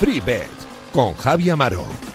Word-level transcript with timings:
Free 0.00 0.20
Bet 0.20 0.50
con 0.92 1.14
Javi 1.14 1.50
Amaro. 1.50 2.11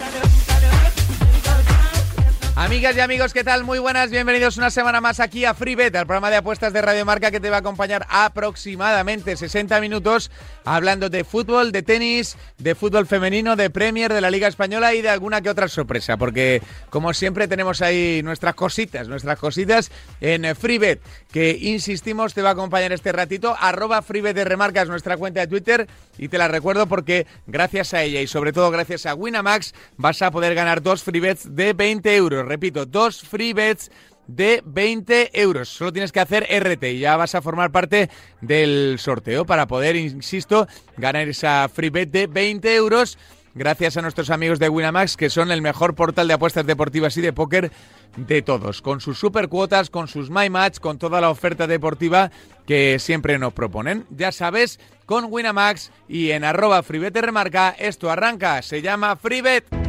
Amigas 2.67 2.97
y 2.97 2.99
amigos, 2.99 3.33
¿qué 3.33 3.45
tal? 3.45 3.63
Muy 3.63 3.79
buenas, 3.79 4.11
bienvenidos 4.11 4.57
una 4.57 4.69
semana 4.69 4.99
más 4.99 5.21
aquí 5.21 5.45
a 5.45 5.53
FreeBet, 5.53 5.95
al 5.95 6.05
programa 6.05 6.29
de 6.29 6.35
apuestas 6.35 6.73
de 6.73 6.81
Radio 6.81 7.05
Marca 7.05 7.31
que 7.31 7.39
te 7.39 7.49
va 7.49 7.55
a 7.55 7.59
acompañar 7.59 8.05
aproximadamente 8.09 9.37
60 9.37 9.79
minutos 9.79 10.29
hablando 10.65 11.09
de 11.09 11.23
fútbol, 11.23 11.71
de 11.71 11.81
tenis, 11.81 12.37
de 12.57 12.75
fútbol 12.75 13.07
femenino, 13.07 13.55
de 13.55 13.69
Premier, 13.69 14.13
de 14.13 14.19
la 14.19 14.29
Liga 14.29 14.49
Española 14.49 14.93
y 14.93 15.01
de 15.01 15.07
alguna 15.07 15.39
que 15.39 15.49
otra 15.49 15.69
sorpresa, 15.69 16.17
porque 16.17 16.61
como 16.89 17.13
siempre 17.13 17.47
tenemos 17.47 17.81
ahí 17.81 18.21
nuestras 18.21 18.53
cositas, 18.55 19.07
nuestras 19.07 19.39
cositas 19.39 19.89
en 20.19 20.53
FreeBet, 20.53 20.99
que 21.31 21.57
insistimos 21.61 22.33
te 22.33 22.41
va 22.41 22.49
a 22.49 22.51
acompañar 22.51 22.91
este 22.91 23.13
ratito, 23.13 23.55
arroba 23.57 24.01
FreeBet 24.01 24.35
de 24.35 24.43
Remarca 24.43 24.81
es 24.81 24.89
nuestra 24.89 25.15
cuenta 25.15 25.39
de 25.39 25.47
Twitter 25.47 25.87
y 26.17 26.27
te 26.27 26.37
la 26.37 26.49
recuerdo 26.49 26.85
porque 26.87 27.27
gracias 27.45 27.93
a 27.93 28.03
ella 28.03 28.19
y 28.19 28.27
sobre 28.27 28.51
todo 28.51 28.69
gracias 28.71 29.05
a 29.05 29.15
Winamax 29.15 29.73
vas 29.95 30.21
a 30.21 30.31
poder 30.31 30.53
ganar 30.53 30.81
dos 30.81 31.01
FreeBets 31.03 31.55
de 31.55 31.71
20 31.71 32.13
euros 32.13 32.56
repito, 32.57 32.87
dos 32.87 33.21
free 33.21 33.53
bets 33.53 33.91
de 34.25 34.61
20 34.65 35.39
euros. 35.39 35.69
Solo 35.69 35.93
tienes 35.93 36.11
que 36.11 36.19
hacer 36.19 36.43
RT 36.43 36.83
y 36.83 36.99
ya 36.99 37.15
vas 37.15 37.35
a 37.35 37.41
formar 37.41 37.71
parte 37.71 38.09
del 38.41 38.97
sorteo 38.99 39.45
para 39.45 39.67
poder, 39.67 39.95
insisto, 39.95 40.67
ganar 40.97 41.27
esa 41.27 41.69
free 41.69 41.89
bet 41.89 42.09
de 42.09 42.27
20 42.27 42.75
euros 42.75 43.17
gracias 43.53 43.97
a 43.97 44.01
nuestros 44.01 44.29
amigos 44.29 44.59
de 44.59 44.69
Winamax, 44.69 45.17
que 45.17 45.29
son 45.29 45.51
el 45.51 45.61
mejor 45.61 45.95
portal 45.95 46.27
de 46.27 46.35
apuestas 46.35 46.65
deportivas 46.65 47.17
y 47.17 47.21
de 47.21 47.33
póker 47.33 47.71
de 48.15 48.41
todos, 48.41 48.81
con 48.81 49.01
sus 49.01 49.19
super 49.19 49.49
cuotas, 49.49 49.89
con 49.89 50.07
sus 50.07 50.29
My 50.29 50.49
Match, 50.49 50.79
con 50.79 50.97
toda 50.97 51.21
la 51.21 51.29
oferta 51.29 51.65
deportiva 51.65 52.31
que 52.65 52.99
siempre 52.99 53.39
nos 53.39 53.53
proponen. 53.53 54.05
Ya 54.09 54.31
sabes, 54.31 54.79
con 55.05 55.25
Winamax 55.29 55.91
y 56.07 56.31
en 56.31 56.43
arroba 56.43 56.83
FreeBet 56.83 57.17
remarca, 57.17 57.75
esto 57.77 58.11
arranca, 58.11 58.61
se 58.61 58.81
llama 58.81 59.15
FreeBet. 59.15 59.86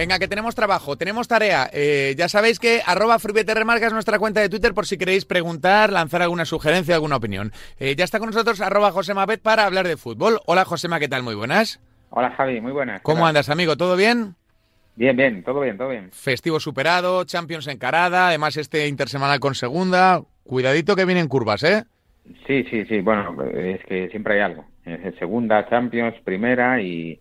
Venga, 0.00 0.18
que 0.18 0.28
tenemos 0.28 0.54
trabajo, 0.54 0.96
tenemos 0.96 1.28
tarea. 1.28 1.68
Eh, 1.74 2.14
ya 2.16 2.26
sabéis 2.30 2.58
que 2.58 2.80
arroba 2.86 3.18
Remarca 3.18 3.86
es 3.86 3.92
nuestra 3.92 4.18
cuenta 4.18 4.40
de 4.40 4.48
Twitter 4.48 4.72
por 4.72 4.86
si 4.86 4.96
queréis 4.96 5.26
preguntar, 5.26 5.92
lanzar 5.92 6.22
alguna 6.22 6.46
sugerencia, 6.46 6.94
alguna 6.94 7.16
opinión. 7.16 7.52
Eh, 7.78 7.94
ya 7.94 8.04
está 8.04 8.18
con 8.18 8.30
nosotros 8.30 8.62
arroba 8.62 8.92
Josema 8.92 9.26
Bet 9.26 9.42
para 9.42 9.66
hablar 9.66 9.86
de 9.86 9.98
fútbol. 9.98 10.40
Hola 10.46 10.64
Josema, 10.64 11.00
¿qué 11.00 11.08
tal? 11.08 11.22
Muy 11.22 11.34
buenas. 11.34 11.82
Hola 12.08 12.30
Javi, 12.30 12.62
muy 12.62 12.72
buenas. 12.72 13.02
¿Cómo 13.02 13.26
andas, 13.26 13.50
amigo? 13.50 13.76
¿Todo 13.76 13.94
bien? 13.94 14.36
Bien, 14.96 15.14
bien, 15.14 15.44
todo 15.44 15.60
bien, 15.60 15.76
todo 15.76 15.90
bien. 15.90 16.08
Festivo 16.12 16.60
superado, 16.60 17.24
Champions 17.24 17.66
encarada, 17.66 18.28
además 18.28 18.56
este 18.56 18.88
intersemanal 18.88 19.38
con 19.38 19.54
segunda. 19.54 20.22
Cuidadito 20.44 20.96
que 20.96 21.04
vienen 21.04 21.28
curvas, 21.28 21.62
¿eh? 21.62 21.84
Sí, 22.46 22.64
sí, 22.70 22.86
sí. 22.86 23.02
Bueno, 23.02 23.36
es 23.52 23.84
que 23.84 24.08
siempre 24.08 24.36
hay 24.36 24.40
algo. 24.40 24.64
Segunda, 25.18 25.68
Champions, 25.68 26.14
primera 26.24 26.80
y 26.80 27.20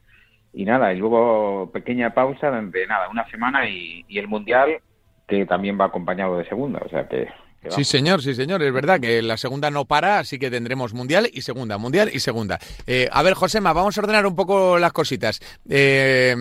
y 0.53 0.65
nada, 0.65 0.93
y 0.93 0.97
luego 0.97 1.71
pequeña 1.71 2.13
pausa 2.13 2.51
de 2.51 2.87
nada, 2.87 3.09
una 3.09 3.29
semana 3.29 3.67
y, 3.69 4.05
y 4.07 4.17
el 4.19 4.27
Mundial 4.27 4.79
que 5.27 5.45
también 5.45 5.79
va 5.79 5.85
acompañado 5.85 6.37
de 6.37 6.45
segunda, 6.45 6.81
o 6.83 6.89
sea 6.89 7.07
que 7.07 7.27
Sí, 7.67 7.83
señor, 7.83 8.21
sí, 8.21 8.33
señor. 8.33 8.63
Es 8.63 8.71
verdad 8.71 8.99
que 8.99 9.21
la 9.21 9.35
segunda 9.35 9.69
no 9.69 9.85
para, 9.85 10.19
así 10.19 10.39
que 10.39 10.49
tendremos 10.49 10.93
mundial 10.93 11.29
y 11.31 11.41
segunda, 11.41 11.77
mundial 11.77 12.09
y 12.13 12.19
segunda. 12.19 12.57
Eh, 12.87 13.09
a 13.11 13.21
ver, 13.21 13.33
Josema, 13.33 13.73
vamos 13.73 13.97
a 13.97 14.01
ordenar 14.01 14.25
un 14.25 14.35
poco 14.35 14.79
las 14.79 14.93
cositas. 14.93 15.41
Eh, 15.69 16.35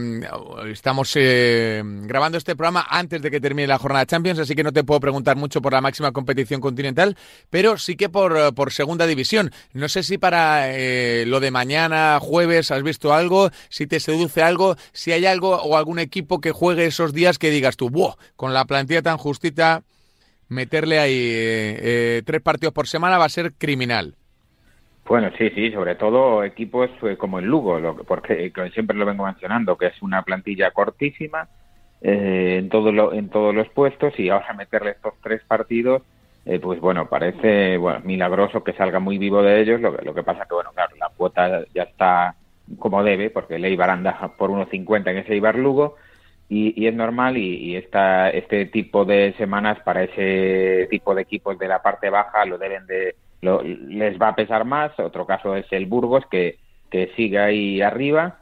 estamos 0.71 1.13
eh, 1.17 1.83
grabando 1.85 2.39
este 2.39 2.55
programa 2.55 2.87
antes 2.89 3.21
de 3.21 3.31
que 3.31 3.41
termine 3.41 3.67
la 3.67 3.79
jornada 3.79 4.07
Champions, 4.07 4.39
así 4.39 4.55
que 4.55 4.63
no 4.63 4.73
te 4.73 4.85
puedo 4.85 5.01
preguntar 5.01 5.37
mucho 5.37 5.61
por 5.61 5.73
la 5.73 5.81
máxima 5.81 6.13
competición 6.13 6.61
continental, 6.61 7.17
pero 7.51 7.79
sí 7.79 7.97
que 7.97 8.09
por, 8.09 8.55
por 8.55 8.73
segunda 8.73 9.07
división. 9.07 9.51
No 9.73 9.89
sé 9.89 10.05
si 10.05 10.19
para 10.19 10.69
lo 11.25 11.41
de 11.41 11.51
mañana, 11.51 12.19
jueves, 12.21 12.71
has 12.71 12.83
visto 12.85 13.13
algo, 13.13 13.51
si 13.69 13.87
te 13.87 13.99
seduce 13.99 14.43
algo, 14.43 14.77
si 14.93 15.11
hay 15.11 15.27
algo 15.27 15.57
o 15.57 15.77
algún 15.77 15.99
equipo 15.99 16.41
que 16.41 16.53
juegue 16.53 16.87
esos 16.87 17.13
días 17.13 17.39
que 17.39 17.51
digas 17.51 17.77
tú, 17.77 17.91
¡buah! 17.91 18.15
Con 18.37 18.55
la 18.55 18.65
plantilla 18.67 19.03
tan 19.03 19.19
justita 19.19 19.83
meterle 20.49 20.99
ahí 20.99 21.15
eh, 21.15 21.79
eh, 21.81 22.23
tres 22.25 22.41
partidos 22.43 22.75
por 22.75 22.87
semana 22.87 23.19
va 23.19 23.27
a 23.27 23.31
ser 23.31 23.53
criminal. 23.55 24.15
Bueno, 25.07 25.31
sí, 25.39 25.51
sí, 25.51 25.71
sobre 25.73 25.95
todo 25.95 26.45
equipos 26.45 26.91
eh, 27.03 27.17
como 27.17 27.39
el 27.39 27.47
Lugo, 27.47 27.97
porque 28.07 28.53
siempre 28.75 28.97
lo 28.97 29.07
vengo 29.07 29.25
mencionando, 29.25 29.77
que 29.77 29.87
es 29.87 30.03
una 30.03 30.23
plantilla 30.23 30.71
cortísima 30.71 31.49
en, 32.03 32.69
todo 32.69 33.13
en 33.13 33.29
todos 33.31 33.55
los 33.55 33.69
puestos 33.71 34.19
y 34.19 34.29
ahora 34.29 34.53
meterle 34.53 34.91
estos 34.91 35.15
tres 35.23 35.43
partidos, 35.45 36.03
pues 36.63 36.81
bueno, 36.81 37.09
parece 37.09 37.77
bueno, 37.77 38.01
milagroso 38.05 38.65
que 38.65 38.73
salga 38.73 39.01
muy 39.01 39.19
vivo 39.19 39.43
de 39.43 39.61
ellos, 39.61 39.81
lo, 39.81 39.93
lo 39.93 40.15
que 40.15 40.23
pasa 40.23 40.47
que, 40.47 40.55
bueno, 40.55 40.71
claro, 40.75 40.95
la 40.97 41.11
cuota 41.15 41.65
ya 41.75 41.83
está 41.83 42.35
como 42.79 43.03
debe, 43.03 43.31
porque 43.31 43.57
el 43.57 43.65
Eibar 43.65 43.91
anda 43.91 44.33
por 44.37 44.51
1.50 44.51 45.11
en 45.11 45.19
ese 45.19 45.33
Eibar 45.35 45.57
Lugo, 45.57 45.97
y, 46.49 46.87
es 46.87 46.95
normal 46.95 47.37
y, 47.37 47.77
esta, 47.77 48.31
este 48.31 48.67
tipo 48.67 49.05
de 49.05 49.35
semanas 49.37 49.79
para 49.85 50.05
ese 50.05 50.87
tipo 50.91 51.15
de 51.15 51.23
equipos 51.23 51.59
de 51.59 51.69
la 51.69 51.83
parte 51.83 52.09
baja 52.09 52.45
lo 52.47 52.57
deben 52.57 52.87
de 52.87 53.17
les 53.41 54.21
va 54.21 54.29
a 54.29 54.35
pesar 54.35 54.65
más. 54.65 54.99
Otro 54.99 55.27
caso 55.27 55.55
es 55.55 55.67
el 55.71 55.87
Burgos 55.87 56.25
que, 56.31 56.59
que 56.91 57.13
sigue 57.17 57.39
ahí 57.39 57.83
arriba. 57.83 58.39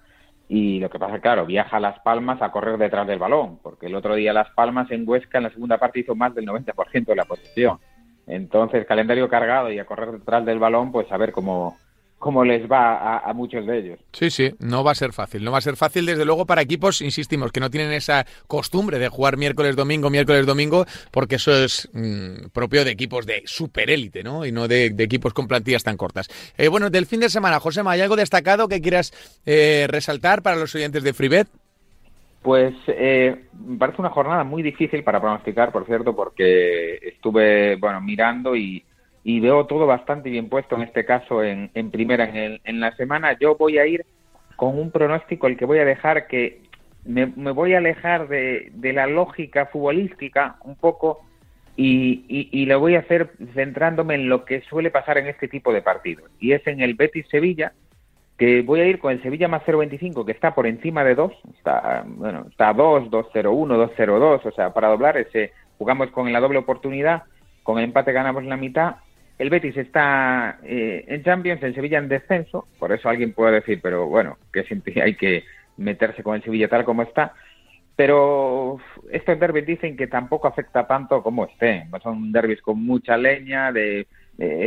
Y 0.48 0.78
lo 0.78 0.88
que 0.88 1.00
pasa 1.00 1.18
claro 1.18 1.44
viaja 1.44 1.78
a 1.78 1.80
Las 1.80 1.98
Palmas 2.00 2.40
a 2.40 2.52
correr 2.52 2.78
detrás 2.78 3.04
del 3.08 3.18
balón 3.18 3.58
porque 3.60 3.86
el 3.86 3.96
otro 3.96 4.14
día 4.14 4.32
Las 4.32 4.48
Palmas 4.50 4.88
en 4.92 5.08
Huesca 5.08 5.38
en 5.38 5.44
la 5.44 5.50
segunda 5.50 5.76
parte 5.78 5.98
hizo 5.98 6.14
más 6.14 6.36
del 6.36 6.46
90% 6.46 7.04
de 7.04 7.16
la 7.16 7.24
posición. 7.24 7.78
Entonces 8.28 8.86
calendario 8.86 9.28
cargado 9.28 9.72
y 9.72 9.80
a 9.80 9.86
correr 9.86 10.12
detrás 10.12 10.44
del 10.44 10.60
balón 10.60 10.92
pues 10.92 11.10
a 11.10 11.16
ver 11.16 11.32
cómo 11.32 11.76
como 12.18 12.44
les 12.44 12.70
va 12.70 13.18
a, 13.18 13.32
muchos 13.34 13.66
de 13.66 13.78
ellos. 13.78 13.98
Sí, 14.12 14.30
sí, 14.30 14.50
no 14.58 14.82
va 14.82 14.92
a 14.92 14.94
ser 14.94 15.12
fácil. 15.12 15.44
No 15.44 15.52
va 15.52 15.58
a 15.58 15.60
ser 15.62 15.76
fácil, 15.76 16.06
desde 16.06 16.24
luego, 16.24 16.46
para 16.46 16.62
equipos, 16.62 17.02
insistimos, 17.02 17.52
que 17.52 17.60
no 17.60 17.70
tienen 17.70 17.92
esa 17.92 18.26
costumbre 18.46 18.98
de 18.98 19.08
jugar 19.08 19.36
miércoles, 19.36 19.76
domingo, 19.76 20.08
miércoles, 20.08 20.46
domingo, 20.46 20.86
porque 21.10 21.36
eso 21.36 21.52
es 21.52 21.88
mm, 21.92 22.48
propio 22.52 22.84
de 22.84 22.92
equipos 22.92 23.26
de 23.26 23.42
superélite, 23.44 24.22
¿no? 24.22 24.46
Y 24.46 24.52
no 24.52 24.66
de, 24.66 24.86
equipos 24.98 25.34
con 25.34 25.46
plantillas 25.46 25.84
tan 25.84 25.96
cortas. 25.96 26.28
Eh, 26.56 26.68
bueno, 26.68 26.88
del 26.88 27.06
fin 27.06 27.20
de 27.20 27.28
semana, 27.28 27.60
José, 27.60 27.82
¿hay 27.84 28.00
algo 28.00 28.16
destacado 28.16 28.66
que 28.66 28.80
quieras 28.80 29.12
eh, 29.44 29.86
resaltar 29.88 30.42
para 30.42 30.56
los 30.56 30.74
oyentes 30.74 31.02
de 31.02 31.12
FreeBet? 31.12 31.48
Pues 32.42 32.74
eh, 32.86 33.44
me 33.58 33.76
parece 33.76 34.00
una 34.00 34.10
jornada 34.10 34.44
muy 34.44 34.62
difícil 34.62 35.02
para 35.04 35.20
pronosticar, 35.20 35.70
por 35.70 35.84
cierto, 35.84 36.14
porque 36.14 36.94
estuve, 37.02 37.76
bueno, 37.76 38.00
mirando 38.00 38.56
y 38.56 38.84
y 39.28 39.40
veo 39.40 39.66
todo 39.66 39.88
bastante 39.88 40.30
bien 40.30 40.48
puesto 40.48 40.76
en 40.76 40.82
este 40.82 41.04
caso 41.04 41.42
en, 41.42 41.68
en 41.74 41.90
primera 41.90 42.26
en, 42.26 42.60
en, 42.62 42.78
la 42.78 42.94
semana. 42.94 43.36
Yo 43.40 43.56
voy 43.56 43.76
a 43.76 43.84
ir 43.84 44.06
con 44.54 44.78
un 44.78 44.92
pronóstico 44.92 45.48
el 45.48 45.56
que 45.56 45.64
voy 45.64 45.80
a 45.80 45.84
dejar 45.84 46.28
que 46.28 46.60
me, 47.04 47.26
me 47.26 47.50
voy 47.50 47.74
a 47.74 47.78
alejar 47.78 48.28
de, 48.28 48.70
la 48.94 49.08
lógica 49.08 49.66
futbolística 49.66 50.58
un 50.62 50.76
poco 50.76 51.22
y, 51.74 52.66
lo 52.66 52.78
voy 52.78 52.94
a 52.94 53.00
hacer 53.00 53.32
centrándome 53.52 54.14
en 54.14 54.28
lo 54.28 54.44
que 54.44 54.60
suele 54.60 54.92
pasar 54.92 55.18
en 55.18 55.26
este 55.26 55.48
tipo 55.48 55.72
de 55.72 55.82
partidos 55.82 56.30
y 56.38 56.52
es 56.52 56.64
en 56.68 56.80
el 56.80 56.94
Betis 56.94 57.26
Sevilla 57.28 57.72
que 58.38 58.62
voy 58.62 58.78
a 58.78 58.86
ir 58.86 59.00
con 59.00 59.10
el 59.10 59.20
Sevilla 59.22 59.48
más 59.48 59.64
0.25 59.64 60.24
que 60.24 60.32
está 60.32 60.54
por 60.54 60.68
encima 60.68 61.02
de 61.02 61.16
2 61.16 61.32
está 61.58 62.04
bueno 62.06 62.46
está 62.48 62.72
2 62.72 63.10
2.01 63.10 63.42
2.02 63.96 64.40
o 64.44 64.50
sea 64.52 64.72
para 64.72 64.88
doblar 64.88 65.16
ese 65.16 65.52
jugamos 65.78 66.10
con 66.12 66.32
la 66.32 66.38
doble 66.38 66.58
oportunidad 66.58 67.24
con 67.64 67.78
el 67.78 67.84
empate 67.84 68.12
ganamos 68.12 68.44
la 68.44 68.56
mitad 68.56 68.96
el 69.38 69.50
Betis 69.50 69.76
está 69.76 70.58
eh, 70.64 71.04
en 71.08 71.22
Champions, 71.22 71.62
el 71.62 71.74
Sevilla 71.74 71.98
en 71.98 72.08
descenso, 72.08 72.66
por 72.78 72.92
eso 72.92 73.08
alguien 73.08 73.32
puede 73.32 73.56
decir, 73.56 73.80
pero 73.82 74.06
bueno, 74.06 74.38
que 74.52 74.64
siempre 74.64 74.94
hay 75.02 75.14
que 75.14 75.44
meterse 75.76 76.22
con 76.22 76.36
el 76.36 76.42
Sevilla 76.42 76.68
tal 76.68 76.84
como 76.84 77.02
está. 77.02 77.34
Pero 77.96 78.78
estos 79.10 79.40
derbis 79.40 79.66
dicen 79.66 79.96
que 79.96 80.06
tampoco 80.06 80.48
afecta 80.48 80.86
tanto 80.86 81.22
como 81.22 81.46
estén. 81.46 81.90
Son 82.02 82.30
derbis 82.30 82.60
con 82.60 82.84
mucha 82.84 83.16
leña, 83.16 83.72
de, 83.72 84.06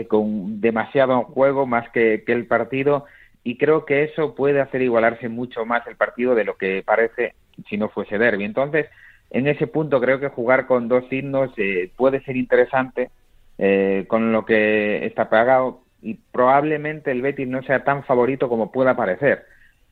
con 0.07 0.59
demasiado 0.59 1.25
juego 1.25 1.67
más 1.67 1.87
que, 1.89 2.23
que 2.25 2.33
el 2.33 2.47
partido, 2.47 3.05
y 3.43 3.57
creo 3.57 3.85
que 3.85 4.03
eso 4.03 4.33
puede 4.33 4.61
hacer 4.61 4.81
igualarse 4.81 5.29
mucho 5.29 5.63
más 5.63 5.85
el 5.85 5.95
partido 5.95 6.33
de 6.33 6.43
lo 6.43 6.57
que 6.57 6.81
parece 6.83 7.35
si 7.69 7.77
no 7.77 7.89
fuese 7.89 8.17
derby. 8.17 8.45
Entonces, 8.45 8.87
en 9.29 9.47
ese 9.47 9.67
punto 9.67 10.01
creo 10.01 10.19
que 10.19 10.29
jugar 10.29 10.65
con 10.65 10.87
dos 10.87 11.03
signos 11.09 11.51
eh, 11.57 11.91
puede 11.95 12.21
ser 12.21 12.35
interesante 12.35 13.11
eh, 13.59 14.05
con 14.07 14.31
lo 14.31 14.45
que 14.45 15.05
está 15.05 15.29
pagado 15.29 15.83
y 16.01 16.15
probablemente 16.15 17.11
el 17.11 17.21
Betis 17.21 17.47
no 17.47 17.61
sea 17.61 17.83
tan 17.83 18.03
favorito 18.03 18.49
como 18.49 18.71
pueda 18.71 18.95
parecer. 18.95 19.45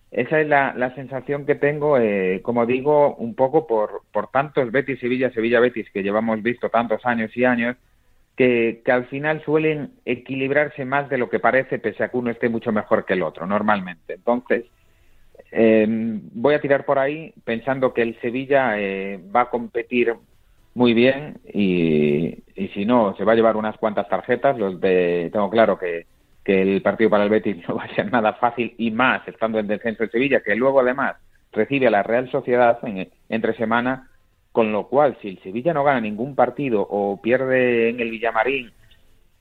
Esa 0.09 0.39
es 0.39 0.47
la, 0.47 0.93
sensación 0.95 1.45
que 1.45 1.55
tengo, 1.55 1.97
eh, 1.97 2.41
como 2.41 2.65
digo, 2.65 3.15
un 3.15 3.35
poco 3.35 3.67
por, 3.67 4.03
por 4.11 4.31
tantos 4.31 4.71
Betis, 4.71 4.99
Sevilla, 4.99 5.29
Sevilla, 5.31 5.59
Betis 5.59 5.91
que 5.91 6.01
llevamos 6.01 6.41
visto 6.41 6.69
tantos 6.69 7.05
años 7.05 7.35
y 7.35 7.43
años 7.43 7.75
que, 8.37 8.81
que, 8.85 8.91
al 8.91 9.05
final 9.07 9.43
suelen 9.43 9.91
equilibrarse 10.05 10.85
más 10.85 11.09
de 11.09 11.17
lo 11.17 11.29
que 11.29 11.39
parece, 11.39 11.77
pese 11.77 12.03
a 12.03 12.09
que 12.09 12.17
uno 12.17 12.31
esté 12.31 12.49
mucho 12.49 12.71
mejor 12.71 13.05
que 13.05 13.13
el 13.13 13.23
otro, 13.23 13.45
normalmente. 13.45 14.13
Entonces, 14.13 14.65
eh, 15.51 15.85
voy 15.87 16.55
a 16.55 16.61
tirar 16.61 16.85
por 16.85 16.99
ahí 16.99 17.33
pensando 17.43 17.93
que 17.93 18.01
el 18.01 18.19
Sevilla 18.21 18.79
eh, 18.79 19.19
va 19.35 19.41
a 19.41 19.49
competir 19.49 20.13
muy 20.77 20.94
bien 20.94 21.39
y, 21.44 22.44
y, 22.56 22.68
si 22.75 22.85
no, 22.85 23.15
se 23.18 23.24
va 23.24 23.31
a 23.31 23.35
llevar 23.35 23.57
unas 23.57 23.75
cuantas 23.77 24.07
tarjetas. 24.07 24.57
Los 24.59 24.79
de, 24.79 25.31
tengo 25.33 25.50
claro 25.50 25.79
que, 25.79 26.06
que 26.45 26.62
el 26.62 26.83
partido 26.83 27.09
para 27.09 27.24
el 27.24 27.31
Betis 27.31 27.57
no 27.68 27.75
va 27.75 27.85
a 27.85 27.95
ser 27.95 28.12
nada 28.12 28.33
fácil 28.33 28.75
y 28.77 28.91
más 28.91 29.27
estando 29.27 29.57
en 29.57 29.68
descenso 29.68 30.03
de 30.03 30.09
Sevilla, 30.09 30.41
que 30.41 30.56
luego 30.56 30.81
además 30.81 31.15
recibe 31.51 31.88
a 31.88 31.91
la 31.91 32.03
Real 32.03 32.29
Sociedad 32.29 32.77
en, 32.83 33.09
entre 33.27 33.56
semana, 33.56 34.12
con 34.51 34.71
lo 34.71 34.88
cual 34.88 35.18
si 35.19 35.29
el 35.29 35.39
Sevilla 35.39 35.74
no 35.74 35.83
gana 35.83 36.00
ningún 36.00 36.35
partido 36.35 36.85
o 36.88 37.19
pierde 37.23 37.89
en 37.89 38.00
el 38.00 38.12
Villamarín 38.12 38.71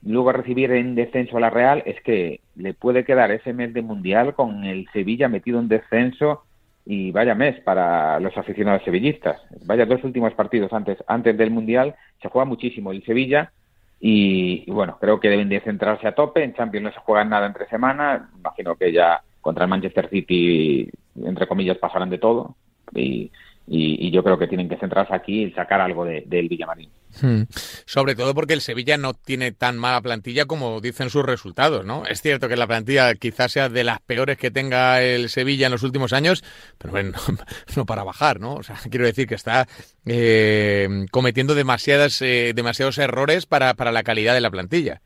luego 0.01 0.31
recibir 0.31 0.71
en 0.71 0.95
descenso 0.95 1.37
a 1.37 1.39
la 1.39 1.49
Real, 1.51 1.83
es 1.85 2.01
que 2.01 2.41
le 2.55 2.73
puede 2.73 3.03
quedar 3.03 3.29
ese 3.31 3.53
mes 3.53 3.73
de 3.73 3.83
Mundial 3.83 4.33
con 4.33 4.63
el 4.63 4.87
Sevilla 4.91 5.27
metido 5.27 5.59
en 5.59 5.67
descenso 5.67 6.43
y 6.89 7.11
vaya 7.11 7.35
mes 7.35 7.59
para 7.61 8.17
los 8.21 8.35
aficionados 8.37 8.81
sevillistas. 8.83 9.41
Vaya 9.65 9.85
dos 9.85 10.01
últimos 10.05 10.33
partidos 10.33 10.71
antes, 10.71 10.97
antes 11.05 11.37
del 11.37 11.51
Mundial, 11.51 11.95
se 12.21 12.29
juega 12.29 12.45
muchísimo 12.45 12.93
el 12.93 13.03
Sevilla 13.03 13.51
y, 13.99 14.63
bueno, 14.71 14.97
creo 15.01 15.19
que 15.19 15.27
deben 15.27 15.49
de 15.49 15.59
centrarse 15.59 16.07
a 16.07 16.15
tope. 16.15 16.45
En 16.45 16.53
Champions 16.53 16.85
no 16.85 16.91
se 16.93 16.99
juega 16.99 17.25
nada 17.25 17.45
entre 17.45 17.67
semanas. 17.67 18.21
Imagino 18.37 18.75
que 18.77 18.93
ya 18.93 19.21
contra 19.41 19.65
el 19.65 19.69
Manchester 19.69 20.09
City, 20.09 20.89
entre 21.25 21.45
comillas, 21.45 21.77
pasarán 21.77 22.09
de 22.09 22.19
todo. 22.19 22.55
Y, 22.95 23.31
y, 23.67 24.09
yo 24.09 24.23
creo 24.23 24.39
que 24.39 24.47
tienen 24.47 24.69
que 24.69 24.77
centrarse 24.77 25.13
aquí 25.13 25.43
y 25.43 25.51
sacar 25.51 25.81
algo 25.81 26.05
del 26.05 26.29
de, 26.29 26.41
Villamarín. 26.43 26.89
Hmm. 27.21 27.43
Sobre 27.85 28.15
todo 28.15 28.33
porque 28.33 28.53
el 28.53 28.61
Sevilla 28.61 28.97
no 28.97 29.13
tiene 29.13 29.51
tan 29.51 29.77
mala 29.77 30.01
plantilla 30.01 30.45
como 30.45 30.81
dicen 30.81 31.09
sus 31.09 31.25
resultados, 31.25 31.85
¿no? 31.85 32.05
Es 32.05 32.21
cierto 32.21 32.47
que 32.47 32.55
la 32.55 32.67
plantilla 32.67 33.13
quizás 33.15 33.51
sea 33.51 33.69
de 33.69 33.83
las 33.83 33.99
peores 34.01 34.37
que 34.37 34.51
tenga 34.51 35.01
el 35.01 35.29
Sevilla 35.29 35.67
en 35.67 35.71
los 35.71 35.83
últimos 35.83 36.13
años, 36.13 36.43
pero 36.77 36.91
bueno, 36.91 37.11
no, 37.11 37.37
no 37.75 37.85
para 37.85 38.03
bajar, 38.03 38.39
¿no? 38.39 38.55
O 38.55 38.63
sea, 38.63 38.75
quiero 38.89 39.05
decir 39.05 39.27
que 39.27 39.35
está 39.35 39.67
eh, 40.05 41.05
cometiendo 41.11 41.55
demasiadas, 41.55 42.21
eh, 42.21 42.53
demasiados 42.55 42.97
errores 42.97 43.45
para, 43.45 43.73
para 43.73 43.91
la 43.91 44.03
calidad 44.03 44.33
de 44.33 44.41
la 44.41 44.51
plantilla. 44.51 45.01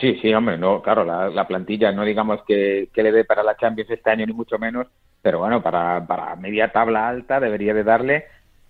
Sí, 0.00 0.18
sí, 0.20 0.34
hombre, 0.34 0.58
no, 0.58 0.82
claro, 0.82 1.04
la, 1.04 1.28
la 1.28 1.46
plantilla 1.46 1.92
no 1.92 2.04
digamos 2.04 2.40
que, 2.46 2.88
que 2.92 3.02
le 3.02 3.12
dé 3.12 3.24
para 3.24 3.44
la 3.44 3.56
Champions 3.56 3.90
este 3.90 4.10
año 4.10 4.26
ni 4.26 4.32
mucho 4.32 4.58
menos, 4.58 4.88
pero 5.22 5.38
bueno, 5.38 5.62
para, 5.62 6.04
para 6.06 6.34
media 6.36 6.72
tabla 6.72 7.08
alta 7.08 7.38
debería 7.38 7.74
de 7.74 7.84
darle 7.84 8.24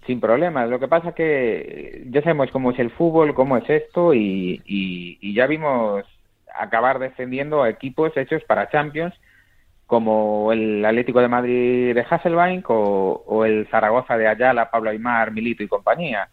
sin 0.06 0.20
problemas. 0.20 0.68
Lo 0.68 0.78
que 0.78 0.88
pasa 0.88 1.12
que 1.12 2.04
ya 2.10 2.22
sabemos 2.22 2.50
cómo 2.50 2.70
es 2.70 2.78
el 2.78 2.90
fútbol, 2.90 3.34
cómo 3.34 3.56
es 3.56 3.68
esto 3.68 4.14
y, 4.14 5.34
ya 5.34 5.46
vimos 5.46 6.04
acabar 6.54 6.98
defendiendo 6.98 7.66
equipos 7.66 8.16
hechos 8.16 8.42
para 8.44 8.70
Champions 8.70 9.14
como 9.86 10.52
el 10.52 10.84
Atlético 10.84 11.20
de 11.20 11.28
Madrid 11.28 11.94
de 11.94 12.06
Hasselbank 12.08 12.70
o, 12.70 13.24
o 13.26 13.44
el 13.44 13.66
Zaragoza 13.68 14.16
de 14.16 14.28
Ayala, 14.28 14.70
Pablo 14.70 14.90
Aymar, 14.90 15.32
Milito 15.32 15.62
y 15.62 15.68
compañía. 15.68 16.28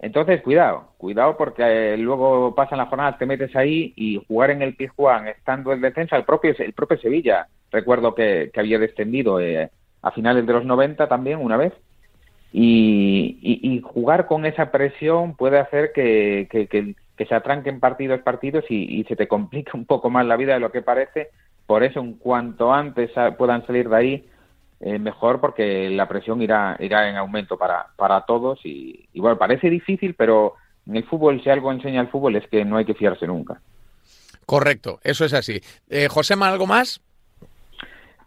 Entonces, 0.00 0.40
cuidado, 0.40 0.92
cuidado 0.96 1.36
porque 1.36 1.92
eh, 1.92 1.96
luego 1.98 2.54
pasan 2.54 2.78
las 2.78 2.88
jornadas, 2.88 3.18
te 3.18 3.26
metes 3.26 3.54
ahí 3.54 3.92
y 3.96 4.16
jugar 4.26 4.50
en 4.50 4.62
el 4.62 4.74
Pizjuán 4.74 5.28
estando 5.28 5.72
en 5.72 5.82
defensa, 5.82 6.16
el 6.16 6.24
propio, 6.24 6.54
el 6.58 6.72
propio 6.72 6.98
Sevilla 6.98 7.46
recuerdo 7.70 8.14
que, 8.14 8.50
que 8.52 8.60
había 8.60 8.78
descendido 8.78 9.40
eh, 9.40 9.70
a 10.02 10.10
finales 10.12 10.46
de 10.46 10.52
los 10.52 10.64
90 10.64 11.06
también 11.06 11.38
una 11.38 11.56
vez. 11.56 11.74
Y, 12.52 13.38
y, 13.40 13.74
y 13.74 13.80
jugar 13.80 14.26
con 14.26 14.44
esa 14.44 14.72
presión 14.72 15.36
puede 15.36 15.58
hacer 15.58 15.92
que, 15.92 16.48
que, 16.50 16.66
que, 16.66 16.94
que 17.16 17.26
se 17.26 17.34
atranquen 17.34 17.78
partidos 17.78 18.20
partidos 18.22 18.64
y, 18.68 19.00
y, 19.00 19.04
se 19.04 19.14
te 19.14 19.28
complica 19.28 19.72
un 19.74 19.84
poco 19.84 20.10
más 20.10 20.26
la 20.26 20.36
vida 20.36 20.54
de 20.54 20.60
lo 20.60 20.72
que 20.72 20.82
parece. 20.82 21.30
Por 21.66 21.84
eso, 21.84 22.00
en 22.00 22.14
cuanto 22.14 22.72
antes 22.72 23.10
puedan 23.38 23.64
salir 23.66 23.88
de 23.88 23.96
ahí, 23.96 24.28
eh, 24.80 24.98
mejor 24.98 25.40
porque 25.40 25.90
la 25.90 26.08
presión 26.08 26.42
irá, 26.42 26.76
irá 26.80 27.08
en 27.08 27.16
aumento 27.16 27.56
para, 27.56 27.86
para 27.96 28.22
todos. 28.22 28.58
Y, 28.64 29.08
y 29.12 29.20
bueno, 29.20 29.38
parece 29.38 29.70
difícil, 29.70 30.14
pero 30.14 30.54
en 30.86 30.96
el 30.96 31.04
fútbol, 31.04 31.42
si 31.42 31.50
algo 31.50 31.70
enseña 31.70 32.00
el 32.00 32.08
fútbol, 32.08 32.36
es 32.36 32.46
que 32.48 32.64
no 32.64 32.76
hay 32.76 32.84
que 32.84 32.94
fiarse 32.94 33.26
nunca. 33.26 33.60
Correcto, 34.46 34.98
eso 35.04 35.24
es 35.24 35.32
así. 35.32 35.60
Eh, 35.88 36.08
Josema, 36.10 36.48
¿algo 36.48 36.66
más? 36.66 37.00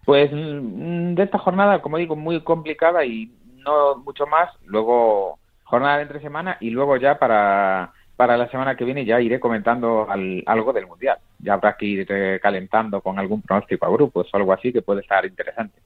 Pues 0.06 0.32
de 0.32 1.24
esta 1.24 1.38
jornada, 1.38 1.82
como 1.82 1.98
digo, 1.98 2.16
muy 2.16 2.42
complicada 2.42 3.04
y 3.06 3.32
no 3.64 3.96
mucho 3.98 4.26
más. 4.26 4.50
Luego 4.66 5.40
jornada 5.64 5.98
de 5.98 6.04
entre 6.04 6.22
semana 6.22 6.58
y 6.60 6.70
luego 6.70 6.98
ya 6.98 7.18
para, 7.18 7.92
para 8.16 8.38
la 8.38 8.50
semana 8.50 8.76
que 8.76 8.86
viene 8.86 9.06
ya 9.06 9.20
iré 9.20 9.40
comentando 9.40 10.08
al, 10.10 10.44
algo 10.46 10.74
del 10.74 10.88
Mundial. 10.88 11.18
Ya 11.40 11.54
habrá 11.54 11.76
que 11.76 11.86
ir 11.86 12.08
calentando 12.42 13.02
con 13.02 13.20
algún 13.20 13.42
pronóstico 13.42 13.86
a 13.86 13.90
grupos 13.90 14.28
o 14.32 14.38
algo 14.38 14.54
así 14.54 14.72
que 14.72 14.82
puede 14.82 15.02
estar 15.02 15.26
interesante. 15.26 15.80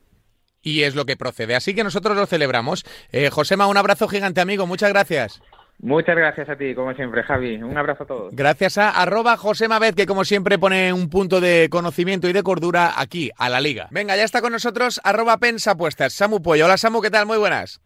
Y 0.61 0.83
es 0.83 0.95
lo 0.95 1.05
que 1.05 1.15
procede. 1.15 1.55
Así 1.55 1.73
que 1.73 1.83
nosotros 1.83 2.17
lo 2.17 2.25
celebramos. 2.25 2.85
Eh, 3.11 3.29
Josema, 3.29 3.67
un 3.67 3.77
abrazo 3.77 4.07
gigante, 4.07 4.41
amigo. 4.41 4.67
Muchas 4.67 4.89
gracias. 4.89 5.41
Muchas 5.79 6.15
gracias 6.15 6.49
a 6.49 6.55
ti, 6.55 6.73
como 6.73 6.93
siempre, 6.95 7.21
Javi. 7.21 7.61
Un 7.61 7.77
abrazo 7.77 8.03
a 8.03 8.07
todos. 8.07 8.35
Gracias 8.35 8.79
a 8.79 8.89
arroba 8.89 9.37
José 9.37 9.67
Mavez, 9.67 9.95
que 9.95 10.07
como 10.07 10.25
siempre 10.25 10.57
pone 10.57 10.91
un 10.91 11.09
punto 11.09 11.39
de 11.39 11.67
conocimiento 11.69 12.27
y 12.27 12.33
de 12.33 12.41
cordura 12.41 12.99
aquí, 12.99 13.29
a 13.37 13.47
la 13.47 13.61
liga. 13.61 13.87
Venga, 13.91 14.15
ya 14.15 14.23
está 14.23 14.41
con 14.41 14.51
nosotros 14.51 14.99
arroba 15.03 15.37
pensapuestas. 15.37 16.13
Samu 16.13 16.41
Pollo. 16.41 16.65
Hola, 16.65 16.77
Samu, 16.77 17.01
¿qué 17.01 17.11
tal? 17.11 17.27
Muy 17.27 17.37
buenas. 17.37 17.79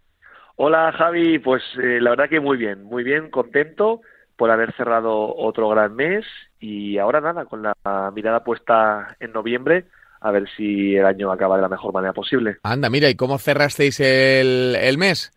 Hola, 0.55 0.93
Javi. 0.97 1.39
Pues 1.39 1.63
eh, 1.83 1.99
la 1.99 2.11
verdad 2.11 2.29
que 2.29 2.39
muy 2.39 2.57
bien, 2.57 2.83
muy 2.83 3.03
bien, 3.03 3.29
contento 3.29 4.01
por 4.38 4.51
haber 4.51 4.73
cerrado 4.75 5.35
otro 5.35 5.67
gran 5.69 5.93
mes 5.95 6.25
y 6.59 6.97
ahora 6.97 7.19
nada, 7.19 7.45
con 7.45 7.61
la 7.61 7.75
mirada 8.15 8.43
puesta 8.43 9.15
en 9.19 9.33
noviembre, 9.33 9.85
a 10.21 10.31
ver 10.31 10.47
si 10.55 10.95
el 10.95 11.05
año 11.05 11.31
acaba 11.31 11.57
de 11.57 11.61
la 11.61 11.69
mejor 11.69 11.93
manera 11.93 12.13
posible. 12.13 12.57
Anda, 12.63 12.89
mira, 12.89 13.09
¿y 13.09 13.15
cómo 13.15 13.38
cerrasteis 13.38 13.99
el, 13.99 14.77
el 14.79 14.97
mes? 14.97 15.31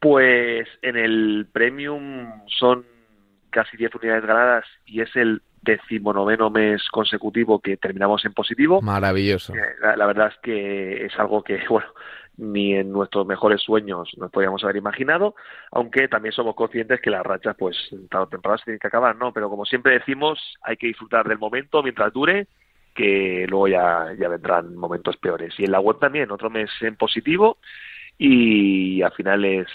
Pues 0.00 0.68
en 0.82 0.96
el 0.96 1.48
Premium 1.52 2.30
son 2.46 2.86
casi 3.50 3.76
10 3.76 3.94
unidades 3.96 4.24
ganadas 4.24 4.64
y 4.86 5.00
es 5.00 5.14
el 5.16 5.42
decimonoveno 5.62 6.50
mes 6.50 6.82
consecutivo 6.90 7.60
que 7.60 7.76
terminamos 7.76 8.24
en 8.24 8.32
positivo. 8.32 8.80
Maravilloso. 8.80 9.52
La, 9.80 9.96
la, 9.96 10.06
verdad 10.06 10.28
es 10.28 10.38
que 10.42 11.06
es 11.06 11.18
algo 11.18 11.42
que, 11.42 11.60
bueno, 11.68 11.88
ni 12.38 12.74
en 12.74 12.92
nuestros 12.92 13.26
mejores 13.26 13.60
sueños 13.60 14.10
nos 14.16 14.30
podíamos 14.30 14.62
haber 14.64 14.76
imaginado, 14.76 15.34
aunque 15.72 16.08
también 16.08 16.32
somos 16.32 16.54
conscientes 16.54 17.00
que 17.00 17.10
las 17.10 17.24
rachas, 17.24 17.56
pues, 17.58 17.76
tarde 18.08 18.24
o 18.24 18.28
temprano 18.28 18.58
se 18.58 18.64
tienen 18.64 18.78
que 18.78 18.86
acabar, 18.86 19.16
¿no? 19.16 19.32
Pero 19.32 19.50
como 19.50 19.64
siempre 19.64 19.94
decimos, 19.94 20.38
hay 20.62 20.76
que 20.76 20.86
disfrutar 20.86 21.28
del 21.28 21.38
momento 21.38 21.82
mientras 21.82 22.12
dure, 22.12 22.46
que 22.94 23.46
luego 23.48 23.68
ya, 23.68 24.14
ya 24.18 24.28
vendrán 24.28 24.74
momentos 24.76 25.16
peores. 25.16 25.54
Y 25.58 25.64
en 25.64 25.72
la 25.72 25.80
web 25.80 25.98
también, 25.98 26.30
otro 26.30 26.48
mes 26.48 26.70
en 26.80 26.96
positivo, 26.96 27.58
y 28.18 29.00
al 29.02 29.12
final 29.12 29.44
es 29.44 29.68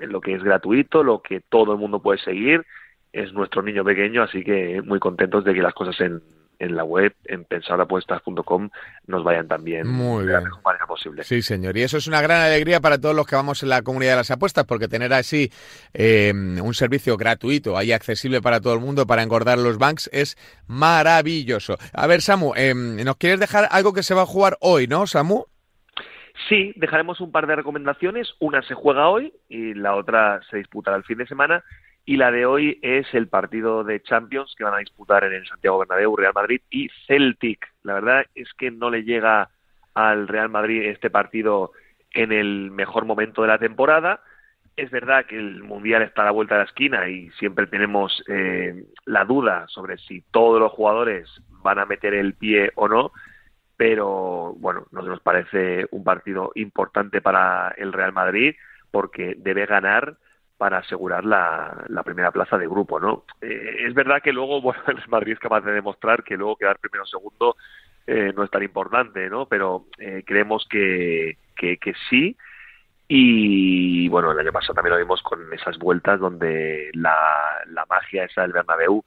lo 0.00 0.20
que 0.20 0.34
es 0.34 0.42
gratuito, 0.42 1.02
lo 1.02 1.22
que 1.22 1.40
todo 1.40 1.72
el 1.72 1.78
mundo 1.78 2.00
puede 2.00 2.18
seguir, 2.18 2.64
es 3.12 3.32
nuestro 3.32 3.62
niño 3.62 3.82
pequeño, 3.82 4.22
así 4.22 4.44
que 4.44 4.82
muy 4.82 4.98
contentos 4.98 5.44
de 5.44 5.54
que 5.54 5.62
las 5.62 5.72
cosas 5.72 5.98
en, 6.02 6.20
en 6.58 6.76
la 6.76 6.84
web, 6.84 7.14
en 7.24 7.44
pensarapuestas.com, 7.44 8.68
nos 9.06 9.24
vayan 9.24 9.48
también 9.48 9.86
Muy 9.86 10.26
de 10.26 10.32
la 10.34 10.40
mejor 10.42 10.62
manera 10.62 10.86
posible. 10.86 11.24
Sí, 11.24 11.40
señor. 11.40 11.76
Y 11.76 11.82
eso 11.82 11.96
es 11.96 12.06
una 12.06 12.20
gran 12.20 12.42
alegría 12.42 12.80
para 12.80 12.98
todos 12.98 13.14
los 13.14 13.26
que 13.26 13.36
vamos 13.36 13.62
en 13.62 13.70
la 13.70 13.80
comunidad 13.80 14.12
de 14.12 14.16
las 14.16 14.30
apuestas, 14.30 14.66
porque 14.66 14.88
tener 14.88 15.14
así 15.14 15.50
eh, 15.94 16.32
un 16.34 16.74
servicio 16.74 17.16
gratuito, 17.16 17.78
ahí 17.78 17.92
accesible 17.92 18.42
para 18.42 18.60
todo 18.60 18.74
el 18.74 18.80
mundo, 18.80 19.06
para 19.06 19.22
engordar 19.22 19.58
los 19.58 19.78
banks, 19.78 20.10
es 20.12 20.36
maravilloso. 20.66 21.78
A 21.94 22.06
ver, 22.06 22.20
Samu, 22.20 22.52
eh, 22.56 22.74
¿nos 22.74 23.16
quieres 23.16 23.40
dejar 23.40 23.68
algo 23.70 23.92
que 23.92 24.02
se 24.02 24.14
va 24.14 24.22
a 24.22 24.26
jugar 24.26 24.58
hoy, 24.60 24.86
no, 24.86 25.06
Samu? 25.06 25.44
Sí, 26.48 26.72
dejaremos 26.76 27.20
un 27.20 27.32
par 27.32 27.46
de 27.46 27.56
recomendaciones. 27.56 28.34
Una 28.38 28.62
se 28.62 28.74
juega 28.74 29.08
hoy 29.08 29.32
y 29.48 29.74
la 29.74 29.94
otra 29.94 30.40
se 30.50 30.58
disputará 30.58 30.96
el 30.96 31.04
fin 31.04 31.18
de 31.18 31.26
semana. 31.26 31.64
Y 32.04 32.18
la 32.18 32.30
de 32.30 32.46
hoy 32.46 32.78
es 32.82 33.12
el 33.14 33.26
partido 33.26 33.82
de 33.82 34.00
Champions 34.02 34.54
que 34.56 34.62
van 34.62 34.74
a 34.74 34.78
disputar 34.78 35.24
en 35.24 35.32
el 35.32 35.46
Santiago 35.46 35.78
Bernabéu, 35.78 36.14
Real 36.14 36.34
Madrid 36.34 36.60
y 36.70 36.88
Celtic. 37.06 37.66
La 37.82 37.94
verdad 37.94 38.26
es 38.34 38.52
que 38.54 38.70
no 38.70 38.90
le 38.90 39.02
llega 39.02 39.50
al 39.94 40.28
Real 40.28 40.48
Madrid 40.48 40.82
este 40.84 41.10
partido 41.10 41.72
en 42.12 42.30
el 42.30 42.70
mejor 42.70 43.06
momento 43.06 43.42
de 43.42 43.48
la 43.48 43.58
temporada. 43.58 44.20
Es 44.76 44.90
verdad 44.90 45.24
que 45.26 45.38
el 45.38 45.64
Mundial 45.64 46.02
está 46.02 46.22
a 46.22 46.26
la 46.26 46.30
vuelta 46.30 46.54
de 46.54 46.60
la 46.60 46.66
esquina 46.66 47.08
y 47.08 47.30
siempre 47.30 47.66
tenemos 47.66 48.22
eh, 48.28 48.84
la 49.06 49.24
duda 49.24 49.64
sobre 49.68 49.96
si 49.98 50.20
todos 50.30 50.60
los 50.60 50.70
jugadores 50.70 51.28
van 51.62 51.78
a 51.78 51.86
meter 51.86 52.14
el 52.14 52.34
pie 52.34 52.70
o 52.76 52.86
no 52.86 53.10
pero 53.76 54.54
bueno, 54.58 54.86
nos, 54.90 55.20
parece 55.20 55.86
un 55.90 56.04
partido 56.04 56.52
importante 56.54 57.20
para 57.20 57.74
el 57.76 57.92
Real 57.92 58.12
Madrid 58.12 58.54
porque 58.90 59.34
debe 59.38 59.66
ganar 59.66 60.16
para 60.56 60.78
asegurar 60.78 61.24
la, 61.24 61.84
la 61.88 62.02
primera 62.02 62.30
plaza 62.30 62.56
de 62.56 62.66
grupo, 62.66 62.98
¿no? 62.98 63.24
Eh, 63.42 63.84
es 63.86 63.94
verdad 63.94 64.22
que 64.22 64.32
luego, 64.32 64.60
bueno, 64.62 64.82
el 64.86 65.08
Madrid 65.08 65.34
es 65.34 65.38
capaz 65.38 65.60
de 65.60 65.72
demostrar 65.72 66.24
que 66.24 66.36
luego 66.36 66.56
quedar 66.56 66.78
primero 66.78 67.04
o 67.04 67.06
segundo 67.06 67.56
eh, 68.06 68.32
no 68.34 68.44
es 68.44 68.50
tan 68.50 68.62
importante, 68.62 69.28
¿no? 69.28 69.46
Pero 69.46 69.86
eh, 69.98 70.22
creemos 70.24 70.66
que, 70.70 71.36
que, 71.56 71.76
que 71.76 71.92
sí 72.08 72.36
Y 73.08 74.08
bueno, 74.08 74.32
el 74.32 74.38
año 74.38 74.52
pasado 74.52 74.74
también 74.74 74.94
lo 74.94 74.98
vimos 75.00 75.22
con 75.22 75.52
esas 75.52 75.76
vueltas 75.78 76.18
donde 76.20 76.90
la, 76.94 77.16
la 77.66 77.84
magia 77.86 78.24
esa 78.24 78.42
del 78.42 78.52
Bernabéu 78.52 79.04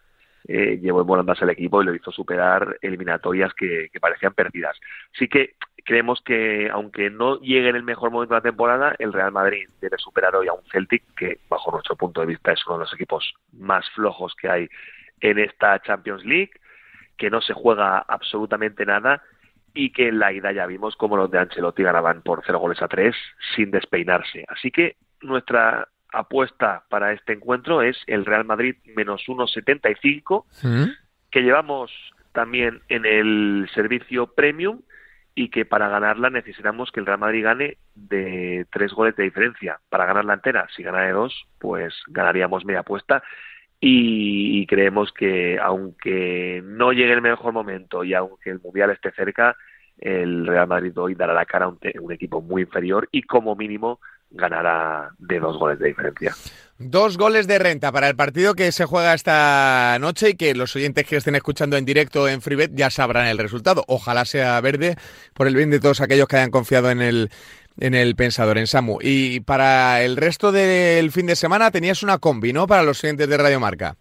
eh, 0.51 0.79
llevó 0.81 1.01
en 1.01 1.05
volandas 1.05 1.39
al 1.43 1.51
equipo 1.51 1.79
y 1.79 1.85
lo 1.85 1.93
hizo 1.93 2.11
superar 2.11 2.79
eliminatorias 2.81 3.53
que, 3.53 3.91
parecían 4.01 4.33
perdidas. 4.33 4.75
Así 5.13 5.27
que 5.27 5.53
creemos 5.85 6.23
que 6.25 6.71
aunque 6.71 7.11
no 7.11 7.39
llegue 7.39 7.69
en 7.69 7.75
el 7.75 7.83
mejor 7.83 8.09
momento 8.09 8.33
de 8.33 8.39
la 8.39 8.49
temporada, 8.49 8.95
el 8.97 9.13
Real 9.13 9.31
Madrid 9.31 9.69
debe 9.79 9.99
superar 9.99 10.35
hoy 10.35 10.47
a 10.47 10.53
un 10.53 10.63
Celtic 10.71 11.03
que 11.15 11.37
bajo 11.49 11.71
nuestro 11.71 11.95
punto 11.95 12.21
de 12.21 12.27
vista 12.27 12.51
es 12.51 12.65
uno 12.65 12.79
de 12.79 12.85
los 12.85 12.93
equipos 12.95 13.31
más 13.53 13.87
flojos 13.91 14.33
que 14.41 14.49
hay 14.49 14.69
en 15.21 15.37
esta 15.37 15.79
Champions 15.83 16.25
League, 16.25 16.51
que 17.15 17.29
no 17.29 17.41
se 17.41 17.53
juega 17.53 17.99
absolutamente 17.99 18.87
nada 18.87 19.21
y 19.75 19.91
que 19.91 20.07
en 20.07 20.17
la 20.17 20.33
ida 20.33 20.51
ya 20.51 20.65
vimos 20.65 20.95
como 20.95 21.15
los 21.15 21.29
de 21.29 21.37
Ancelotti 21.37 21.83
ganaban 21.83 22.23
por 22.23 22.41
cero 22.43 22.57
goles 22.57 22.81
a 22.81 22.87
tres 22.87 23.15
sin 23.55 23.69
despeinarse. 23.69 24.45
Así 24.47 24.71
que 24.71 24.95
nuestra 25.21 25.89
apuesta 26.11 26.83
para 26.89 27.13
este 27.13 27.33
encuentro 27.33 27.81
es 27.81 27.97
el 28.07 28.25
Real 28.25 28.45
Madrid 28.45 28.75
menos 28.95 29.23
1,75, 29.27 30.45
¿Mm? 30.63 30.89
que 31.31 31.41
llevamos 31.41 31.91
también 32.31 32.81
en 32.89 33.05
el 33.05 33.69
servicio 33.73 34.27
premium 34.27 34.81
y 35.35 35.49
que 35.49 35.65
para 35.65 35.87
ganarla 35.87 36.29
necesitamos 36.29 36.91
que 36.91 36.99
el 36.99 37.05
Real 37.05 37.19
Madrid 37.19 37.43
gane 37.43 37.77
de 37.95 38.65
tres 38.71 38.91
goles 38.91 39.15
de 39.15 39.23
diferencia. 39.23 39.79
Para 39.89 40.05
ganarla 40.05 40.33
entera, 40.33 40.67
si 40.75 40.83
gana 40.83 41.03
de 41.03 41.13
dos, 41.13 41.33
pues 41.59 41.93
ganaríamos 42.07 42.65
media 42.65 42.81
apuesta 42.81 43.23
y, 43.79 44.65
creemos 44.67 45.13
que 45.13 45.57
aunque 45.57 46.61
no 46.65 46.91
llegue 46.91 47.13
el 47.13 47.21
mejor 47.21 47.53
momento 47.53 48.03
y 48.03 48.13
aunque 48.13 48.49
el 48.49 48.59
Mundial 48.59 48.89
esté 48.91 49.11
cerca, 49.11 49.55
el 49.97 50.45
Real 50.45 50.67
Madrid 50.67 50.97
hoy 50.97 51.15
dará 51.15 51.33
la 51.33 51.45
cara 51.45 51.65
a 51.65 52.01
un 52.01 52.11
equipo 52.11 52.41
muy 52.41 52.63
inferior 52.63 53.07
y 53.11 53.23
como 53.23 53.55
mínimo 53.55 53.99
ganará 54.31 55.09
de 55.17 55.39
dos 55.39 55.57
goles 55.57 55.79
de 55.79 55.88
diferencia. 55.89 56.33
Dos 56.77 57.17
goles 57.17 57.45
de 57.45 57.59
renta 57.59 57.91
para 57.91 58.07
el 58.07 58.15
partido 58.15 58.53
que 58.53 58.71
se 58.71 58.86
juega 58.86 59.13
esta 59.13 59.98
noche 60.00 60.29
y 60.29 60.36
que 60.36 60.55
los 60.55 60.74
oyentes 60.75 61.05
que 61.05 61.17
estén 61.17 61.36
escuchando 61.36 61.75
en 61.75 61.83
directo 61.83 62.27
en 62.29 62.41
Freebet 62.41 62.71
ya 62.74 62.89
sabrán 62.89 63.27
el 63.27 63.38
resultado. 63.38 63.83
Ojalá 63.88 64.24
sea 64.24 64.62
verde 64.62 64.95
por 65.33 65.48
el 65.48 65.55
bien 65.55 65.71
de 65.71 65.81
todos 65.81 66.00
aquellos 66.00 66.27
que 66.27 66.38
hayan 66.38 66.51
confiado 66.51 66.89
en 66.89 67.01
el, 67.01 67.31
en 67.79 67.95
el 67.95 68.15
pensador, 68.15 68.57
en 68.57 68.67
Samu. 68.67 69.00
Y 69.01 69.41
para 69.41 70.03
el 70.03 70.15
resto 70.15 70.53
del 70.53 71.12
fin 71.12 71.27
de 71.27 71.36
semana 71.36 71.69
tenías 71.71 72.01
una 72.01 72.17
combi, 72.17 72.53
¿no? 72.53 72.65
Para 72.65 72.83
los 72.83 73.03
oyentes 73.03 73.27
de 73.27 73.38
Radio 73.38 73.59
Marca. 73.59 73.95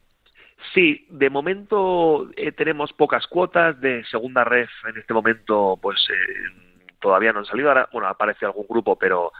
Sí, 0.74 1.06
de 1.10 1.30
momento 1.30 2.28
eh, 2.36 2.52
tenemos 2.52 2.92
pocas 2.92 3.26
cuotas 3.26 3.80
de 3.80 4.04
segunda 4.04 4.44
ref. 4.44 4.70
En 4.88 4.98
este 4.98 5.14
momento, 5.14 5.78
pues 5.80 5.98
eh, 6.10 6.84
todavía 7.00 7.32
no 7.32 7.40
han 7.40 7.46
salido. 7.46 7.70
Ahora, 7.70 7.88
bueno, 7.92 8.08
aparece 8.08 8.44
algún 8.44 8.66
grupo, 8.68 8.96
pero 8.96 9.32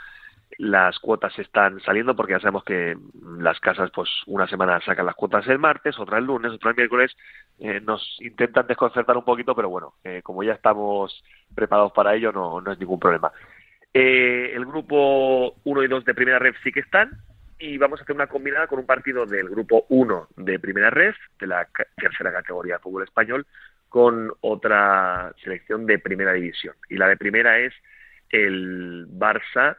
las 0.59 0.99
cuotas 0.99 1.39
están 1.39 1.81
saliendo 1.81 2.17
porque 2.17 2.33
ya 2.33 2.41
sabemos 2.41 2.65
que 2.65 2.97
las 3.39 3.61
casas 3.61 3.91
pues 3.95 4.09
una 4.27 4.49
semana 4.49 4.81
sacan 4.81 5.07
las 5.07 5.15
cuotas 5.15 5.47
el 5.47 5.59
martes, 5.61 5.99
otra 5.99 6.19
el 6.19 6.25
lunes, 6.25 6.53
otra 6.53 6.71
el 6.71 6.77
miércoles, 6.77 7.17
eh, 7.61 7.81
nos 7.81 8.17
intentan 8.21 8.67
desconcertar 8.67 9.17
un 9.17 9.25
poquito, 9.25 9.55
pero 9.55 9.69
bueno, 9.71 9.95
eh, 10.03 10.21
como 10.23 10.43
ya 10.43 10.53
estamos 10.53 11.23
preparados 11.55 11.93
para 11.93 12.15
ello 12.15 12.33
no, 12.33 12.61
no 12.61 12.73
es 12.73 12.79
ningún 12.79 12.99
problema. 12.99 13.31
Eh, 13.95 14.53
el 14.53 14.67
grupo 14.67 15.55
1 15.63 15.83
y 15.85 15.89
2 15.89 16.05
de 16.05 16.15
primera 16.15 16.41
red 16.41 16.55
sí 16.65 16.73
que 16.73 16.81
están 16.81 17.13
y 17.61 17.79
vamos 17.79 18.01
a 18.01 18.03
hacer 18.03 18.17
una 18.17 18.27
combinada 18.27 18.67
con 18.67 18.81
un 18.81 18.87
partido 18.87 19.27
del 19.27 19.49
grupo 19.49 19.87
1 19.89 20.29
de 20.37 20.59
primera 20.59 20.91
red, 20.91 21.15
de 21.39 21.47
la 21.47 21.69
tercera 21.97 22.33
categoría 22.33 22.75
de 22.75 22.81
fútbol 22.81 23.05
español, 23.05 23.47
con 23.89 24.33
otra 24.41 25.33
selección 25.43 25.87
de 25.87 26.01
primera 26.01 26.33
división. 26.33 26.75
Y 26.89 26.97
la 26.97 27.09
de 27.09 27.17
primera 27.17 27.59
es 27.59 27.73
el 28.31 29.07
Barça 29.09 29.77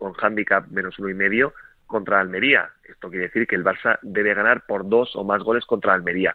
con 0.00 0.14
handicap 0.18 0.66
menos 0.68 0.98
uno 0.98 1.10
y 1.10 1.14
medio 1.14 1.52
contra 1.86 2.20
Almería. 2.20 2.70
Esto 2.84 3.10
quiere 3.10 3.26
decir 3.26 3.46
que 3.46 3.54
el 3.54 3.64
Barça 3.64 3.98
debe 4.00 4.32
ganar 4.32 4.64
por 4.66 4.88
dos 4.88 5.14
o 5.14 5.24
más 5.24 5.42
goles 5.42 5.66
contra 5.66 5.92
Almería. 5.92 6.34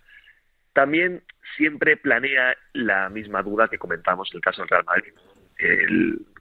También 0.72 1.24
siempre 1.58 1.98
planea 1.98 2.56
la 2.74 3.10
misma 3.10 3.42
duda 3.42 3.68
que 3.68 3.80
comentamos 3.80 4.30
en 4.32 4.38
el 4.38 4.44
caso 4.44 4.62
del 4.62 4.70
Real 4.70 4.86
Madrid. 4.86 5.14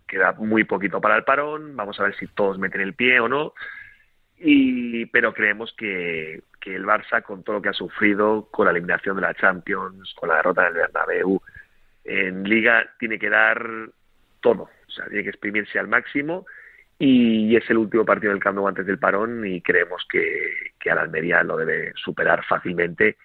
queda 0.07 0.33
muy 0.33 0.65
poquito 0.65 1.01
para 1.01 1.17
el 1.17 1.25
parón, 1.25 1.75
vamos 1.75 1.99
a 1.99 2.03
ver 2.03 2.15
si 2.17 2.27
todos 2.27 2.59
meten 2.59 2.83
el 2.83 2.93
pie 2.93 3.21
o 3.21 3.29
no. 3.29 3.55
Y, 4.37 5.07
pero 5.07 5.33
creemos 5.33 5.73
que, 5.79 6.43
que 6.61 6.75
el 6.75 6.85
Barça, 6.85 7.23
con 7.23 7.43
todo 7.43 7.57
lo 7.57 7.63
que 7.63 7.71
ha 7.71 7.73
sufrido, 7.73 8.49
con 8.51 8.67
la 8.67 8.73
eliminación 8.73 9.17
de 9.17 9.23
la 9.23 9.33
Champions, 9.33 10.13
con 10.15 10.29
la 10.29 10.37
derrota 10.37 10.65
del 10.65 10.75
Bernabéu, 10.75 11.41
en 12.05 12.43
Liga 12.43 12.85
tiene 12.99 13.19
que 13.19 13.31
dar 13.31 13.89
todo. 14.41 14.69
O 14.89 14.91
sea, 14.91 15.07
tiene 15.07 15.23
que 15.23 15.31
exprimirse 15.31 15.79
al 15.79 15.89
máximo 15.89 16.45
y 16.99 17.57
es 17.57 17.69
el 17.71 17.79
último 17.79 18.05
partido 18.05 18.33
del 18.33 18.43
Camp 18.43 18.59
antes 18.67 18.87
del 18.87 18.99
parón 18.99 19.47
y 19.47 19.61
creemos 19.61 20.07
que, 20.09 20.73
que 20.79 20.95
la 20.95 21.03
Almería 21.03 21.43
lo 21.43 21.57
debe 21.57 21.93
superar 21.97 22.45
fácilmente 22.45 23.17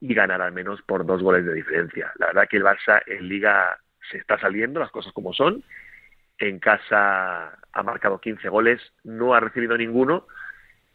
y 0.00 0.14
ganar 0.14 0.42
al 0.42 0.52
menos 0.52 0.82
por 0.82 1.04
dos 1.04 1.22
goles 1.22 1.44
de 1.44 1.54
diferencia. 1.54 2.12
La 2.16 2.26
verdad 2.26 2.48
que 2.48 2.58
el 2.58 2.64
Barça 2.64 3.02
en 3.06 3.28
Liga 3.28 3.78
se 4.10 4.18
está 4.18 4.38
saliendo, 4.38 4.80
las 4.80 4.90
cosas 4.90 5.12
como 5.12 5.32
son. 5.32 5.64
En 6.38 6.58
casa 6.58 7.58
ha 7.72 7.82
marcado 7.82 8.20
15 8.20 8.48
goles, 8.48 8.80
no 9.04 9.34
ha 9.34 9.40
recibido 9.40 9.76
ninguno 9.76 10.26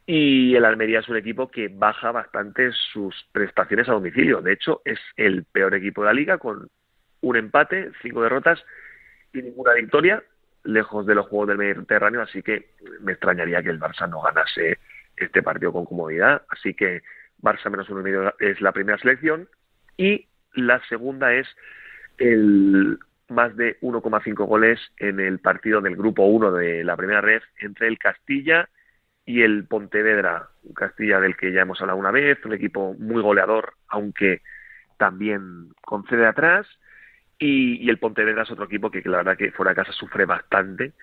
y 0.06 0.56
el 0.56 0.66
Almería 0.66 1.00
es 1.00 1.10
un 1.10 1.18
equipo 1.18 1.50
que 1.50 1.68
baja 1.68 2.12
bastante 2.12 2.72
sus 2.94 3.16
prestaciones 3.32 3.90
a 3.90 3.94
domicilio. 3.94 4.42
De 4.42 4.54
hecho, 4.54 4.82
es 4.86 5.00
el 5.16 5.46
peor 5.46 5.76
equipo 5.76 6.02
de 6.02 6.08
la 6.08 6.14
liga 6.14 6.38
con 6.38 6.68
un 7.22 7.36
empate, 7.36 7.92
cinco 8.02 8.24
derrotas 8.24 8.64
y 9.34 9.42
ninguna 9.42 9.74
victoria 9.74 10.24
lejos 10.64 11.06
de 11.06 11.16
los 11.16 11.28
Juegos 11.28 11.50
del 11.50 11.58
Mediterráneo, 11.58 12.22
así 12.22 12.42
que 12.42 12.72
me 13.02 13.14
extrañaría 13.14 13.64
que 13.64 13.70
el 13.70 13.80
Barça 13.80 14.10
no 14.10 14.22
ganase 14.22 14.80
este 15.16 15.42
partido 15.42 15.72
con 15.72 15.86
comodidad. 15.86 16.44
Así 16.50 16.74
que 16.74 17.02
Barça 17.42 17.70
menos 17.70 17.90
uno 17.90 18.02
y 18.02 18.04
medio 18.04 18.34
es 18.40 18.62
la 18.62 18.72
primera 18.72 18.98
selección 18.98 19.50
y 19.98 20.28
la 20.54 20.82
segunda 20.88 21.34
es 21.34 21.48
el 22.18 23.00
más 23.30 23.56
de 23.56 23.80
1,5 23.80 24.46
goles 24.46 24.80
en 24.98 25.20
el 25.20 25.40
partido 25.40 25.82
del 25.82 25.96
grupo 25.96 26.24
1 26.24 26.52
de 26.52 26.84
la 26.84 26.98
primera 26.98 27.22
red 27.22 27.42
entre 27.60 27.88
el 27.88 27.98
Castilla 27.98 28.70
y 29.26 29.42
el 29.44 29.66
Pontevedra, 29.66 30.50
Castilla 30.76 31.20
del 31.20 31.38
que 31.38 31.54
ya 31.54 31.62
hemos 31.62 31.80
hablado 31.80 32.00
una 32.00 32.12
vez, 32.12 32.44
un 32.44 32.54
equipo 32.54 32.94
muy 32.96 33.22
goleador, 33.22 33.74
aunque 33.88 34.42
también 34.98 35.70
concede 35.82 36.26
atrás 36.26 36.68
y, 37.42 37.90
el 37.90 37.98
Pontevedra 37.98 38.44
es 38.44 38.52
otro 38.52 38.66
equipo 38.66 38.92
que, 38.92 39.02
la 39.04 39.18
verdad 39.18 39.38
que 39.38 39.52
fuera 39.52 39.72
de 39.72 39.76
casa 39.76 39.92
sufre 39.92 40.26
bastante 40.26 40.94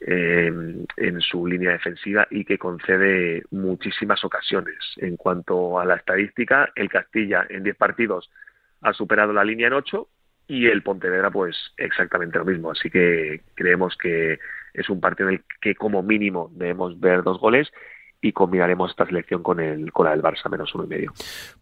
eh, 0.00 0.52
en 0.96 1.20
su 1.20 1.46
línea 1.46 1.72
defensiva 1.72 2.26
y 2.30 2.44
que 2.44 2.58
concede 2.58 3.42
muchísimas 3.50 4.24
ocasiones. 4.24 4.78
En 4.98 5.16
cuanto 5.16 5.80
a 5.80 5.84
la 5.84 5.96
estadística, 5.96 6.70
el 6.76 6.88
Castilla 6.88 7.44
en 7.50 7.64
10 7.64 7.76
partidos 7.76 8.30
ha 8.82 8.92
superado 8.92 9.32
la 9.32 9.44
línea 9.44 9.66
en 9.66 9.74
8 9.74 10.08
y 10.46 10.68
el 10.68 10.82
Pontevedra 10.82 11.30
pues 11.30 11.56
exactamente 11.76 12.38
lo 12.38 12.44
mismo. 12.44 12.70
Así 12.70 12.88
que 12.88 13.42
creemos 13.56 13.96
que 13.96 14.38
es 14.72 14.88
un 14.88 15.00
partido 15.00 15.28
en 15.28 15.36
el 15.36 15.44
que 15.60 15.74
como 15.74 16.04
mínimo 16.04 16.52
debemos 16.54 17.00
ver 17.00 17.24
dos 17.24 17.40
goles 17.40 17.68
y 18.22 18.32
combinaremos 18.32 18.90
esta 18.90 19.06
selección 19.06 19.42
con 19.42 19.60
el 19.60 19.92
con 19.92 20.06
la 20.06 20.12
del 20.12 20.22
Barça 20.22 20.50
menos 20.50 20.74
uno 20.74 20.84
y 20.84 20.88
medio. 20.88 21.12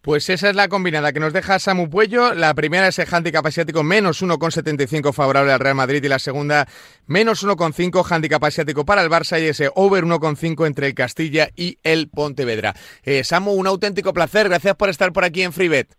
Pues 0.01 0.29
esa 0.29 0.49
es 0.49 0.55
la 0.55 0.67
combinada 0.67 1.13
que 1.13 1.19
nos 1.19 1.33
deja 1.33 1.59
Samu 1.59 1.89
Puello. 1.89 2.33
La 2.33 2.53
primera 2.53 2.87
es 2.87 2.99
el 2.99 3.07
handicap 3.09 3.45
asiático 3.45 3.83
menos 3.83 4.21
1,75 4.21 5.13
favorable 5.13 5.53
al 5.53 5.59
Real 5.59 5.75
Madrid 5.75 6.03
y 6.03 6.07
la 6.07 6.19
segunda 6.19 6.67
menos 7.07 7.45
1,5 7.45 8.05
handicap 8.09 8.43
asiático 8.43 8.85
para 8.85 9.01
el 9.01 9.09
Barça 9.09 9.41
y 9.41 9.45
ese 9.45 9.69
over 9.75 10.03
1,5 10.03 10.67
entre 10.67 10.87
el 10.87 10.93
Castilla 10.93 11.49
y 11.55 11.77
el 11.83 12.09
Pontevedra. 12.09 12.73
Eh, 13.03 13.23
Samu, 13.23 13.51
un 13.53 13.67
auténtico 13.67 14.13
placer. 14.13 14.49
Gracias 14.49 14.75
por 14.75 14.89
estar 14.89 15.13
por 15.13 15.23
aquí 15.23 15.43
en 15.43 15.53
FreeBet. 15.53 15.98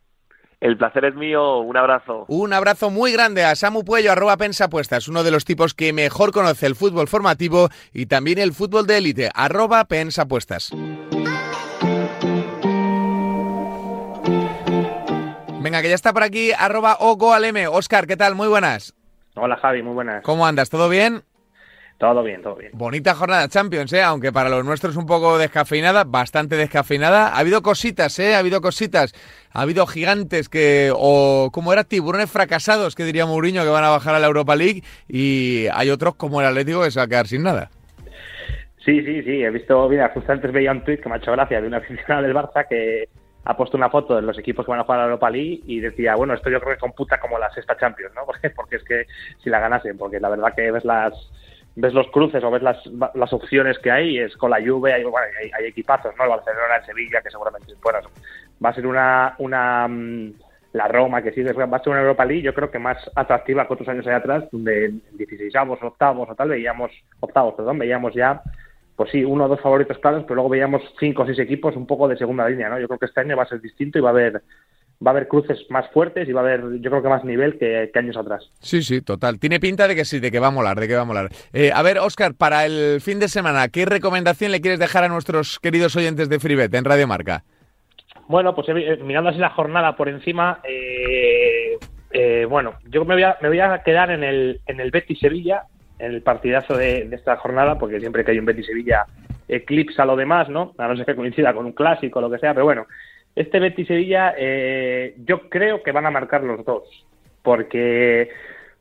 El 0.61 0.77
placer 0.77 1.07
es 1.07 1.15
mío, 1.15 1.61
un 1.61 1.75
abrazo. 1.79 2.27
Un 2.29 2.53
abrazo 2.53 2.91
muy 2.91 3.13
grande 3.13 3.45
a 3.45 3.57
Samu 3.57 3.83
Puello, 3.83 4.13
arroba 4.13 4.37
pensapuestas, 4.37 5.09
uno 5.09 5.23
de 5.23 5.31
los 5.31 5.47
tipos 5.47 5.73
que 5.73 5.95
mejor 5.95 6.33
conoce 6.33 6.67
el 6.67 6.75
fútbol 6.75 7.09
formativo 7.09 7.71
y 7.95 8.05
también 8.07 8.39
el 8.39 8.53
fútbol 8.53 8.87
de 8.87 8.99
élite, 8.99 9.31
arroba 9.35 9.87
pensapuestas. 9.87 10.71
Venga, 15.63 15.81
que 15.81 15.89
ya 15.89 15.95
está 15.95 16.13
por 16.13 16.25
aquí, 16.25 16.53
arroba 16.53 16.99
ogoalm. 17.01 17.57
Oscar, 17.73 18.07
¿qué 18.07 18.19
tal? 18.19 18.35
Muy 18.35 18.49
buenas. 18.49 18.95
Hola 19.37 19.57
Javi, 19.57 19.83
muy 19.83 19.95
buenas. 19.95 20.23
¿Cómo 20.25 20.47
andas? 20.47 20.69
¿Todo 20.69 20.91
bien? 20.91 21.23
Todo 22.01 22.23
bien, 22.23 22.41
todo 22.41 22.55
bien. 22.57 22.71
Bonita 22.73 23.15
jornada 23.15 23.47
Champions, 23.47 23.93
¿eh? 23.93 24.03
aunque 24.03 24.33
para 24.33 24.49
los 24.49 24.65
nuestros 24.65 24.97
un 24.97 25.05
poco 25.05 25.37
descafeinada, 25.37 26.05
bastante 26.05 26.57
descafeinada. 26.57 27.29
Ha 27.29 27.41
habido 27.41 27.61
cositas, 27.61 28.19
¿eh? 28.19 28.35
Ha 28.35 28.39
habido 28.39 28.63
cositas. 28.63 29.13
Ha 29.53 29.61
habido 29.61 29.87
gigantes 29.87 30.49
que, 30.49 30.91
o 30.97 31.51
como 31.53 31.75
era, 31.75 31.85
tiburones 31.85 32.31
fracasados, 32.31 32.95
que 32.95 33.05
diría 33.05 33.27
Mourinho, 33.27 33.65
que 33.65 33.69
van 33.69 33.85
a 33.85 33.91
bajar 33.91 34.15
a 34.15 34.19
la 34.19 34.29
Europa 34.29 34.57
League. 34.57 34.83
Y 35.09 35.67
hay 35.75 35.91
otros 35.91 36.15
como 36.15 36.41
el 36.41 36.47
Atlético 36.47 36.83
que 36.83 36.91
se 36.91 37.01
va 37.01 37.05
a 37.05 37.09
quedar 37.09 37.27
sin 37.27 37.43
nada. 37.43 37.69
Sí, 38.83 39.05
sí, 39.05 39.23
sí. 39.23 39.45
He 39.45 39.51
visto, 39.51 39.87
mira, 39.91 40.11
justo 40.15 40.33
antes 40.33 40.51
veía 40.53 40.73
un 40.73 40.83
tweet 40.83 41.03
que 41.03 41.09
me 41.11 41.17
ha 41.17 41.19
hecho 41.19 41.33
gracia 41.33 41.61
de 41.61 41.67
una 41.67 41.77
aficionada 41.77 42.23
del 42.23 42.35
Barça 42.35 42.67
que 42.67 43.11
ha 43.45 43.55
puesto 43.55 43.77
una 43.77 43.91
foto 43.91 44.17
de 44.17 44.23
los 44.23 44.39
equipos 44.39 44.65
que 44.65 44.71
van 44.71 44.81
a 44.81 44.85
jugar 44.85 45.01
a 45.01 45.03
la 45.03 45.09
Europa 45.09 45.29
League 45.29 45.61
y 45.67 45.81
decía, 45.81 46.15
bueno, 46.15 46.33
esto 46.33 46.49
yo 46.49 46.61
creo 46.61 46.77
que 46.77 46.81
computa 46.81 47.21
como 47.21 47.39
la 47.39 47.51
sexta 47.51 47.77
Champions, 47.77 48.15
¿no? 48.15 48.23
Porque, 48.27 48.49
porque 48.49 48.77
es 48.77 48.85
que 48.85 49.05
si 49.45 49.51
la 49.51 49.61
ganasen, 49.61 49.99
porque 49.99 50.19
la 50.19 50.31
verdad 50.31 50.55
que 50.57 50.71
ves 50.71 50.87
las 50.87 51.13
ves 51.81 51.95
los 51.95 52.09
cruces 52.09 52.43
o 52.45 52.51
ves 52.51 52.63
las, 52.63 52.79
las 53.15 53.33
opciones 53.33 53.79
que 53.79 53.91
hay, 53.91 54.19
es 54.19 54.37
con 54.37 54.51
la 54.51 54.61
Juve, 54.61 54.93
hay, 54.93 55.03
hay, 55.03 55.67
equipazos, 55.67 56.15
¿no? 56.17 56.25
El 56.25 56.31
Barcelona, 56.31 56.77
el 56.77 56.87
Sevilla, 56.87 57.23
que 57.23 57.31
seguramente 57.31 57.75
bueno, 57.83 57.99
va 58.65 58.69
a 58.69 58.75
ser 58.75 58.87
una, 58.87 59.35
una 59.39 59.89
mm, 59.89 60.33
la 60.73 60.89
Roma, 60.89 61.23
que 61.23 61.33
sí, 61.33 61.43
va 61.43 61.77
a 61.77 61.83
ser 61.83 61.93
una 61.93 62.03
Europa 62.03 62.25
League, 62.25 62.43
yo 62.43 62.55
creo 62.55 62.71
que 62.71 62.79
más 62.79 62.99
atractiva 63.17 63.67
que 63.67 63.73
otros 63.73 63.89
años 63.89 64.07
allá 64.07 64.19
atrás, 64.19 64.45
donde 64.53 64.87
en 64.87 65.03
16 65.13 65.53
octavos 65.83 66.29
o 66.31 66.35
tal, 66.35 66.51
veíamos, 66.51 66.93
octavos, 67.21 67.55
perdón, 67.55 67.79
veíamos 67.79 68.15
ya, 68.15 68.43
pues 68.95 69.11
sí, 69.11 69.25
uno 69.25 69.47
o 69.47 69.49
dos 69.49 69.61
favoritos 69.61 69.99
claros, 69.99 70.23
pero 70.25 70.37
luego 70.37 70.51
veíamos 70.51 70.83
cinco 71.01 71.23
o 71.23 71.27
seis 71.27 71.39
equipos 71.39 71.75
un 71.75 71.87
poco 71.87 72.07
de 72.07 72.17
segunda 72.17 72.49
línea, 72.49 72.69
¿no? 72.69 72.79
Yo 72.79 72.87
creo 72.87 72.99
que 72.99 73.07
este 73.07 73.21
año 73.21 73.37
va 73.37 73.45
a 73.45 73.49
ser 73.49 73.61
distinto 73.61 73.99
y 73.99 74.03
va 74.03 74.11
a 74.11 74.13
haber 74.13 74.43
va 75.05 75.11
a 75.11 75.15
haber 75.15 75.29
cruces 75.29 75.59
más 75.71 75.89
fuertes 75.93 76.29
y 76.29 76.33
va 76.33 76.43
a 76.43 76.45
haber, 76.45 76.81
yo 76.81 76.91
creo 76.91 77.03
que 77.03 77.09
más 77.09 77.25
nivel 77.25 77.59
que, 77.59 77.91
años 77.95 78.17
atrás. 78.17 78.51
Sí, 78.61 78.83
sí, 78.83 79.01
total. 79.01 79.39
Tiene 79.39 79.59
pinta 79.59 79.89
de 79.89 79.97
que 79.97 80.05
sí, 80.05 80.21
de 80.21 80.31
que 80.31 80.39
va 80.39 80.49
a 80.49 80.53
molar, 80.53 80.79
de 80.79 80.89
que 80.89 80.95
va 80.95 81.03
a 81.03 81.07
molar. 81.07 81.31
Eh, 81.53 81.71
a 81.75 81.83
ver, 81.83 81.99
Oscar, 81.99 82.35
para 82.35 82.67
el 82.67 83.01
fin 83.01 83.19
de 83.19 83.29
semana, 83.29 83.69
¿qué 83.69 83.87
recomendación 83.87 84.53
le 84.53 84.61
quieres 84.61 84.79
dejar 84.79 85.05
a 85.05 85.09
nuestros 85.09 85.59
queridos 85.59 85.97
oyentes 85.97 86.29
de 86.29 86.39
FreeBet 86.39 86.75
en 86.75 86.85
Radio 86.85 87.07
Marca? 87.07 87.45
Bueno, 88.29 88.55
pues 88.55 88.69
eh, 88.69 88.99
mirando 89.03 89.31
así 89.31 89.39
la 89.39 89.51
jornada 89.51 89.97
por 89.97 90.09
encima, 90.09 90.61
eh, 90.65 91.79
bueno, 92.49 92.75
yo 92.91 93.05
me 93.07 93.15
voy, 93.15 93.23
a, 93.23 93.39
me 93.41 93.49
voy 93.49 93.61
a 93.61 93.83
quedar 93.83 94.11
en 94.11 94.23
el, 94.23 94.61
en 94.67 94.81
el 94.81 94.91
Betis 94.91 95.19
Sevilla, 95.19 95.63
en 95.99 96.13
el 96.13 96.23
partidazo 96.23 96.77
de, 96.77 97.09
esta 97.13 97.37
jornada, 97.37 97.79
porque 97.79 98.01
siempre 98.01 98.25
que 98.25 98.33
hay 98.33 98.39
un 98.39 98.45
Betis 98.45 98.67
Sevilla 98.67 99.07
eclipsa 99.49 100.05
lo 100.05 100.15
demás, 100.15 100.49
¿no? 100.49 100.75
A 100.79 100.87
no 100.87 100.97
ser 100.97 101.07
que 101.07 101.17
coincida 101.17 101.55
con 101.55 101.67
un 101.67 101.73
clásico 101.73 102.19
o 102.19 102.23
lo 102.23 102.31
que 102.31 102.39
sea, 102.39 102.55
pero 102.55 102.67
bueno, 102.67 102.87
este 103.35 103.61
Betis 103.61 103.87
Sevilla, 103.87 104.35
eh, 104.37 105.15
yo 105.25 105.49
creo 105.49 105.83
que 105.83 105.93
van 105.93 106.07
a 106.07 106.11
marcar 106.11 106.43
los 106.43 106.65
dos, 106.65 106.85
porque, 107.43 108.31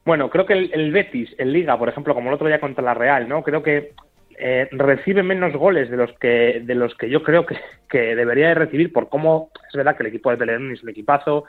bueno, 0.06 0.30
creo 0.30 0.46
que 0.46 0.54
el, 0.54 0.92
Betis 0.92 1.34
en 1.38 1.54
Liga, 1.54 1.78
por 1.78 1.90
ejemplo, 1.90 2.14
como 2.14 2.30
el 2.30 2.36
otro 2.36 2.48
día 2.48 2.60
contra 2.60 2.84
la 2.84 2.94
Real, 2.94 3.30
¿no? 3.30 3.44
Creo 3.44 3.62
que 3.62 3.94
eh, 4.38 4.68
recibe 4.72 5.22
menos 5.22 5.54
goles 5.54 5.90
de 5.90 5.98
los 5.98 6.14
que 6.14 6.62
de 6.64 6.76
los 6.76 6.96
que 6.96 7.10
yo 7.10 7.24
creo 7.24 7.46
que, 7.46 8.16
debería 8.16 8.50
de 8.50 8.56
recibir 8.56 8.94
por 8.94 9.10
cómo 9.10 9.52
es 9.68 9.76
verdad 9.76 9.98
que 9.98 10.04
el 10.04 10.08
equipo 10.08 10.30
de 10.32 10.38
Pellegrini 10.38 10.74
es 10.74 10.84
un 10.84 10.90
equipazo, 10.90 11.44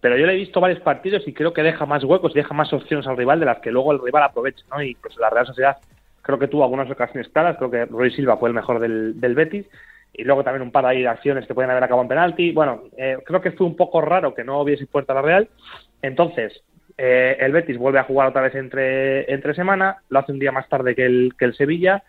pero 0.00 0.16
yo 0.16 0.26
le 0.26 0.34
he 0.34 0.36
visto 0.36 0.60
varios 0.60 0.80
partidos 0.80 1.26
y 1.26 1.32
creo 1.32 1.52
que 1.52 1.62
deja 1.62 1.84
más 1.84 2.04
huecos 2.04 2.32
y 2.32 2.38
deja 2.38 2.54
más 2.54 2.72
opciones 2.72 3.06
al 3.06 3.16
rival 3.16 3.40
de 3.40 3.46
las 3.46 3.58
que 3.58 3.72
luego 3.72 3.92
el 3.92 4.00
rival 4.00 4.22
aprovecha, 4.22 4.64
¿no? 4.70 4.82
Y 4.82 4.94
pues 4.94 5.16
la 5.16 5.30
Real 5.30 5.46
Sociedad 5.46 5.78
creo 6.22 6.38
que 6.38 6.48
tuvo 6.48 6.62
algunas 6.62 6.90
ocasiones 6.90 7.28
claras, 7.28 7.56
creo 7.56 7.70
que 7.70 7.84
Roy 7.86 8.12
Silva 8.12 8.36
fue 8.36 8.48
el 8.48 8.54
mejor 8.54 8.78
del, 8.78 9.20
del 9.20 9.34
Betis 9.34 9.66
y 10.12 10.24
luego 10.24 10.44
también 10.44 10.62
un 10.62 10.72
par 10.72 10.86
de 10.86 11.08
acciones 11.08 11.46
que 11.46 11.54
pueden 11.54 11.70
haber 11.70 11.84
acabado 11.84 12.02
en 12.02 12.08
penalti. 12.08 12.52
Bueno, 12.52 12.84
eh, 12.96 13.18
creo 13.24 13.40
que 13.40 13.52
fue 13.52 13.66
un 13.66 13.76
poco 13.76 14.00
raro 14.00 14.34
que 14.34 14.44
no 14.44 14.60
hubiese 14.60 14.86
puerta 14.86 15.12
a 15.12 15.16
la 15.16 15.22
Real. 15.22 15.48
Entonces, 16.02 16.62
eh, 16.98 17.36
el 17.40 17.52
Betis 17.52 17.78
vuelve 17.78 17.98
a 17.98 18.04
jugar 18.04 18.28
otra 18.28 18.42
vez 18.42 18.54
entre, 18.54 19.32
entre 19.32 19.54
semana, 19.54 20.02
lo 20.08 20.18
hace 20.18 20.32
un 20.32 20.38
día 20.38 20.52
más 20.52 20.68
tarde 20.68 20.94
que 20.94 21.06
el, 21.06 21.32
que 21.38 21.46
el 21.46 21.54
Sevilla, 21.54 22.02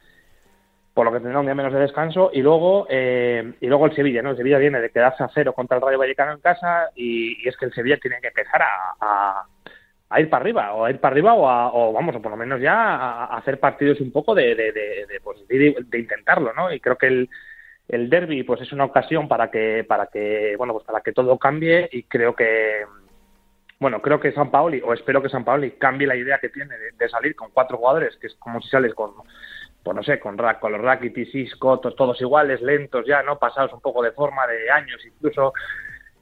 por 0.93 1.05
lo 1.05 1.13
que 1.13 1.19
tendrá 1.19 1.39
un 1.39 1.45
día 1.45 1.55
menos 1.55 1.73
de 1.73 1.79
descanso, 1.79 2.29
y 2.33 2.41
luego, 2.41 2.85
eh, 2.89 3.53
y 3.61 3.67
luego 3.67 3.85
el 3.85 3.95
Sevilla, 3.95 4.21
¿no? 4.21 4.31
El 4.31 4.37
Sevilla 4.37 4.57
viene 4.57 4.81
de 4.81 4.89
quedarse 4.89 5.23
a 5.23 5.29
cero 5.33 5.53
contra 5.53 5.77
el 5.77 5.83
Rayo 5.83 5.97
Vallecano 5.97 6.33
en 6.33 6.41
casa, 6.41 6.89
y, 6.95 7.47
es 7.47 7.55
que 7.57 7.65
el 7.65 7.73
Sevilla 7.73 7.97
tiene 7.97 8.19
que 8.21 8.27
empezar 8.27 8.61
a, 8.61 9.45
a, 10.09 10.19
ir 10.19 10.29
para 10.29 10.41
arriba, 10.41 10.73
o 10.73 10.85
a 10.85 10.91
ir 10.91 10.99
para 10.99 11.13
arriba, 11.13 11.33
o, 11.33 11.89
o 11.89 11.93
vamos, 11.93 12.15
o 12.15 12.21
por 12.21 12.31
lo 12.31 12.37
menos 12.37 12.61
ya 12.61 12.73
a, 12.73 13.37
hacer 13.37 13.59
partidos 13.59 14.01
un 14.01 14.11
poco 14.11 14.35
de, 14.35 14.53
de, 14.53 14.71
de, 14.71 15.05
de, 15.07 15.19
pues, 15.23 15.39
intentarlo, 15.49 16.53
¿no? 16.53 16.71
Y 16.71 16.79
creo 16.79 16.97
que 16.97 17.07
el 17.07 17.29
el 17.87 18.09
derby 18.09 18.43
pues 18.43 18.61
es 18.61 18.71
una 18.71 18.85
ocasión 18.85 19.27
para 19.27 19.51
que 19.51 19.83
para 19.87 20.07
que 20.07 20.55
bueno 20.57 20.73
pues 20.73 20.85
para 20.85 21.01
que 21.01 21.11
todo 21.11 21.37
cambie 21.37 21.89
y 21.91 22.03
creo 22.03 22.35
que 22.35 22.85
bueno 23.79 24.01
creo 24.01 24.19
que 24.19 24.31
San 24.31 24.51
Paoli 24.51 24.81
o 24.83 24.93
espero 24.93 25.21
que 25.21 25.29
San 25.29 25.43
Paoli 25.43 25.71
cambie 25.71 26.07
la 26.07 26.15
idea 26.15 26.39
que 26.39 26.49
tiene 26.49 26.75
de, 26.97 27.09
salir 27.09 27.35
con 27.35 27.51
cuatro 27.51 27.77
jugadores 27.77 28.15
que 28.17 28.27
es 28.27 28.35
como 28.35 28.61
si 28.61 28.69
sales 28.69 28.93
con 28.93 29.11
pues 29.83 29.95
no 29.95 30.01
sé 30.01 30.19
con 30.19 30.37
con 30.61 30.71
los 30.71 30.81
Rakitic, 30.81 31.35
Isco 31.35 31.79
todos 31.79 32.19
iguales 32.21 32.61
lentos 32.61 33.05
ya 33.05 33.21
no 33.21 33.37
pasados 33.37 33.73
un 33.73 33.81
poco 33.81 34.01
de 34.01 34.11
forma 34.11 34.47
de 34.47 34.71
años 34.71 35.05
incluso. 35.05 35.53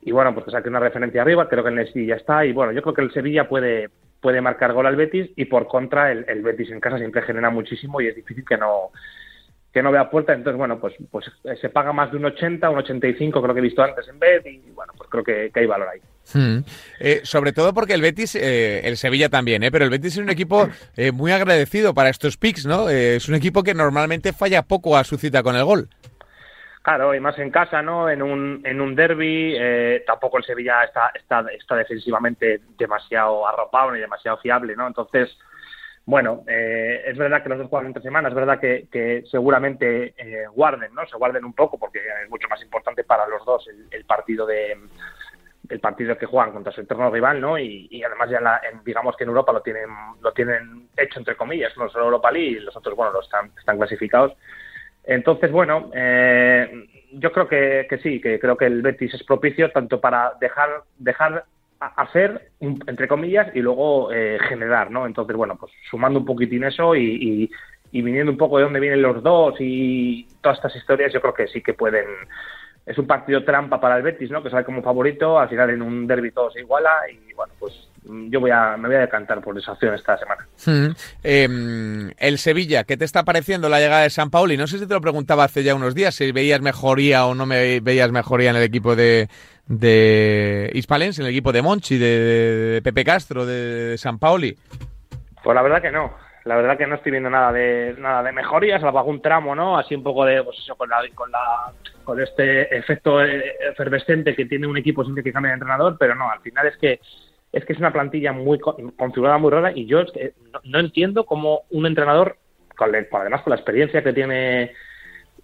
Y 0.02 0.12
bueno 0.12 0.34
pues 0.34 0.46
que 0.46 0.52
saque 0.52 0.68
una 0.70 0.80
referencia 0.80 1.22
arriba 1.22 1.48
creo 1.48 1.64
que 1.64 1.70
el 1.70 2.08
ya 2.08 2.16
está. 2.16 2.44
Y 2.44 2.54
bueno 2.54 2.72
yo 2.72 2.82
creo 2.82 2.96
que 2.96 3.04
el 3.04 3.14
Sevilla 3.14 3.48
puede 3.48 3.90
puede 4.20 4.42
marcar 4.42 4.74
gol 4.74 4.88
al 4.88 4.96
Betis 4.96 5.32
y 5.36 5.46
por 5.46 5.68
contra 5.68 6.12
el, 6.12 6.26
el 6.28 6.42
Betis 6.42 6.72
en 6.72 6.80
casa 6.80 6.98
siempre 6.98 7.22
genera 7.22 7.52
muchísimo 7.52 8.02
y 8.02 8.08
es 8.08 8.16
difícil 8.16 8.46
que 8.46 8.58
no 8.58 8.92
que 9.72 9.82
no 9.82 9.92
vea 9.92 10.10
puerta, 10.10 10.34
entonces 10.34 10.58
bueno, 10.58 10.80
pues 10.80 10.94
pues 11.10 11.26
eh, 11.46 11.56
se 11.60 11.70
paga 11.70 11.94
más 11.94 12.12
de 12.12 12.18
un 12.18 12.26
80, 12.26 12.70
un 12.70 12.80
85 12.80 13.42
creo 13.42 13.54
que 13.54 13.60
he 13.60 13.64
visto 13.64 13.82
antes 13.82 14.08
en 14.08 14.20
Bet 14.20 14.46
y 14.46 14.60
bueno, 14.72 14.94
pues 14.98 15.10
creo 15.10 15.24
que, 15.24 15.52
hay 15.54 15.66
valor 15.66 15.88
ahí. 15.88 16.00
Hmm. 16.34 16.64
Eh, 17.00 17.22
sobre 17.24 17.54
todo 17.54 17.74
porque 17.74 17.94
el 17.94 18.02
Betis, 18.02 18.36
eh, 18.36 18.82
el 18.84 18.98
Sevilla 18.98 19.30
también, 19.30 19.64
¿eh? 19.64 19.72
pero 19.72 19.86
el 19.86 19.92
Betis 19.92 20.14
es 20.14 20.24
un 20.24 20.30
equipo 20.30 20.70
muy 21.14 21.32
agradecido 21.32 21.94
para 21.94 22.10
estos 22.10 22.38
picks, 22.38 22.66
¿no? 22.66 22.90
es 22.90 23.28
un 23.30 23.36
equipo 23.36 23.64
que 23.64 23.74
normalmente 23.74 24.34
falla 24.34 24.62
poco 24.64 24.98
a 24.98 25.04
su 25.04 25.18
cita 25.18 25.42
con 25.42 25.56
el 25.56 25.64
gol. 25.64 25.88
Claro, 26.84 27.14
y 27.14 27.20
más 27.20 27.38
en 27.38 27.52
casa, 27.52 27.84
¿no? 27.84 28.10
En 28.10 28.24
un, 28.24 28.62
en 28.66 28.82
un 28.82 28.96
derby, 28.96 29.56
tampoco 30.06 30.40
el 30.40 30.44
Sevilla 30.44 30.84
está, 30.84 31.12
está, 31.14 31.46
está 31.52 31.76
defensivamente 31.76 32.62
demasiado 32.78 33.48
arropado 33.48 33.92
ni 33.92 34.00
demasiado 34.00 34.38
fiable, 34.38 34.76
¿no? 34.76 34.88
Entonces, 34.88 35.30
bueno, 36.06 36.44
eh, 36.48 37.04
es 37.06 37.18
verdad 37.18 37.44
que 37.44 37.50
los 37.50 37.60
dos 37.60 37.70
juegan 37.70 37.88
entre 37.88 38.02
semanas, 38.02 38.32
es 38.32 38.36
verdad 38.36 38.60
que, 38.60 39.24
seguramente 39.30 40.14
eh, 40.18 40.48
guarden, 40.52 40.94
¿no? 40.94 41.06
Se 41.06 41.18
guarden 41.18 41.46
un 41.46 41.54
poco 41.54 41.78
porque 41.78 42.00
es 42.00 42.30
mucho 42.30 42.48
más 42.50 42.62
importante 42.64 43.04
para 43.04 43.28
los 43.28 43.46
dos 43.46 43.68
el, 43.92 44.06
partido 44.06 44.46
de 44.46 44.78
el 45.70 45.80
partido 45.80 46.18
que 46.18 46.26
juegan 46.26 46.52
contra 46.52 46.74
su 46.74 46.82
eterno 46.82 47.12
rival, 47.12 47.40
¿no? 47.40 47.58
Y, 47.58 48.04
además 48.04 48.30
ya 48.30 48.62
digamos 48.84 49.16
que 49.16 49.24
en 49.24 49.30
Europa 49.30 49.54
lo 49.54 49.62
tienen 49.62 49.90
lo 50.22 50.34
tienen 50.34 50.90
hecho 50.98 51.20
entre 51.20 51.38
comillas, 51.38 51.78
no 51.78 51.88
solo 51.90 52.06
Europa 52.06 52.32
League 52.32 52.58
y 52.58 52.60
los 52.60 52.76
otros 52.76 52.96
bueno, 52.96 53.14
los 53.14 53.26
están 53.26 53.52
están 53.58 53.78
clasificados. 53.78 54.34
Entonces, 55.04 55.52
bueno, 55.52 55.92
eh, 55.94 56.88
yo 57.14 57.32
creo 57.32 57.48
que, 57.48 57.88
que 57.90 57.98
sí, 58.00 58.20
que 58.22 58.40
creo 58.40 58.58
que 58.58 58.66
el 58.66 58.82
Betis 58.82 59.14
es 59.14 59.24
propicio 59.24 59.72
tanto 59.72 60.02
para 60.02 60.34
dejar 60.40 60.84
dejar 60.98 61.46
hacer, 61.82 62.52
entre 62.60 63.08
comillas, 63.08 63.56
y 63.56 63.60
luego 63.60 64.12
eh, 64.12 64.38
generar, 64.48 64.92
¿no? 64.92 65.08
Entonces, 65.08 65.36
bueno, 65.36 65.58
pues 65.60 65.72
sumando 65.90 66.20
un 66.20 66.26
poquitín 66.26 66.64
eso 66.64 66.96
y, 66.96 67.50
y, 67.92 68.02
viniendo 68.02 68.32
un 68.32 68.38
poco 68.38 68.58
de 68.58 68.64
dónde 68.64 68.80
vienen 68.80 69.02
los 69.02 69.22
dos 69.24 69.56
y 69.60 70.28
todas 70.42 70.60
estas 70.60 70.76
historias, 70.76 71.12
yo 71.12 71.22
creo 71.22 71.34
que 71.34 71.48
sí 71.48 71.62
que 71.62 71.74
pueden... 71.74 72.06
Es 72.86 72.98
un 72.98 73.08
partido 73.08 73.44
trampa 73.44 73.80
para 73.80 73.98
el 73.98 74.04
Betis, 74.04 74.32
¿no? 74.32 74.42
Que 74.42 74.50
sale 74.50 74.66
como 74.66 74.82
favorito, 74.82 75.40
al 75.40 75.50
final 75.50 75.70
en 75.72 75.82
un 75.82 76.08
derby 76.08 76.32
todo 76.32 76.52
se 76.52 76.62
iguala 76.62 76.92
y, 77.12 77.34
bueno, 77.34 77.54
pues 77.60 77.91
yo 78.04 78.40
voy 78.40 78.52
a, 78.52 78.78
me 78.78 78.88
voy 78.88 78.98
a 78.98 79.02
decantar 79.02 79.42
por 79.42 79.58
esa 79.58 79.74
opción 79.74 79.94
esta 79.94 80.18
semana. 80.18 80.48
Hmm. 80.66 80.96
Em, 81.24 82.12
el 82.18 82.38
Sevilla, 82.38 82.84
¿qué 82.84 82.98
te 82.98 83.06
está 83.06 83.24
pareciendo 83.24 83.70
la 83.70 83.80
llegada 83.80 84.04
de 84.04 84.10
San 84.10 84.30
Pauli? 84.30 84.58
No 84.58 84.68
sé 84.68 84.80
si 84.80 84.88
te 84.88 84.94
lo 84.94 85.02
preguntaba 85.02 85.44
hace 85.44 85.64
ya 85.64 85.76
unos 85.76 85.94
días, 85.94 86.16
si 86.16 86.32
veías 86.32 86.62
mejoría 86.62 87.26
o 87.26 87.36
no 87.36 87.46
me 87.46 87.80
veías 87.80 88.12
mejoría 88.12 88.50
en 88.50 88.56
el 88.56 88.64
equipo 88.64 88.96
de, 88.96 89.30
de 89.68 90.72
Hispalense, 90.74 91.22
en 91.22 91.28
el 91.28 91.32
equipo 91.32 91.52
de 91.52 91.62
Monchi, 91.62 91.98
de, 91.98 92.82
Pepe 92.84 93.04
Castro, 93.04 93.46
de, 93.46 93.98
San 93.98 94.18
Paoli? 94.18 94.58
Pues 95.44 95.56
la 95.56 95.62
verdad 95.62 95.82
que 95.82 95.92
no. 95.92 96.14
La 96.44 96.56
verdad 96.56 96.76
que 96.76 96.88
no 96.88 96.96
estoy 96.96 97.12
viendo 97.12 97.30
nada 97.30 97.52
de 97.52 97.96
nada 98.00 98.24
de 98.24 98.32
mejorías, 98.32 98.82
salvo 98.82 98.98
algún 98.98 99.22
tramo, 99.22 99.54
¿no? 99.54 99.78
Así 99.78 99.94
un 99.94 100.02
poco 100.02 100.26
de, 100.26 100.44
pues 100.44 100.58
eso, 100.58 100.76
con, 100.76 100.90
la, 100.90 100.98
con, 101.14 101.32
la, 101.32 101.72
con 102.04 102.20
este 102.20 102.76
efecto 102.76 103.22
efervescente 103.22 104.36
que 104.36 104.46
tiene 104.46 104.66
un 104.66 104.76
equipo 104.76 105.06
sin 105.06 105.14
que 105.14 105.32
cambie 105.32 105.50
de 105.50 105.54
entrenador, 105.54 105.98
pero 106.00 106.16
no, 106.16 106.32
al 106.32 106.40
final 106.42 106.66
es 106.66 106.78
que 106.78 107.00
es 107.52 107.66
que 107.66 107.74
es 107.74 107.80
una 107.80 107.92
plantilla 107.92 108.32
muy 108.32 108.60
configurada 108.60 109.38
muy 109.38 109.52
rara 109.52 109.72
y 109.76 109.86
yo 109.86 110.04
no, 110.64 110.80
entiendo 110.80 111.26
cómo 111.26 111.64
un 111.70 111.86
entrenador, 111.86 112.38
además 112.78 113.42
con 113.42 113.52
la 113.52 113.58
experiencia 113.58 114.04
que 114.04 114.14
tiene 114.14 114.72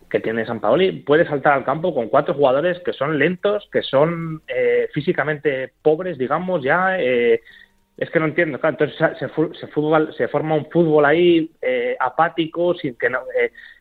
que 0.10 0.22
tiene 0.22 0.46
San 0.46 0.62
Paoli, 0.62 1.02
puede 1.02 1.28
saltar 1.28 1.52
al 1.54 1.65
campo 1.65 1.93
con 1.93 2.08
cuatro 2.08 2.34
jugadores 2.34 2.80
que 2.80 2.93
son 2.93 3.20
lentos, 3.20 3.67
que 3.74 3.82
son 3.82 4.41
eh, 4.48 4.88
físicamente 4.93 5.74
pobres, 5.82 6.17
digamos, 6.17 6.63
ya. 6.63 6.98
Eh, 6.98 7.41
es 7.98 8.10
que 8.12 8.20
no 8.20 8.26
entiendo. 8.26 8.58
entonces 8.63 8.96
se, 9.20 9.28
fútbol, 9.67 10.13
se, 10.15 10.30
forma 10.30 10.56
un 10.56 10.70
fútbol 10.70 11.04
ahí 11.04 11.52
eh, 11.62 11.98
apático, 12.00 12.74
sin 12.76 12.96
que 12.96 13.10
no, 13.10 13.20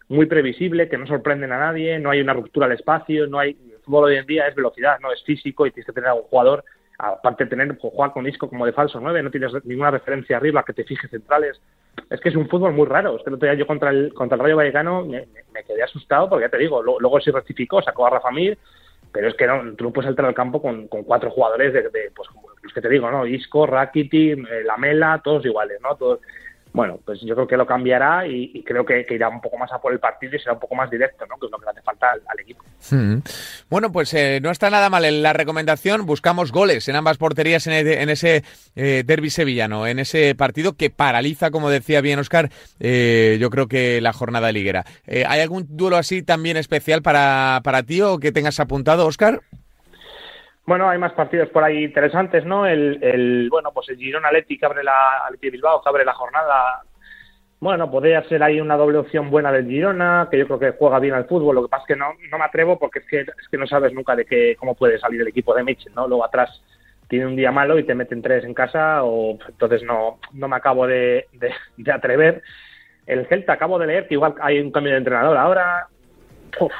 muy 0.08 0.26
previsible, 0.26 0.88
que 0.88 0.98
no 0.98 1.06
sorprenden 1.06 1.52
a 1.52 1.58
nadie, 1.58 1.98
no 1.98 2.10
hay 2.10 2.20
una 2.20 2.32
ruptura 2.32 2.66
del 2.66 2.78
espacio, 2.78 3.26
no 3.26 3.38
hay. 3.38 3.50
El 3.50 3.78
fútbol 3.82 4.04
hoy 4.04 4.16
en 4.16 4.26
día 4.26 4.48
es 4.48 4.54
velocidad, 4.56 4.98
no 5.00 5.12
es 5.12 5.22
físico 5.22 5.64
y 5.64 5.70
tienes 5.70 5.86
que 5.86 5.92
tener 5.92 6.10
a 6.10 6.14
un 6.14 6.22
jugador, 6.22 6.64
aparte 6.98 7.44
de 7.44 7.50
tener 7.50 7.76
jugar 7.78 8.12
con 8.12 8.24
disco 8.24 8.48
como 8.48 8.66
de 8.66 8.72
falso 8.72 9.00
9, 9.00 9.22
no 9.22 9.30
tienes 9.30 9.52
ninguna 9.64 9.90
referencia 9.90 10.37
arriba 10.37 10.64
que 10.64 10.72
te 10.72 10.85
fije 10.85 11.09
centrales 11.09 11.61
es 12.11 12.20
que 12.20 12.28
es 12.28 12.37
un 12.37 12.48
fútbol 12.48 12.72
muy 12.72 12.87
raro. 12.87 13.16
Es 13.16 13.22
que 13.22 13.30
el 13.30 13.35
otro 13.35 13.48
día 13.48 13.59
yo 13.59 13.66
contra 13.66 13.90
el, 13.90 14.12
contra 14.14 14.37
el 14.37 14.42
Rayo 14.42 14.56
Vallecano 14.56 15.04
me, 15.04 15.26
quedé 15.66 15.82
asustado 15.82 16.28
porque 16.28 16.44
ya 16.44 16.50
te 16.50 16.59
digo, 16.59 16.82
luego 16.82 17.20
sí 17.20 17.30
rectificó, 17.30 17.82
sacó 17.82 18.06
a 18.06 18.11
Rafa 18.11 18.30
Mir, 18.30 18.59
pero 19.12 19.28
es 19.28 19.35
que 19.35 19.46
no, 19.46 19.74
tú 19.74 19.85
no 19.85 19.92
puedes 19.92 20.11
entrar 20.11 20.28
al 20.28 20.35
campo 20.35 20.61
con, 20.61 20.87
cuatro 20.88 21.30
jugadores 21.30 21.72
de, 21.72 22.11
pues 22.14 22.28
como 22.28 22.48
los 22.62 22.72
que 22.72 22.80
te 22.80 22.88
digo, 22.88 23.11
¿no? 23.11 23.26
Isco, 23.26 23.66
Rakiti, 23.66 24.32
eh, 24.32 24.64
Lamela, 24.64 25.20
todos 25.24 25.44
iguales, 25.44 25.80
¿no? 25.80 25.96
Todos 25.96 26.20
bueno, 26.76 27.00
pues 27.06 27.22
yo 27.22 27.34
creo 27.34 27.46
que 27.46 27.56
lo 27.56 27.66
cambiará 27.66 28.26
y, 28.26 28.62
creo 28.62 28.84
que, 28.84 29.06
irá 29.08 29.30
un 29.30 29.40
poco 29.40 29.56
más 29.56 29.72
a 29.72 29.80
por 29.80 29.94
el 29.94 29.98
partido 29.98 30.36
y 30.36 30.38
será 30.38 30.52
un 30.52 30.60
poco 30.60 30.74
más 30.74 30.90
directo, 30.90 31.24
¿no? 31.26 31.36
Que 31.38 31.46
es 31.46 31.50
lo 31.50 31.58
que 31.58 31.64
le 31.64 31.70
hace 31.70 31.80
falta 31.80 32.08
al, 32.10 32.38
equipo. 32.38 32.62
Bueno, 33.70 33.90
pues 33.90 34.12
eh, 34.12 34.40
no 34.42 34.50
está 34.50 34.68
nada 34.68 34.90
mal 34.90 35.06
en 35.06 35.22
la 35.22 35.32
recomendación. 35.32 36.04
Buscamos 36.04 36.52
goles 36.52 36.86
en 36.88 36.96
ambas 36.96 37.16
porterías 37.16 37.66
en, 37.66 38.10
ese 38.10 38.44
eh, 38.74 39.04
derby 39.06 39.30
sevillano, 39.30 39.86
en 39.86 39.98
ese 39.98 40.34
partido 40.34 40.74
que 40.74 40.90
paraliza, 40.90 41.50
como 41.50 41.70
decía 41.70 42.02
bien 42.02 42.18
Oscar, 42.18 42.50
eh, 42.78 43.38
yo 43.40 43.48
creo 43.48 43.68
que 43.68 44.02
la 44.02 44.12
jornada 44.12 44.52
liguera. 44.52 44.84
Eh, 45.06 45.24
¿Hay 45.26 45.40
algún 45.40 45.64
duelo 45.70 45.96
así 45.96 46.22
también 46.22 46.58
especial 46.58 47.00
para, 47.00 47.62
para 47.64 47.84
ti 47.84 48.02
o 48.02 48.18
que 48.18 48.32
tengas 48.32 48.60
apuntado, 48.60 49.06
Oscar? 49.06 49.40
Bueno, 50.66 50.88
hay 50.88 50.98
más 50.98 51.12
partidos 51.12 51.48
por 51.50 51.62
ahí 51.62 51.85
interesantes, 51.85 52.44
¿no? 52.44 52.66
El, 52.66 52.98
el 53.00 53.48
bueno, 53.50 53.70
pues 53.72 53.88
el 53.88 53.98
Girona 53.98 54.29
Atleti 54.29 54.59
que 54.59 54.66
abre 54.66 54.83
la 54.83 55.22
Bilbao 55.40 55.81
que 55.81 55.88
abre 55.88 56.05
la 56.05 56.12
jornada. 56.12 56.83
Bueno, 57.61 57.88
podría 57.88 58.22
ser 58.24 58.42
ahí 58.42 58.61
una 58.61 58.76
doble 58.76 58.98
opción 58.98 59.31
buena 59.31 59.52
del 59.52 59.68
Girona, 59.68 60.26
que 60.29 60.38
yo 60.38 60.46
creo 60.46 60.59
que 60.59 60.72
juega 60.72 60.98
bien 60.98 61.14
al 61.14 61.26
fútbol. 61.26 61.55
Lo 61.55 61.62
que 61.62 61.68
pasa 61.68 61.85
es 61.85 61.87
que 61.87 61.96
no, 61.96 62.14
me 62.37 62.44
atrevo 62.44 62.81
porque 62.81 62.98
es 62.98 63.07
que, 63.07 63.20
es 63.20 63.48
que 63.48 63.57
no 63.57 63.66
sabes 63.68 63.92
nunca 63.92 64.16
de 64.16 64.24
qué, 64.24 64.57
cómo 64.59 64.74
puede 64.74 64.98
salir 64.98 65.20
el 65.20 65.29
equipo 65.29 65.55
de 65.55 65.62
Mitchell, 65.62 65.94
¿no? 65.94 66.09
Luego 66.09 66.24
atrás 66.24 66.61
tiene 67.09 67.26
un 67.26 67.37
día 67.37 67.52
malo 67.52 67.79
y 67.79 67.85
te 67.85 67.94
meten 67.94 68.20
tres 68.20 68.44
en 68.44 68.52
casa, 68.52 69.05
o 69.05 69.38
entonces 69.48 69.85
no, 69.85 70.18
no 70.33 70.48
me 70.48 70.57
acabo 70.57 70.88
de, 70.88 71.26
de, 71.33 71.92
atrever. 71.92 72.42
El 73.07 73.26
Celta 73.29 73.52
acabo 73.52 73.79
de 73.79 73.87
leer 73.87 74.09
que 74.09 74.14
igual 74.14 74.35
hay 74.40 74.59
un 74.59 74.72
cambio 74.72 74.92
de 74.92 74.98
entrenador 74.98 75.37
ahora. 75.37 75.87
Uf, 76.59 76.72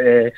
eh, 0.00 0.32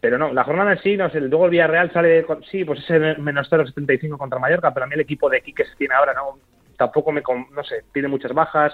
pero 0.00 0.18
no, 0.18 0.32
la 0.32 0.44
jornada 0.44 0.72
en 0.72 0.78
sí, 0.78 0.96
no 0.96 1.10
sé, 1.10 1.20
luego 1.20 1.44
el 1.44 1.50
Villarreal 1.50 1.92
sale, 1.92 2.24
con, 2.24 2.42
sí, 2.44 2.64
pues 2.64 2.80
ese 2.80 2.98
menos 3.18 3.50
0,75 3.50 4.16
contra 4.16 4.38
Mallorca, 4.38 4.72
pero 4.72 4.84
a 4.84 4.86
mí 4.86 4.94
el 4.94 5.00
equipo 5.00 5.28
de 5.28 5.42
que 5.42 5.64
se 5.64 5.76
tiene 5.76 5.94
ahora, 5.94 6.14
no, 6.14 6.38
tampoco 6.76 7.12
me, 7.12 7.22
no 7.54 7.62
sé, 7.62 7.84
tiene 7.92 8.08
muchas 8.08 8.32
bajas. 8.32 8.72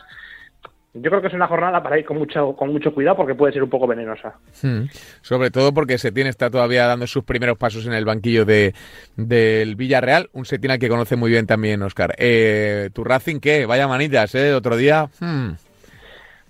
Yo 0.94 1.10
creo 1.10 1.20
que 1.20 1.26
es 1.26 1.34
una 1.34 1.48
jornada 1.48 1.82
para 1.82 1.98
ir 1.98 2.06
con 2.06 2.16
mucho, 2.16 2.54
con 2.54 2.72
mucho 2.72 2.94
cuidado 2.94 3.16
porque 3.16 3.34
puede 3.34 3.52
ser 3.52 3.62
un 3.62 3.68
poco 3.68 3.86
venenosa. 3.86 4.34
Hmm. 4.62 4.84
Sobre 5.20 5.50
todo 5.50 5.74
porque 5.74 5.98
Setién 5.98 6.26
está 6.26 6.48
todavía 6.48 6.86
dando 6.86 7.06
sus 7.06 7.22
primeros 7.22 7.58
pasos 7.58 7.86
en 7.86 7.92
el 7.92 8.06
banquillo 8.06 8.46
de, 8.46 8.74
del 9.16 9.76
Villarreal, 9.76 10.30
un 10.32 10.46
Setién 10.46 10.78
que 10.78 10.88
conoce 10.88 11.16
muy 11.16 11.30
bien 11.30 11.46
también 11.46 11.82
Oscar. 11.82 12.14
Eh, 12.16 12.88
¿Tu 12.94 13.04
Racing 13.04 13.40
qué? 13.40 13.66
Vaya 13.66 13.86
manitas, 13.88 14.34
¿eh? 14.34 14.54
Otro 14.54 14.76
día... 14.76 15.10
Hmm. 15.20 15.50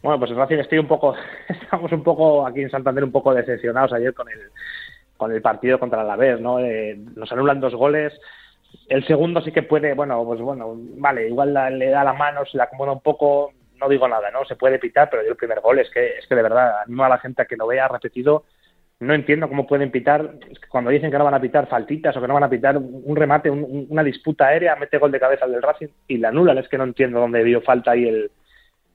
Bueno, 0.06 0.20
pues 0.20 0.30
el 0.30 0.36
Racing 0.36 0.58
estoy 0.58 0.78
un 0.78 0.86
poco, 0.86 1.16
estamos 1.48 1.90
un 1.90 2.04
poco 2.04 2.46
aquí 2.46 2.60
en 2.60 2.70
Santander 2.70 3.02
un 3.02 3.10
poco 3.10 3.34
decepcionados 3.34 3.92
ayer 3.92 4.14
con 4.14 4.28
el, 4.28 4.38
con 5.16 5.32
el 5.32 5.42
partido 5.42 5.80
contra 5.80 6.00
el 6.00 6.04
Alavés, 6.04 6.40
¿no? 6.40 6.60
Eh, 6.60 6.96
nos 7.16 7.32
anulan 7.32 7.58
dos 7.58 7.74
goles. 7.74 8.12
El 8.88 9.04
segundo 9.04 9.40
sí 9.40 9.50
que 9.50 9.64
puede, 9.64 9.94
bueno, 9.94 10.24
pues 10.24 10.40
bueno, 10.40 10.76
vale, 10.76 11.26
igual 11.26 11.52
le 11.76 11.90
da 11.90 12.04
la 12.04 12.12
mano, 12.12 12.44
se 12.46 12.56
la 12.56 12.64
acomoda 12.64 12.92
un 12.92 13.00
poco, 13.00 13.50
no 13.80 13.88
digo 13.88 14.06
nada, 14.06 14.30
¿no? 14.30 14.44
Se 14.44 14.54
puede 14.54 14.78
pitar, 14.78 15.10
pero 15.10 15.24
yo 15.24 15.30
el 15.30 15.36
primer 15.36 15.58
gol 15.58 15.80
es 15.80 15.90
que, 15.90 16.18
es 16.18 16.26
que 16.28 16.36
de 16.36 16.42
verdad 16.42 16.82
animo 16.82 17.02
a 17.02 17.08
la 17.08 17.18
gente 17.18 17.42
a 17.42 17.46
que 17.46 17.56
lo 17.56 17.66
vea 17.66 17.88
repetido. 17.88 18.44
No 19.00 19.12
entiendo 19.12 19.48
cómo 19.48 19.66
pueden 19.66 19.90
pitar, 19.90 20.34
cuando 20.68 20.92
dicen 20.92 21.10
que 21.10 21.18
no 21.18 21.24
van 21.24 21.34
a 21.34 21.40
pitar 21.40 21.66
faltitas 21.66 22.16
o 22.16 22.20
que 22.20 22.28
no 22.28 22.34
van 22.34 22.44
a 22.44 22.48
pitar 22.48 22.78
un, 22.78 23.16
remate, 23.16 23.50
una 23.50 24.04
disputa 24.04 24.46
aérea, 24.46 24.76
mete 24.76 24.98
gol 24.98 25.10
de 25.10 25.18
cabeza 25.18 25.46
al 25.46 25.50
del 25.50 25.62
Racing 25.62 25.88
y 26.06 26.18
la 26.18 26.28
anulan. 26.28 26.58
Es 26.58 26.68
que 26.68 26.78
no 26.78 26.84
entiendo 26.84 27.18
dónde 27.18 27.42
vio 27.42 27.60
falta 27.60 27.90
ahí 27.90 28.06
el, 28.06 28.30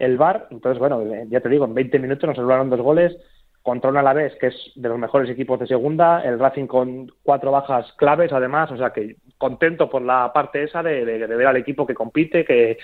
el 0.01 0.17
VAR. 0.17 0.47
Entonces, 0.51 0.79
bueno, 0.79 1.03
ya 1.29 1.39
te 1.39 1.49
digo, 1.49 1.65
en 1.65 1.73
20 1.73 1.99
minutos 1.99 2.27
nos 2.27 2.37
anularon 2.37 2.69
dos 2.69 2.81
goles 2.81 3.15
contra 3.61 3.91
un 3.91 3.97
Alavés 3.97 4.33
que 4.39 4.47
es 4.47 4.71
de 4.75 4.89
los 4.89 4.97
mejores 4.97 5.29
equipos 5.29 5.59
de 5.59 5.67
segunda, 5.67 6.21
el 6.23 6.39
Racing 6.39 6.65
con 6.65 7.11
cuatro 7.21 7.51
bajas 7.51 7.93
claves 7.93 8.33
además, 8.33 8.71
o 8.71 8.77
sea 8.77 8.91
que 8.91 9.17
contento 9.37 9.87
por 9.89 10.01
la 10.01 10.33
parte 10.33 10.63
esa 10.63 10.81
de, 10.81 11.03
ver 11.05 11.47
al 11.47 11.57
equipo 11.57 11.85
que 11.85 11.93
compite, 11.93 12.43
que, 12.43 12.79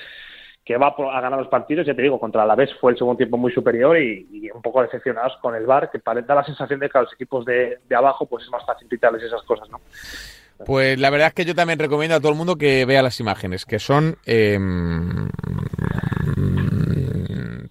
que 0.63 0.77
va 0.77 0.89
a 0.89 1.21
ganar 1.21 1.39
los 1.39 1.47
partidos, 1.47 1.87
ya 1.87 1.95
te 1.95 2.03
digo, 2.03 2.19
contra 2.19 2.43
el 2.43 2.51
Alavés 2.51 2.69
fue 2.79 2.91
el 2.91 2.97
segundo 2.97 3.17
tiempo 3.17 3.37
muy 3.37 3.51
superior 3.51 3.97
y, 3.97 4.51
un 4.53 4.61
poco 4.61 4.83
decepcionados 4.83 5.33
con 5.41 5.55
el 5.55 5.65
VAR, 5.65 5.89
que 5.89 5.99
da 6.03 6.35
la 6.35 6.43
sensación 6.43 6.79
de 6.79 6.89
que 6.89 6.97
a 6.97 7.01
los 7.01 7.13
equipos 7.13 7.43
de, 7.45 7.79
abajo 7.95 8.27
pues 8.27 8.43
es 8.43 8.51
más 8.51 8.65
fácil 8.65 8.87
pitarles 8.87 9.23
esas 9.23 9.41
cosas, 9.43 9.67
¿no? 9.69 9.81
Pues 10.65 10.99
la 10.99 11.11
verdad 11.11 11.27
es 11.27 11.33
que 11.33 11.45
yo 11.45 11.53
también 11.53 11.77
recomiendo 11.77 12.15
a 12.15 12.19
todo 12.19 12.31
el 12.31 12.37
mundo 12.37 12.55
que 12.55 12.85
vea 12.85 13.03
las 13.03 13.19
imágenes, 13.19 13.65
que 13.65 13.77
son 13.77 14.17
em, 14.25 15.29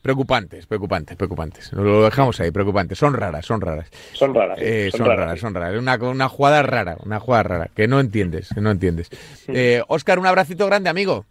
Preocupantes, 0.07 0.66
preocupantes, 0.66 1.16
preocupantes. 1.16 1.73
Lo 1.73 2.05
dejamos 2.05 2.38
ahí, 2.38 2.53
preocupantes. 2.53 2.97
Son 2.97 3.12
raras, 3.12 3.45
son 3.45 3.61
raras. 3.61 3.90
Son 4.12 4.33
raras. 4.33 4.57
Eh, 4.62 4.88
son, 4.97 5.05
raras, 5.05 5.40
son 5.40 5.53
raras. 5.53 5.77
Una, 5.77 5.97
una 5.97 6.29
jugada 6.29 6.62
rara, 6.62 6.97
una 7.05 7.19
jugada 7.19 7.42
rara, 7.42 7.71
que 7.75 7.88
no 7.88 7.99
entiendes, 7.99 8.51
que 8.55 8.61
no 8.61 8.71
entiendes. 8.71 9.11
Eh, 9.49 9.83
Oscar, 9.88 10.21
un 10.21 10.27
abracito 10.27 10.64
grande, 10.66 10.90
amigo. 10.90 11.27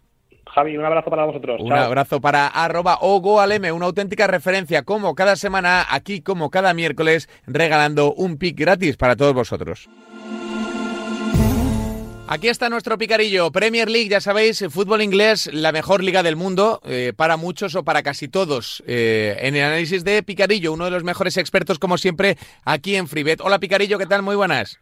Javi, 0.54 0.76
un 0.76 0.84
abrazo 0.84 1.08
para 1.08 1.24
vosotros. 1.24 1.58
Un 1.62 1.72
abrazo 1.72 2.20
para 2.20 2.48
arroba 2.48 2.98
ogoalm, 3.00 3.74
una 3.74 3.86
auténtica 3.86 4.26
referencia, 4.26 4.82
como 4.82 5.14
cada 5.14 5.36
semana, 5.36 5.86
aquí 5.88 6.20
como 6.20 6.50
cada 6.50 6.74
miércoles, 6.74 7.30
regalando 7.46 8.12
un 8.12 8.36
pick 8.36 8.58
gratis 8.60 8.98
para 8.98 9.16
todos 9.16 9.32
vosotros. 9.32 9.88
Aquí 12.28 12.48
está 12.48 12.68
nuestro 12.68 12.98
picarillo. 12.98 13.52
Premier 13.52 13.88
League, 13.88 14.08
ya 14.08 14.20
sabéis, 14.20 14.64
fútbol 14.68 15.00
inglés, 15.00 15.48
la 15.52 15.70
mejor 15.70 16.02
liga 16.02 16.24
del 16.24 16.34
mundo, 16.34 16.80
eh, 16.84 17.12
para 17.16 17.36
muchos 17.36 17.76
o 17.76 17.84
para 17.84 18.02
casi 18.02 18.26
todos. 18.26 18.82
Eh, 18.88 19.36
en 19.42 19.54
el 19.54 19.64
análisis 19.64 20.04
de 20.04 20.24
Picarillo, 20.24 20.72
uno 20.72 20.86
de 20.86 20.90
los 20.90 21.04
mejores 21.04 21.36
expertos, 21.36 21.78
como 21.78 21.98
siempre, 21.98 22.36
aquí 22.64 22.96
en 22.96 23.06
Freebet. 23.06 23.40
Hola 23.40 23.60
Picarillo, 23.60 23.96
¿qué 23.96 24.06
tal? 24.06 24.22
Muy 24.22 24.34
buenas. 24.34 24.80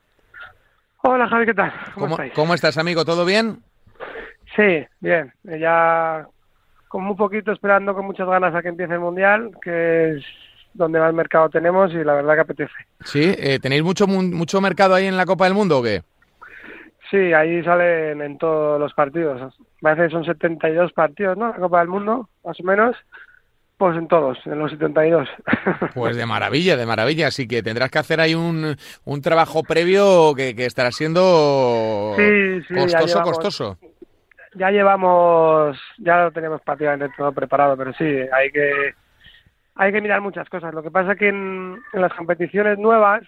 Hola 1.02 1.28
Javi, 1.28 1.44
¿qué 1.44 1.52
tal? 1.52 1.70
¿Cómo, 1.94 2.16
¿Cómo, 2.34 2.54
estás, 2.54 2.78
amigo? 2.78 3.04
¿Todo 3.04 3.26
bien? 3.26 3.58
Sí, 4.56 4.86
bien. 5.00 5.30
Ya 5.42 6.26
con 6.88 7.04
muy 7.04 7.14
poquito 7.14 7.52
esperando, 7.52 7.94
con 7.94 8.06
muchas 8.06 8.26
ganas 8.26 8.54
a 8.54 8.62
que 8.62 8.68
empiece 8.68 8.94
el 8.94 9.00
Mundial, 9.00 9.50
que 9.62 10.12
es 10.12 10.24
donde 10.72 10.98
más 10.98 11.12
mercado 11.12 11.50
tenemos 11.50 11.92
y 11.92 12.02
la 12.04 12.14
verdad 12.14 12.36
que 12.36 12.40
apetece. 12.40 12.74
Sí, 13.04 13.34
eh, 13.36 13.58
¿tenéis 13.60 13.82
mucho, 13.82 14.06
mucho 14.06 14.62
mercado 14.62 14.94
ahí 14.94 15.06
en 15.06 15.18
la 15.18 15.26
Copa 15.26 15.44
del 15.44 15.52
Mundo 15.52 15.80
o 15.80 15.82
qué? 15.82 16.02
Sí, 17.10 17.32
ahí 17.32 17.62
salen 17.62 18.22
en 18.22 18.38
todos 18.38 18.80
los 18.80 18.94
partidos. 18.94 19.54
Parece 19.80 20.04
que 20.04 20.10
son 20.10 20.24
72 20.24 20.92
partidos, 20.92 21.36
¿no? 21.36 21.48
La 21.48 21.58
Copa 21.58 21.80
del 21.80 21.88
Mundo, 21.88 22.28
más 22.44 22.58
o 22.58 22.62
menos. 22.62 22.96
Pues 23.76 23.96
en 23.96 24.06
todos, 24.06 24.38
en 24.46 24.58
los 24.58 24.70
72. 24.70 25.28
Pues 25.94 26.16
de 26.16 26.26
maravilla, 26.26 26.76
de 26.76 26.86
maravilla. 26.86 27.26
Así 27.28 27.46
que 27.46 27.62
tendrás 27.62 27.90
que 27.90 27.98
hacer 27.98 28.20
ahí 28.20 28.34
un, 28.34 28.76
un 29.04 29.22
trabajo 29.22 29.62
previo 29.62 30.34
que, 30.34 30.54
que 30.54 30.66
estará 30.66 30.92
siendo 30.92 32.14
costoso, 32.68 33.22
costoso. 33.22 33.78
Ya 34.54 34.70
llevamos, 34.70 35.76
ya 35.98 36.24
lo 36.24 36.30
tenemos 36.30 36.62
prácticamente 36.62 37.12
todo 37.16 37.32
preparado, 37.32 37.76
pero 37.76 37.92
sí, 37.94 38.04
hay 38.04 38.50
que 38.52 38.94
hay 39.74 39.92
que 39.92 40.00
mirar 40.00 40.20
muchas 40.20 40.48
cosas. 40.48 40.72
Lo 40.72 40.82
que 40.82 40.92
pasa 40.92 41.12
es 41.12 41.18
que 41.18 41.28
en, 41.28 41.76
en 41.92 42.00
las 42.00 42.14
competiciones 42.14 42.78
nuevas, 42.78 43.22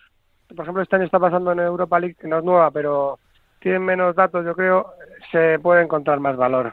por 0.49 0.65
ejemplo, 0.65 0.83
este 0.83 0.95
año 0.95 1.07
está 1.07 1.19
pasando 1.19 1.51
en 1.51 1.59
Europa 1.59 1.99
League, 1.99 2.17
que 2.21 2.29
no 2.29 2.39
es 2.39 2.45
nueva, 2.45 2.71
pero 2.71 3.19
tienen 3.67 3.85
menos 3.85 4.15
datos, 4.15 4.45
yo 4.45 4.55
creo, 4.55 4.93
se 5.33 5.59
puede 5.59 5.83
encontrar 5.83 6.21
más 6.21 6.37
valor. 6.37 6.73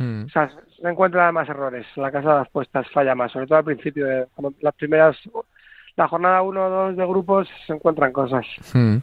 Hmm. 0.00 0.24
O 0.24 0.28
sea, 0.28 0.50
se 0.50 0.88
encuentran 0.88 1.32
más 1.32 1.48
errores. 1.48 1.86
La 1.94 2.10
casa 2.10 2.30
de 2.30 2.38
las 2.40 2.48
puestas 2.48 2.90
falla 2.92 3.14
más, 3.14 3.30
sobre 3.30 3.46
todo 3.46 3.58
al 3.58 3.64
principio. 3.64 4.04
De, 4.04 4.26
las 4.60 4.74
primeras, 4.74 5.16
la 5.94 6.08
jornada 6.08 6.42
1 6.42 6.66
o 6.66 6.70
2 6.88 6.96
de 6.96 7.06
grupos 7.06 7.48
se 7.68 7.72
encuentran 7.72 8.12
cosas. 8.12 8.44
Hmm. 8.72 8.96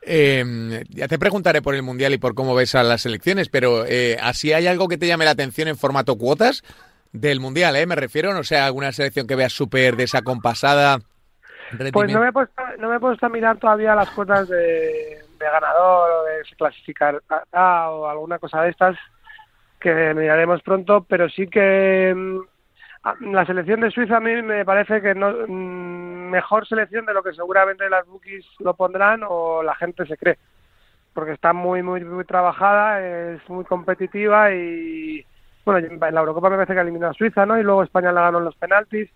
Eh, 0.00 0.82
ya 0.88 1.08
te 1.08 1.18
preguntaré 1.18 1.60
por 1.60 1.74
el 1.74 1.82
Mundial 1.82 2.14
y 2.14 2.18
por 2.18 2.34
cómo 2.34 2.54
ves 2.54 2.74
a 2.74 2.82
las 2.82 3.04
elecciones, 3.04 3.50
pero 3.50 3.84
eh, 3.84 4.16
¿así 4.22 4.54
hay 4.54 4.66
algo 4.66 4.88
que 4.88 4.96
te 4.96 5.06
llame 5.06 5.26
la 5.26 5.32
atención 5.32 5.68
en 5.68 5.76
formato 5.76 6.16
cuotas 6.16 6.62
del 7.12 7.38
Mundial? 7.38 7.76
Eh? 7.76 7.84
Me 7.84 7.96
refiero, 7.96 8.32
no 8.32 8.44
sé, 8.44 8.56
alguna 8.56 8.92
selección 8.92 9.26
que 9.26 9.36
veas 9.36 9.52
súper 9.52 9.96
desacompasada. 9.96 11.00
Pues 11.92 12.10
no 12.10 12.20
me, 12.20 12.28
he 12.28 12.32
puesto, 12.32 12.62
no 12.78 12.88
me 12.88 12.96
he 12.96 13.00
puesto 13.00 13.26
a 13.26 13.28
mirar 13.28 13.58
todavía 13.58 13.94
las 13.94 14.08
cuotas 14.08 14.48
de, 14.48 15.18
de 15.38 15.46
ganador 15.46 16.10
o 16.10 16.24
de 16.24 16.42
clasificar 16.56 17.22
a, 17.52 17.90
o 17.90 18.08
alguna 18.08 18.38
cosa 18.38 18.62
de 18.62 18.70
estas 18.70 18.96
que 19.80 20.14
miraremos 20.14 20.62
pronto, 20.62 21.04
pero 21.08 21.28
sí 21.28 21.46
que 21.46 22.12
mm, 22.14 23.30
la 23.32 23.46
selección 23.46 23.80
de 23.80 23.90
Suiza 23.90 24.16
a 24.16 24.20
mí 24.20 24.42
me 24.42 24.64
parece 24.64 25.00
que 25.00 25.14
no 25.14 25.30
mm, 25.46 26.30
mejor 26.30 26.66
selección 26.66 27.06
de 27.06 27.14
lo 27.14 27.22
que 27.22 27.32
seguramente 27.32 27.88
las 27.88 28.06
bookies 28.06 28.44
lo 28.58 28.74
pondrán 28.74 29.22
o 29.26 29.62
la 29.62 29.74
gente 29.74 30.04
se 30.06 30.16
cree, 30.16 30.38
porque 31.14 31.32
está 31.32 31.52
muy 31.52 31.82
muy 31.82 32.04
muy 32.04 32.24
trabajada, 32.24 33.00
es 33.00 33.48
muy 33.48 33.64
competitiva 33.64 34.52
y 34.52 35.24
bueno, 35.64 35.86
en 35.86 36.14
la 36.14 36.20
Eurocopa 36.20 36.48
me 36.48 36.56
parece 36.56 36.74
que 36.74 36.80
eliminó 36.80 37.08
a 37.08 37.12
Suiza, 37.12 37.44
¿no? 37.44 37.58
Y 37.58 37.62
luego 37.62 37.82
España 37.82 38.10
la 38.10 38.22
ganó 38.22 38.38
en 38.38 38.44
los 38.44 38.56
penaltis. 38.56 39.10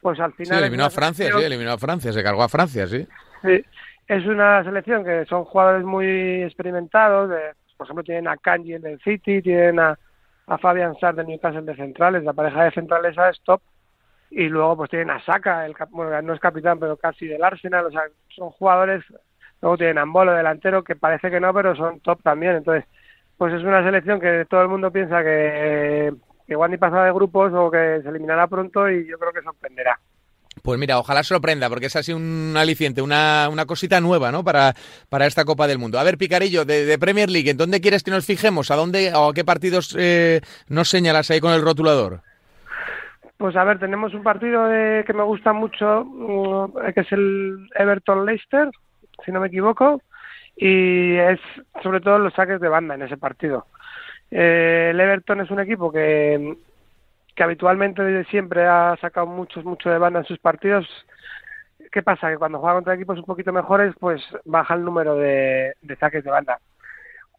Pues 0.00 0.20
al 0.20 0.32
final. 0.34 0.58
Sí, 0.58 0.62
eliminó 0.62 0.84
a 0.84 0.90
Francia, 0.90 1.32
sí, 1.36 1.42
eliminó 1.42 1.72
a 1.72 1.78
Francia, 1.78 2.12
se 2.12 2.22
cargó 2.22 2.44
a 2.44 2.48
Francia, 2.48 2.86
sí. 2.86 3.04
Sí, 3.42 3.64
es 4.08 4.26
una 4.26 4.62
selección 4.64 5.04
que 5.04 5.24
son 5.26 5.44
jugadores 5.44 5.84
muy 5.84 6.42
experimentados, 6.42 7.30
por 7.76 7.86
ejemplo 7.86 8.04
tienen 8.04 8.28
a 8.28 8.36
Kanji 8.36 8.74
en 8.74 8.86
el 8.86 9.00
City, 9.00 9.42
tienen 9.42 9.80
a, 9.80 9.98
Fabian 10.60 10.96
Sar 10.98 11.16
de 11.16 11.24
Newcastle 11.24 11.62
de 11.62 11.74
centrales, 11.74 12.22
la 12.22 12.32
pareja 12.32 12.64
de 12.64 12.70
centrales 12.70 13.16
es 13.18 13.40
top, 13.42 13.60
y 14.30 14.48
luego 14.48 14.76
pues 14.76 14.90
tienen 14.90 15.10
a 15.10 15.20
Saka, 15.24 15.66
el, 15.66 15.74
bueno, 15.90 16.22
no 16.22 16.34
es 16.34 16.40
capitán 16.40 16.78
pero 16.78 16.96
casi 16.96 17.26
del 17.26 17.42
Arsenal, 17.42 17.86
o 17.86 17.90
sea, 17.90 18.02
son 18.28 18.50
jugadores, 18.50 19.04
luego 19.60 19.76
tienen 19.76 19.98
a 19.98 20.02
Ambolo 20.02 20.32
delantero 20.32 20.84
que 20.84 20.94
parece 20.94 21.30
que 21.30 21.40
no, 21.40 21.52
pero 21.52 21.74
son 21.74 22.00
top 22.00 22.22
también, 22.22 22.56
entonces 22.56 22.84
pues 23.36 23.52
es 23.52 23.62
una 23.64 23.82
selección 23.82 24.20
que 24.20 24.46
todo 24.48 24.62
el 24.62 24.68
mundo 24.68 24.90
piensa 24.90 25.22
que 25.22 26.12
que 26.46 26.52
igual 26.52 26.70
ni 26.70 26.78
pasará 26.78 27.04
de 27.04 27.12
grupos 27.12 27.52
o 27.52 27.70
que 27.70 28.00
se 28.02 28.08
eliminará 28.08 28.46
pronto 28.46 28.88
y 28.88 29.06
yo 29.06 29.18
creo 29.18 29.32
que 29.32 29.42
sorprenderá. 29.42 29.98
Pues 30.66 30.80
mira, 30.80 30.98
ojalá 30.98 31.22
sorprenda, 31.22 31.68
porque 31.68 31.86
es 31.86 31.94
así 31.94 32.12
un 32.12 32.52
aliciente, 32.56 33.00
una, 33.00 33.48
una 33.52 33.66
cosita 33.66 34.00
nueva, 34.00 34.32
¿no? 34.32 34.42
Para, 34.42 34.72
para 35.08 35.26
esta 35.26 35.44
Copa 35.44 35.68
del 35.68 35.78
Mundo. 35.78 35.96
A 35.96 36.02
ver, 36.02 36.18
Picarillo, 36.18 36.64
de, 36.64 36.98
Premier 36.98 37.30
League, 37.30 37.48
¿en 37.48 37.56
dónde 37.56 37.80
quieres 37.80 38.02
que 38.02 38.10
nos 38.10 38.26
fijemos? 38.26 38.72
¿A 38.72 38.74
dónde 38.74 39.12
o 39.14 39.28
a 39.28 39.32
qué 39.32 39.44
partidos 39.44 39.94
eh, 39.96 40.40
nos 40.68 40.88
señalas 40.88 41.30
ahí 41.30 41.38
con 41.38 41.52
el 41.52 41.62
rotulador? 41.62 42.22
Pues 43.36 43.54
a 43.54 43.62
ver, 43.62 43.78
tenemos 43.78 44.12
un 44.12 44.24
partido 44.24 44.66
de, 44.66 45.04
que 45.06 45.12
me 45.12 45.22
gusta 45.22 45.52
mucho, 45.52 46.04
mm, 46.04 46.92
que 46.92 47.00
es 47.00 47.12
el 47.12 47.68
Everton-Leicester, 47.76 48.68
si 49.24 49.30
no 49.30 49.38
me 49.38 49.46
equivoco, 49.46 50.02
y 50.56 51.14
es 51.14 51.38
sobre 51.80 52.00
todo 52.00 52.18
los 52.18 52.34
saques 52.34 52.60
de 52.60 52.68
banda 52.68 52.96
en 52.96 53.02
ese 53.02 53.16
partido. 53.16 53.66
Eh, 54.32 54.88
el 54.90 54.98
Everton 54.98 55.42
es 55.42 55.50
un 55.52 55.60
equipo 55.60 55.92
que, 55.92 56.56
que 57.36 57.42
habitualmente 57.42 58.02
desde 58.02 58.28
siempre 58.30 58.66
ha 58.66 58.96
sacado 59.00 59.26
muchos, 59.26 59.64
mucho 59.64 59.90
de 59.90 59.98
banda 59.98 60.20
en 60.20 60.24
sus 60.24 60.38
partidos. 60.38 60.88
¿Qué 61.92 62.02
pasa? 62.02 62.30
Que 62.30 62.38
cuando 62.38 62.58
juega 62.58 62.76
contra 62.76 62.94
equipos 62.94 63.18
un 63.18 63.24
poquito 63.24 63.52
mejores, 63.52 63.94
pues 64.00 64.22
baja 64.46 64.74
el 64.74 64.84
número 64.84 65.16
de, 65.16 65.74
de 65.82 65.96
saques 65.96 66.24
de 66.24 66.30
banda. 66.30 66.58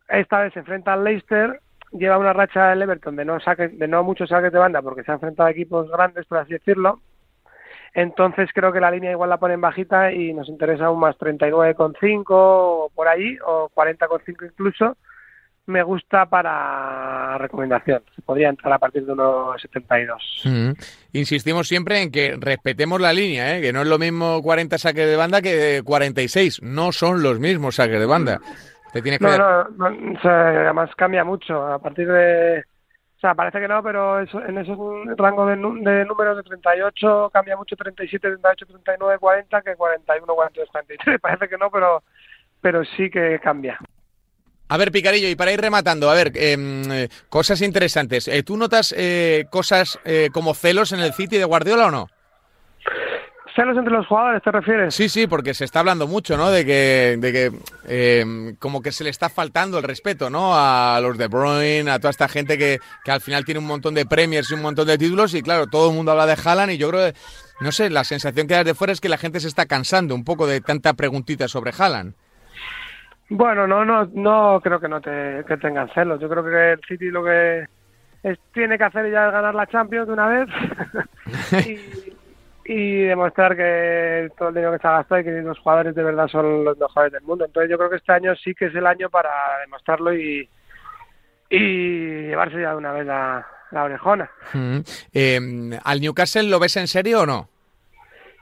Esta 0.08 0.42
vez 0.42 0.54
se 0.54 0.60
enfrenta 0.60 0.94
al 0.94 1.04
Leicester, 1.04 1.60
lleva 1.92 2.20
una 2.20 2.32
racha 2.32 2.72
el 2.72 2.82
Everton 2.82 3.16
de 3.16 3.26
no, 3.26 3.40
saques, 3.40 3.78
de 3.78 3.88
no 3.88 4.04
muchos 4.04 4.30
saques 4.30 4.54
de 4.54 4.60
banda 4.60 4.82
porque 4.82 5.04
se 5.04 5.12
ha 5.12 5.16
enfrentado 5.16 5.48
a 5.48 5.52
equipos 5.52 5.90
grandes, 5.92 6.26
por 6.28 6.38
así 6.38 6.54
decirlo. 6.54 7.02
Entonces 7.94 8.52
creo 8.54 8.72
que 8.72 8.80
la 8.80 8.92
línea 8.92 9.12
igual 9.12 9.32
la 9.32 9.40
ponen 9.40 9.60
bajita 9.60 10.12
y 10.12 10.32
nos 10.32 10.48
interesa 10.48 10.92
un 10.92 11.00
más 11.00 11.18
39,5 11.18 12.26
o 12.30 12.92
por 12.94 13.08
ahí, 13.08 13.38
o 13.44 13.70
40,5 13.74 14.46
incluso 14.46 14.96
me 15.68 15.84
gusta 15.84 16.26
para 16.26 17.38
recomendación. 17.38 18.02
Se 18.16 18.22
podría 18.22 18.50
entrar 18.50 18.74
a 18.74 18.80
partir 18.80 19.06
de 19.06 19.12
unos 19.12 19.62
72. 19.62 20.42
Mm. 20.46 20.72
Insistimos 21.14 21.68
siempre 21.68 22.02
en 22.02 22.12
que 22.12 22.36
respetemos 22.40 23.00
la 23.00 23.14
línea, 23.14 23.58
¿eh? 23.58 23.62
que 23.62 23.74
no 23.74 23.82
es 23.82 23.88
lo 23.88 24.00
mismo 24.00 24.42
40 24.42 24.78
saques 24.78 25.06
de 25.06 25.16
banda 25.16 25.42
que 25.42 25.82
46. 25.84 26.62
No 26.64 26.92
son 26.92 27.22
los 27.22 27.40
mismos 27.40 27.76
saques 27.76 28.00
de 28.00 28.06
banda. 28.06 28.40
Te 28.94 29.02
tienes 29.02 29.20
que 29.20 29.26
no, 29.26 29.64
no, 29.70 30.20
además 30.24 30.90
cambia 30.96 31.24
mucho. 31.24 31.62
A 31.68 31.80
partir 31.80 32.08
de. 32.08 32.64
O 33.18 33.20
sea, 33.20 33.34
parece 33.36 33.60
que 33.60 33.68
no, 33.68 33.82
pero 33.84 34.20
eso, 34.20 34.40
en 34.46 34.60
ese 34.60 34.72
rango 35.18 35.48
de, 35.48 35.56
de, 35.56 36.06
números 36.06 36.38
de 36.38 36.44
38 36.44 37.32
cambia 37.34 37.58
mucho 37.58 37.76
37, 37.76 38.20
38, 38.20 38.66
39, 38.68 39.18
40 39.20 39.62
que 39.64 39.76
41, 39.76 40.34
42, 40.34 40.70
43. 40.72 41.20
Parece 41.20 41.50
que 41.50 41.58
no, 41.58 41.70
pero, 41.72 42.04
pero 42.62 42.86
sí 42.86 43.10
que 43.10 43.40
cambia. 43.40 43.80
A 44.70 44.78
ver, 44.78 44.92
Picarillo, 44.92 45.30
y 45.30 45.36
para 45.36 45.54
ir 45.54 45.62
rematando, 45.62 46.10
a 46.10 46.14
ver, 46.14 46.32
em, 46.36 46.92
eh, 46.92 47.10
cosas 47.30 47.62
interesantes. 47.62 48.28
Eh, 48.28 48.44
¿Tú 48.44 48.58
notas 48.58 48.94
eh, 48.98 49.46
cosas 49.50 50.00
como 50.34 50.54
celos 50.54 50.92
en 50.92 51.00
el 51.00 51.14
City 51.14 51.38
de 51.38 51.46
Guardiola 51.46 51.88
o 51.88 51.92
no? 51.92 52.10
¿Celos 53.56 53.76
entre 53.76 53.94
los 53.94 54.06
jugadores 54.06 54.44
te 54.44 54.52
refieres? 54.52 54.94
Sí, 54.94 55.10
sí, 55.10 55.26
porque 55.26 55.56
se 55.56 55.66
está 55.66 55.80
hablando 55.80 56.06
mucho, 56.06 56.38
¿no? 56.38 56.52
De 56.52 56.64
que, 56.64 57.18
de 57.18 57.32
que 57.32 57.52
em, 57.88 58.56
como 58.58 58.84
que 58.84 58.92
se 58.92 59.04
le 59.04 59.10
está 59.10 59.30
faltando 59.30 59.80
el 59.80 59.84
respeto, 59.84 60.30
¿no? 60.30 60.52
A 60.54 61.00
los 61.02 61.18
De 61.18 61.28
Bruyne, 61.28 61.90
a 61.90 61.98
toda 61.98 62.12
esta 62.12 62.28
gente 62.28 62.58
que, 62.58 62.78
que 63.04 63.12
al 63.12 63.22
final 63.22 63.46
tiene 63.46 63.60
un 63.60 63.66
montón 63.66 63.96
de 63.96 64.06
premiers 64.06 64.52
y 64.52 64.54
un 64.54 64.62
montón 64.62 64.86
de 64.86 64.98
títulos 65.00 65.34
y 65.34 65.42
claro, 65.42 65.66
todo 65.66 65.90
el 65.90 65.96
mundo 65.96 66.12
habla 66.12 66.28
de 66.28 66.38
Haaland 66.44 66.74
y 66.74 66.78
yo 66.78 66.90
creo, 66.90 67.12
no 67.60 67.72
sé, 67.72 67.90
la 67.90 68.04
sensación 68.04 68.48
que 68.48 68.54
da 68.54 68.64
de 68.64 68.76
fuera 68.76 68.94
es 68.94 69.02
que 69.02 69.10
la 69.10 69.18
gente 69.18 69.40
se 69.40 69.48
está 69.48 69.66
cansando 69.66 70.14
un 70.14 70.24
poco 70.24 70.46
de 70.46 70.62
tanta 70.62 70.94
preguntita 70.94 71.48
sobre 71.48 71.72
Haaland. 71.76 72.14
Bueno, 73.30 73.68
no, 73.68 73.84
no, 73.84 74.06
no 74.14 74.62
creo 74.62 74.80
que 74.80 74.88
no 74.88 75.02
te 75.02 75.44
que 75.46 75.58
tengan 75.58 75.90
celos. 75.94 76.20
Yo 76.20 76.30
creo 76.30 76.44
que 76.44 76.72
el 76.74 76.82
City 76.88 77.10
lo 77.10 77.24
que 77.24 77.66
tiene 78.54 78.78
que 78.78 78.84
hacer 78.84 79.12
ya 79.12 79.28
es 79.28 79.32
ganar 79.32 79.54
la 79.54 79.68
Champions 79.68 80.08
de 80.08 80.14
una 80.14 80.28
vez 80.28 80.50
y, 82.66 83.04
demostrar 83.04 83.56
que 83.56 84.30
todo 84.38 84.50
el 84.50 84.56
dinero 84.56 84.74
que 84.74 84.80
se 84.80 84.88
ha 84.88 84.92
gastado 84.92 85.22
y 85.22 85.24
que 85.24 85.32
los 85.42 85.60
jugadores 85.60 85.96
de 85.96 86.04
verdad 86.04 86.28
son 86.28 86.64
los 86.64 86.78
mejores 86.78 87.12
del 87.12 87.24
mundo. 87.24 87.46
Entonces 87.46 87.70
yo 87.70 87.78
creo 87.78 87.90
que 87.90 87.98
este 87.98 88.12
año 88.12 88.36
sí 88.36 88.54
que 88.54 88.66
es 88.66 88.76
el 88.76 88.86
año 88.86 89.10
para 89.10 89.30
demostrarlo 89.62 90.14
y, 90.14 90.50
y 91.50 91.58
llevarse 92.28 92.62
ya 92.62 92.72
de 92.72 92.78
una 92.78 92.92
vez 92.92 93.06
la, 93.06 93.46
orejona. 93.72 94.30
Mm. 94.54 94.80
Em, 95.14 95.72
¿Al 95.84 96.02
Newcastle 96.02 96.50
lo 96.50 96.60
ves 96.60 96.78
en 96.78 96.88
serio 96.88 97.22
o 97.22 97.26
no? 97.26 97.50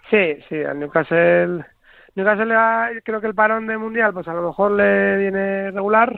Sí, 0.10 0.38
sí, 0.48 0.64
al 0.64 0.80
Newcastle 0.80 1.66
Newcastle 2.16 3.02
creo 3.04 3.22
que 3.22 3.28
el 3.28 3.36
parón 3.36 3.68
de 3.68 3.78
mundial 3.78 4.14
pues 4.14 4.28
a 4.28 4.34
lo 4.34 4.48
mejor 4.48 4.72
le 4.72 5.18
viene 5.18 5.72
regular, 5.72 6.18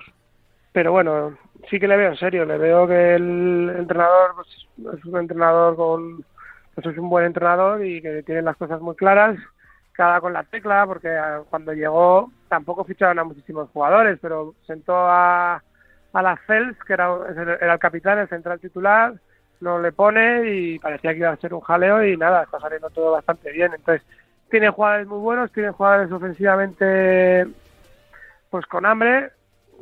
pero 0.72 0.92
bueno, 0.92 1.38
sí 1.70 1.80
que 1.80 1.88
le 1.88 1.98
veo 1.98 2.12
en 2.12 2.18
serio, 2.18 2.46
le 2.46 2.58
veo 2.58 2.88
que 2.88 3.16
el 3.16 3.74
entrenador 3.78 4.36
pues, 4.36 4.98
es 5.00 5.06
un 5.06 5.18
entrenador 5.18 5.76
con 5.76 6.24
pues 6.76 6.86
es 6.86 6.98
un 7.00 7.10
buen 7.10 7.26
entrenador 7.26 7.84
y 7.84 8.02
que 8.02 8.22
tiene 8.22 8.44
las 8.44 8.56
cosas 8.56 8.80
muy 8.80 8.96
claras, 8.96 9.38
cada 9.94 10.22
con 10.22 10.34
la 10.34 10.44
tecla, 10.44 10.86
porque 10.86 11.10
ah, 11.10 11.42
cuando 11.50 11.74
llegó 11.74 12.32
tampoco 12.48 12.84
ficharon 12.84 13.18
a 13.18 13.24
muchísimos 13.24 13.70
jugadores, 13.72 14.20
pero 14.22 14.54
sentó 14.68 14.96
a, 14.96 15.64
a 16.14 16.22
la 16.22 16.38
Fels, 16.38 16.78
que 16.86 16.94
era, 16.94 17.10
era 17.60 17.74
el 17.74 17.80
capitán, 17.80 18.20
el 18.20 18.30
central 18.30 18.60
titular, 18.60 19.16
no 19.60 19.80
le 19.80 19.92
pone 19.92 20.52
y 20.52 20.78
parecía 20.78 21.14
que 21.14 21.20
iba 21.20 21.32
a 21.32 21.38
ser 21.38 21.56
un 21.56 21.62
jaleo 21.62 22.06
y 22.06 22.16
nada, 22.16 22.44
está 22.44 22.60
saliendo 22.60 22.92
todo 22.92 23.14
bastante 23.14 23.52
bien. 23.52 23.74
Entonces, 23.74 24.06
tiene 24.50 24.70
jugadores 24.70 25.08
muy 25.08 25.20
buenos, 25.20 25.52
tiene 25.52 25.72
jugadores 25.72 26.12
ofensivamente 26.12 27.48
pues 28.50 28.66
con 28.66 28.86
hambre, 28.86 29.32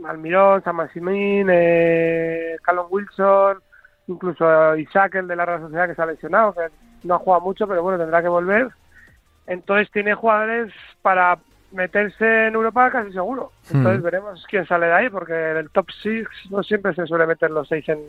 Almirón, 0.05 0.63
San 0.63 0.75
Maximín, 0.75 1.47
eh, 1.51 2.57
Callum 2.63 2.87
Wilson, 2.89 3.59
incluso 4.07 4.75
Isaac, 4.75 5.15
el 5.15 5.27
de 5.27 5.35
la 5.35 5.45
Real 5.45 5.61
Sociedad 5.61 5.87
que 5.87 5.95
se 5.95 6.01
ha 6.01 6.05
lesionado, 6.05 6.53
que 6.53 6.67
no 7.03 7.15
ha 7.15 7.19
jugado 7.19 7.41
mucho, 7.41 7.67
pero 7.67 7.83
bueno, 7.83 7.99
tendrá 7.99 8.21
que 8.21 8.27
volver. 8.27 8.69
Entonces 9.47 9.91
tiene 9.91 10.15
jugadores 10.15 10.73
para 11.01 11.37
meterse 11.71 12.47
en 12.47 12.55
Europa 12.55 12.89
casi 12.89 13.11
seguro. 13.11 13.51
Entonces 13.71 14.01
hmm. 14.01 14.03
veremos 14.03 14.45
quién 14.49 14.65
sale 14.65 14.87
de 14.87 14.93
ahí, 14.93 15.09
porque 15.09 15.51
el 15.51 15.69
top 15.69 15.87
6 16.01 16.27
no 16.49 16.63
siempre 16.63 16.93
se 16.95 17.05
suele 17.05 17.27
meter 17.27 17.51
los 17.51 17.67
seis 17.67 17.87
en, 17.89 17.99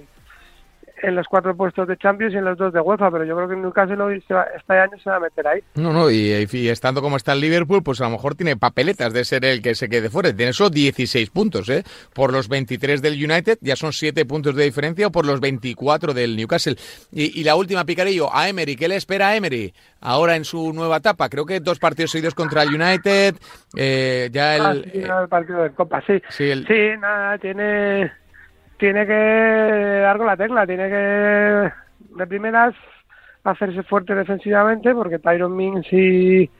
en 1.02 1.14
los 1.14 1.26
cuatro 1.28 1.56
puestos 1.56 1.86
de 1.88 1.96
Champions 1.96 2.34
y 2.34 2.38
en 2.38 2.44
los 2.44 2.56
dos 2.56 2.72
de 2.72 2.80
UEFA, 2.80 3.10
pero 3.10 3.24
yo 3.24 3.36
creo 3.36 3.48
que 3.48 3.56
Newcastle 3.56 4.16
este 4.16 4.74
año 4.74 4.98
se 5.02 5.10
va 5.10 5.16
a 5.16 5.20
meter 5.20 5.46
ahí. 5.46 5.60
No, 5.74 5.92
no, 5.92 6.10
y, 6.10 6.32
estando 6.68 7.02
como 7.02 7.16
está 7.16 7.32
el 7.32 7.40
Liverpool, 7.40 7.82
pues 7.82 8.00
a 8.00 8.04
lo 8.04 8.10
mejor 8.10 8.34
tiene 8.34 8.56
papeletas 8.56 9.12
de 9.12 9.24
ser 9.24 9.44
el 9.44 9.62
que 9.62 9.74
se 9.74 9.88
quede 9.88 10.10
fuera. 10.10 10.34
Tiene 10.34 10.52
solo 10.52 10.70
16 10.70 11.30
puntos, 11.30 11.68
¿eh? 11.68 11.84
Por 12.14 12.32
los 12.32 12.48
23 12.48 13.02
del 13.02 13.14
United 13.14 13.58
ya 13.60 13.76
son 13.76 13.92
7 13.92 14.24
puntos 14.24 14.54
de 14.54 14.64
diferencia 14.64 15.08
o 15.08 15.12
por 15.12 15.26
los 15.26 15.40
24 15.40 16.14
del 16.14 16.36
Newcastle. 16.36 16.76
Y, 17.12 17.44
la 17.44 17.56
última, 17.56 17.84
Picarillo, 17.84 18.34
a 18.34 18.48
Emery. 18.48 18.76
¿Qué 18.76 18.88
le 18.88 18.96
espera 18.96 19.28
a 19.28 19.36
Emery 19.36 19.72
ahora 20.00 20.36
en 20.36 20.44
su 20.44 20.72
nueva 20.72 20.98
etapa? 20.98 21.28
Creo 21.28 21.46
que 21.46 21.60
dos 21.60 21.78
partidos 21.78 22.10
seguidos 22.10 22.34
contra 22.34 22.62
el 22.62 22.74
United, 22.74 23.36
eh, 23.76 24.28
ya 24.32 24.56
el... 24.56 24.66
Ah, 24.66 24.74
sí, 24.74 24.90
eh, 24.94 25.08
el 25.22 25.28
partido 25.28 25.62
de 25.62 25.70
Copa, 25.70 26.02
sí. 26.06 26.20
Sí, 26.28 26.52
sí 26.66 26.98
nada, 26.98 27.38
tiene 27.38 28.12
tiene 28.78 29.06
que 29.06 29.12
dar 30.02 30.16
con 30.16 30.26
la 30.26 30.36
tecla, 30.36 30.66
tiene 30.66 30.88
que 30.88 31.72
de 32.16 32.26
primeras 32.26 32.74
hacerse 33.44 33.82
fuerte 33.84 34.14
defensivamente 34.14 34.94
porque 34.94 35.18
Tyron 35.18 35.54
Mings 35.54 35.86
y 35.92 36.50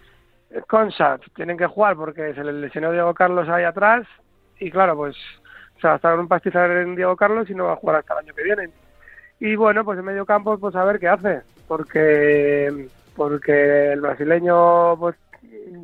Consat 0.69 1.21
tienen 1.35 1.57
que 1.57 1.67
jugar 1.67 1.97
porque 1.97 2.33
se 2.35 2.45
les 2.45 2.55
lesionó 2.55 2.93
Diego 2.93 3.13
Carlos 3.15 3.49
ahí 3.49 3.65
atrás 3.65 4.07
y 4.59 4.71
claro, 4.71 4.97
pues 4.97 5.17
se 5.81 5.95
estar 5.95 6.19
un 6.19 6.29
pastizar 6.29 6.71
en 6.71 6.97
Diego 6.97 7.17
Carlos 7.17 7.51
y 7.51 7.55
no 7.55 7.65
va 7.65 7.73
a 7.75 7.77
jugar 7.77 7.97
hasta 7.97 8.15
el 8.15 8.21
año 8.21 8.35
que 8.35 8.43
viene. 8.43 8.71
Y 9.39 9.55
bueno, 9.57 9.85
pues 9.85 9.99
en 9.99 10.05
medio 10.05 10.25
campo 10.25 10.57
pues 10.59 10.75
a 10.75 10.85
ver 10.85 10.99
qué 10.99 11.09
hace, 11.09 11.43
porque 11.69 12.89
porque 13.15 13.93
el 13.93 14.01
brasileño 14.01 14.97
pues 14.99 15.17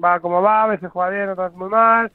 va 0.03 0.21
como 0.21 0.41
va, 0.41 0.65
a 0.65 0.69
veces 0.69 0.91
juega 0.91 1.11
bien, 1.11 1.29
otras 1.29 1.53
muy 1.55 1.69
mal, 1.69 2.11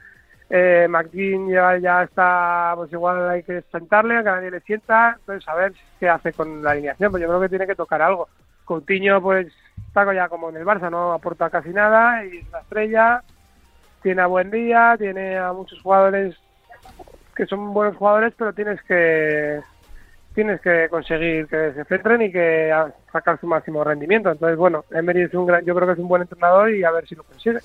eh, 0.49 0.87
McKean 0.89 1.49
ya, 1.49 1.77
ya 1.77 2.03
está, 2.03 2.73
pues 2.75 2.91
igual 2.91 3.29
hay 3.29 3.43
que 3.43 3.61
sentarle, 3.71 4.17
a 4.17 4.23
que 4.23 4.29
nadie 4.29 4.51
le 4.51 4.61
sienta, 4.61 5.17
entonces 5.19 5.47
a 5.47 5.55
ver 5.55 5.73
qué 5.99 6.09
hace 6.09 6.33
con 6.33 6.63
la 6.63 6.71
alineación, 6.71 7.11
pues 7.11 7.21
yo 7.21 7.27
creo 7.27 7.41
que 7.41 7.49
tiene 7.49 7.67
que 7.67 7.75
tocar 7.75 8.01
algo. 8.01 8.29
Coutinho 8.65 9.21
pues 9.21 9.47
está 9.87 10.13
ya 10.13 10.29
como 10.29 10.49
en 10.49 10.57
el 10.57 10.65
Barça, 10.65 10.89
no 10.89 11.13
aporta 11.13 11.49
casi 11.49 11.69
nada 11.69 12.25
y 12.25 12.37
es 12.37 12.51
la 12.51 12.59
estrella, 12.59 13.23
tiene 14.01 14.21
a 14.21 14.27
buen 14.27 14.51
día, 14.51 14.95
tiene 14.97 15.37
a 15.37 15.53
muchos 15.53 15.81
jugadores 15.81 16.35
que 17.35 17.45
son 17.45 17.73
buenos 17.73 17.95
jugadores, 17.97 18.33
pero 18.37 18.53
tienes 18.53 18.81
que 18.83 19.61
tienes 20.37 20.61
que 20.61 20.87
conseguir 20.91 21.47
que 21.47 21.73
se 21.73 21.83
centren 21.85 22.21
y 22.21 22.31
que 22.31 22.71
sacar 23.11 23.39
su 23.39 23.47
máximo 23.47 23.83
rendimiento. 23.83 24.29
Entonces, 24.29 24.55
bueno, 24.55 24.85
Emery 24.91 25.23
es 25.23 25.33
un 25.33 25.47
gran, 25.47 25.65
yo 25.65 25.73
creo 25.73 25.87
que 25.87 25.93
es 25.93 25.99
un 25.99 26.07
buen 26.07 26.21
entrenador 26.21 26.71
y 26.71 26.83
a 26.83 26.91
ver 26.91 27.07
si 27.07 27.15
lo 27.15 27.23
consigue. 27.23 27.57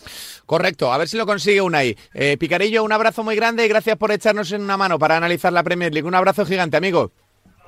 Correcto, 0.46 0.90
a 0.90 0.96
ver 0.96 1.06
si 1.06 1.18
lo 1.18 1.26
consigue 1.26 1.60
Unai. 1.60 1.94
Eh, 2.14 2.38
Picarillo, 2.38 2.82
un 2.82 2.92
abrazo 2.92 3.22
muy 3.22 3.36
grande 3.36 3.66
y 3.66 3.68
gracias 3.68 3.98
por 3.98 4.10
echarnos 4.10 4.50
en 4.52 4.62
una 4.62 4.78
mano 4.78 4.98
para 4.98 5.18
analizar 5.18 5.52
la 5.52 5.62
Premier 5.62 5.92
League. 5.92 6.08
Un 6.08 6.14
abrazo 6.14 6.46
gigante, 6.46 6.78
amigo. 6.78 7.12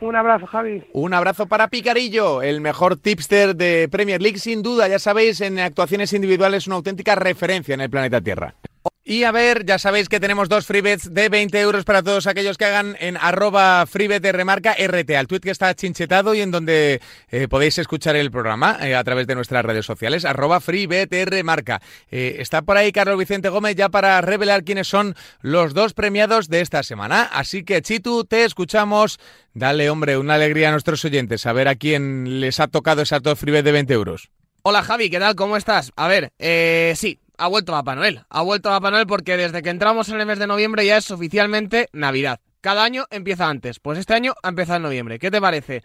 Un 0.00 0.16
abrazo, 0.16 0.46
Javi. 0.46 0.82
Un 0.94 1.12
abrazo 1.12 1.48
para 1.48 1.68
Picarillo, 1.68 2.40
el 2.40 2.62
mejor 2.62 2.96
tipster 2.96 3.54
de 3.54 3.90
Premier 3.90 4.22
League, 4.22 4.38
sin 4.38 4.62
duda. 4.62 4.88
Ya 4.88 4.98
sabéis, 4.98 5.42
en 5.42 5.58
actuaciones 5.58 6.14
individuales, 6.14 6.66
una 6.66 6.76
auténtica 6.76 7.14
referencia 7.14 7.74
en 7.74 7.82
el 7.82 7.90
planeta 7.90 8.22
Tierra. 8.22 8.54
Y 9.06 9.24
a 9.24 9.32
ver, 9.32 9.66
ya 9.66 9.78
sabéis 9.78 10.08
que 10.08 10.18
tenemos 10.18 10.48
dos 10.48 10.64
freebets 10.64 11.12
de 11.12 11.28
20 11.28 11.60
euros 11.60 11.84
para 11.84 12.02
todos 12.02 12.26
aquellos 12.26 12.56
que 12.56 12.64
hagan 12.64 12.96
en 13.00 13.18
arroba 13.18 13.84
freebet 13.84 14.24
remarca 14.32 14.74
RT, 14.78 15.10
al 15.10 15.26
tweet 15.26 15.40
que 15.40 15.50
está 15.50 15.74
chinchetado 15.74 16.34
y 16.34 16.40
en 16.40 16.50
donde 16.50 17.02
eh, 17.30 17.46
podéis 17.46 17.76
escuchar 17.76 18.16
el 18.16 18.30
programa 18.30 18.78
eh, 18.80 18.94
a 18.94 19.04
través 19.04 19.26
de 19.26 19.34
nuestras 19.34 19.62
redes 19.62 19.84
sociales, 19.84 20.24
arroba 20.24 20.58
freebet 20.58 21.12
remarca. 21.26 21.82
Eh, 22.10 22.36
está 22.38 22.62
por 22.62 22.78
ahí 22.78 22.92
Carlos 22.92 23.18
Vicente 23.18 23.50
Gómez 23.50 23.76
ya 23.76 23.90
para 23.90 24.22
revelar 24.22 24.64
quiénes 24.64 24.88
son 24.88 25.14
los 25.42 25.74
dos 25.74 25.92
premiados 25.92 26.48
de 26.48 26.62
esta 26.62 26.82
semana. 26.82 27.24
Así 27.24 27.62
que 27.62 27.82
Chitu, 27.82 28.24
te 28.24 28.44
escuchamos. 28.44 29.18
Dale, 29.52 29.90
hombre, 29.90 30.16
una 30.16 30.36
alegría 30.36 30.68
a 30.68 30.72
nuestros 30.72 31.04
oyentes, 31.04 31.44
a 31.44 31.52
ver 31.52 31.68
a 31.68 31.74
quién 31.74 32.40
les 32.40 32.58
ha 32.58 32.68
tocado 32.68 33.02
esas 33.02 33.22
dos 33.22 33.38
freebets 33.38 33.66
de 33.66 33.72
20 33.72 33.92
euros. 33.92 34.30
Hola 34.62 34.82
Javi, 34.82 35.10
¿qué 35.10 35.18
tal? 35.18 35.34
¿Cómo 35.34 35.58
estás? 35.58 35.92
A 35.94 36.08
ver, 36.08 36.32
eh, 36.38 36.94
sí, 36.96 37.20
ha 37.38 37.48
vuelto 37.48 37.72
Papá 37.72 37.94
Noel. 37.94 38.22
Ha 38.28 38.42
vuelto 38.42 38.68
Papá 38.68 38.90
Noel 38.90 39.06
porque 39.06 39.36
desde 39.36 39.62
que 39.62 39.70
entramos 39.70 40.08
en 40.08 40.20
el 40.20 40.26
mes 40.26 40.38
de 40.38 40.46
noviembre 40.46 40.86
ya 40.86 40.96
es 40.96 41.10
oficialmente 41.10 41.88
Navidad. 41.92 42.40
Cada 42.60 42.82
año 42.82 43.04
empieza 43.10 43.48
antes. 43.48 43.78
Pues 43.78 43.98
este 43.98 44.14
año 44.14 44.34
ha 44.42 44.48
empezado 44.48 44.76
en 44.78 44.82
noviembre. 44.84 45.18
¿Qué 45.18 45.30
te 45.30 45.40
parece? 45.40 45.82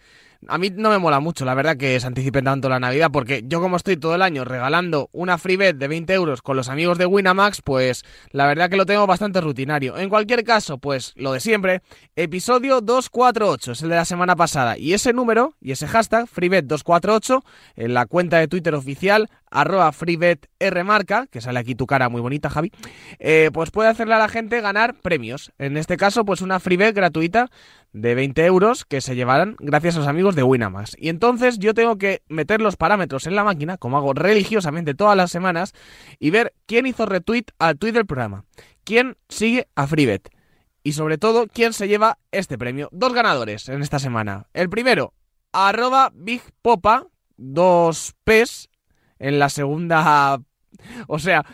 A 0.48 0.56
mí 0.56 0.70
no 0.74 0.88
me 0.88 0.98
mola 0.98 1.20
mucho, 1.20 1.44
la 1.44 1.54
verdad, 1.54 1.76
que 1.76 2.00
se 2.00 2.06
anticipe 2.06 2.40
tanto 2.40 2.70
la 2.70 2.80
Navidad, 2.80 3.10
porque 3.12 3.42
yo 3.46 3.60
como 3.60 3.76
estoy 3.76 3.98
todo 3.98 4.14
el 4.14 4.22
año 4.22 4.44
regalando 4.44 5.10
una 5.12 5.36
free 5.36 5.56
bet 5.56 5.76
de 5.76 5.86
20 5.86 6.14
euros 6.14 6.40
con 6.40 6.56
los 6.56 6.70
amigos 6.70 6.96
de 6.96 7.04
Winamax, 7.04 7.60
pues 7.60 8.04
la 8.30 8.46
verdad 8.46 8.70
que 8.70 8.78
lo 8.78 8.86
tengo 8.86 9.06
bastante 9.06 9.42
rutinario. 9.42 9.98
En 9.98 10.08
cualquier 10.08 10.42
caso, 10.42 10.78
pues 10.78 11.12
lo 11.16 11.32
de 11.32 11.40
siempre, 11.40 11.82
episodio 12.16 12.80
248, 12.80 13.72
es 13.72 13.82
el 13.82 13.90
de 13.90 13.96
la 13.96 14.06
semana 14.06 14.34
pasada, 14.34 14.78
y 14.78 14.94
ese 14.94 15.12
número, 15.12 15.54
y 15.60 15.72
ese 15.72 15.86
hashtag, 15.86 16.26
freebet248, 16.26 17.42
en 17.76 17.92
la 17.92 18.06
cuenta 18.06 18.38
de 18.38 18.48
Twitter 18.48 18.74
oficial, 18.74 19.28
arroba 19.50 19.92
freebetrmarca, 19.92 21.26
que 21.26 21.42
sale 21.42 21.58
aquí 21.58 21.74
tu 21.74 21.86
cara 21.86 22.08
muy 22.08 22.22
bonita, 22.22 22.48
Javi, 22.48 22.72
eh, 23.18 23.50
pues 23.52 23.70
puede 23.70 23.90
hacerle 23.90 24.14
a 24.14 24.18
la 24.18 24.28
gente 24.28 24.60
ganar 24.62 24.94
premios. 24.94 25.52
En 25.58 25.76
este 25.76 25.98
caso, 25.98 26.24
pues 26.24 26.40
una 26.40 26.60
free 26.60 26.78
bet 26.78 26.94
gratuita 26.94 27.50
de 27.92 28.14
20 28.14 28.44
euros 28.44 28.84
que 28.84 29.00
se 29.00 29.16
llevarán 29.16 29.56
gracias 29.58 29.96
a 29.96 30.00
los 30.00 30.08
amigos 30.08 30.36
de 30.36 30.42
Winamax. 30.42 30.96
Y 30.98 31.08
entonces 31.08 31.58
yo 31.58 31.74
tengo 31.74 31.98
que 31.98 32.22
meter 32.28 32.60
los 32.60 32.76
parámetros 32.76 33.26
en 33.26 33.34
la 33.34 33.44
máquina, 33.44 33.76
como 33.78 33.96
hago 33.96 34.12
religiosamente 34.12 34.94
todas 34.94 35.16
las 35.16 35.30
semanas, 35.30 35.72
y 36.18 36.30
ver 36.30 36.54
quién 36.66 36.86
hizo 36.86 37.06
retweet 37.06 37.46
al 37.58 37.78
tweet 37.78 37.92
del 37.92 38.06
programa, 38.06 38.44
quién 38.84 39.16
sigue 39.28 39.66
a 39.74 39.86
FreeBet 39.86 40.30
y 40.82 40.92
sobre 40.92 41.18
todo 41.18 41.46
quién 41.46 41.72
se 41.72 41.88
lleva 41.88 42.18
este 42.30 42.58
premio. 42.58 42.88
Dos 42.92 43.12
ganadores 43.12 43.68
en 43.68 43.82
esta 43.82 43.98
semana. 43.98 44.46
El 44.54 44.70
primero, 44.70 45.12
arroba 45.52 46.10
Big 46.14 46.42
Popa, 46.62 47.06
dos 47.36 48.14
P's 48.24 48.68
en 49.18 49.38
la 49.38 49.48
segunda... 49.48 50.40
O 51.08 51.18
sea, 51.18 51.44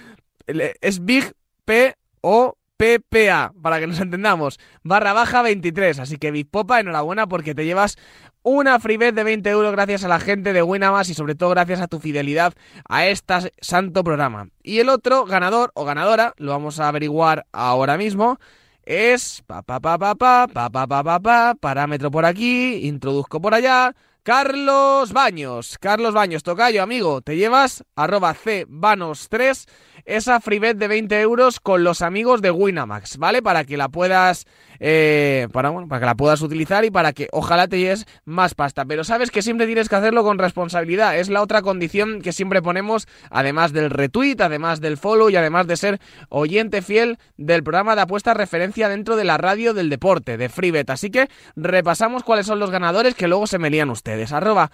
es 0.46 1.04
Big 1.04 1.32
P 1.64 1.96
O 2.20 2.56
PPA, 2.76 3.52
para 3.62 3.80
que 3.80 3.86
nos 3.86 4.00
entendamos, 4.00 4.58
barra 4.82 5.12
baja 5.12 5.42
23. 5.42 5.98
Así 5.98 6.18
que 6.18 6.30
Big 6.30 6.48
Popa, 6.48 6.80
enhorabuena 6.80 7.26
porque 7.26 7.54
te 7.54 7.64
llevas 7.64 7.96
una 8.42 8.78
freebet 8.78 9.14
de 9.14 9.24
20 9.24 9.50
euros 9.50 9.72
gracias 9.72 10.04
a 10.04 10.08
la 10.08 10.20
gente 10.20 10.52
de 10.52 10.62
Winamax 10.62 11.10
y 11.10 11.14
sobre 11.14 11.34
todo 11.34 11.50
gracias 11.50 11.80
a 11.80 11.88
tu 11.88 11.98
fidelidad 11.98 12.54
a 12.88 13.06
este 13.06 13.52
santo 13.60 14.04
programa. 14.04 14.50
Y 14.62 14.78
el 14.78 14.88
otro 14.88 15.24
ganador 15.24 15.72
o 15.74 15.84
ganadora, 15.84 16.32
lo 16.36 16.52
vamos 16.52 16.78
a 16.78 16.88
averiguar 16.88 17.46
ahora 17.50 17.96
mismo, 17.96 18.38
es 18.84 19.42
pa 19.46 19.62
pa 19.62 19.80
pa 19.80 19.98
pa 19.98 20.14
pa 20.14 20.46
pa 20.46 20.70
pa 20.70 20.86
pa 20.86 21.02
pa 21.02 21.20
pa 21.20 21.54
parámetro 21.54 22.10
por 22.12 22.24
aquí, 22.24 22.86
introduzco 22.86 23.40
por 23.40 23.52
allá, 23.52 23.96
Carlos 24.26 25.12
Baños. 25.12 25.78
Carlos 25.78 26.12
Baños, 26.12 26.42
tocayo, 26.42 26.82
amigo, 26.82 27.20
te 27.20 27.36
llevas 27.36 27.84
arroba 27.94 28.34
cbanos3 28.34 29.68
esa 30.04 30.40
freebet 30.40 30.76
de 30.76 30.88
20 30.88 31.20
euros 31.20 31.60
con 31.60 31.84
los 31.84 32.02
amigos 32.02 32.42
de 32.42 32.50
Winamax, 32.50 33.18
¿vale? 33.18 33.40
Para 33.40 33.62
que 33.62 33.76
la 33.76 33.88
puedas 33.88 34.46
eh, 34.80 35.48
para, 35.52 35.72
para 35.86 36.00
que 36.00 36.06
la 36.06 36.14
puedas 36.14 36.42
utilizar 36.42 36.84
y 36.84 36.90
para 36.90 37.12
que 37.12 37.28
ojalá 37.32 37.68
te 37.68 37.78
lleves 37.78 38.06
más 38.24 38.54
pasta. 38.54 38.84
Pero 38.84 39.04
sabes 39.04 39.30
que 39.30 39.42
siempre 39.42 39.66
tienes 39.66 39.88
que 39.88 39.96
hacerlo 39.96 40.22
con 40.22 40.38
responsabilidad. 40.38 41.18
Es 41.18 41.28
la 41.28 41.42
otra 41.42 41.62
condición 41.62 42.20
que 42.20 42.32
siempre 42.32 42.62
ponemos, 42.62 43.06
además 43.30 43.72
del 43.72 43.90
retweet, 43.90 44.40
además 44.40 44.80
del 44.80 44.96
follow 44.96 45.30
y 45.30 45.36
además 45.36 45.66
de 45.66 45.76
ser 45.76 46.00
oyente 46.28 46.82
fiel 46.82 47.18
del 47.36 47.62
programa 47.62 47.96
de 47.96 48.02
apuesta 48.02 48.34
referencia 48.34 48.88
dentro 48.88 49.16
de 49.16 49.24
la 49.24 49.38
radio 49.38 49.74
del 49.74 49.90
deporte, 49.90 50.36
de 50.36 50.48
FreeBet. 50.48 50.90
Así 50.90 51.10
que 51.10 51.28
repasamos 51.54 52.22
cuáles 52.22 52.46
son 52.46 52.58
los 52.58 52.70
ganadores 52.70 53.14
que 53.14 53.28
luego 53.28 53.46
se 53.46 53.58
me 53.58 53.70
lían 53.70 53.90
ustedes. 54.16 54.32
Arroba 54.32 54.70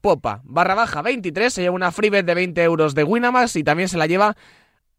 Popa 0.00 0.40
barra 0.44 0.74
baja 0.74 1.02
23 1.02 1.52
se 1.52 1.62
lleva 1.62 1.74
una 1.74 1.92
FreeBet 1.92 2.24
de 2.24 2.34
20 2.34 2.62
euros 2.62 2.94
de 2.94 3.04
Winamax 3.04 3.56
y 3.56 3.64
también 3.64 3.88
se 3.88 3.98
la 3.98 4.06
lleva 4.06 4.36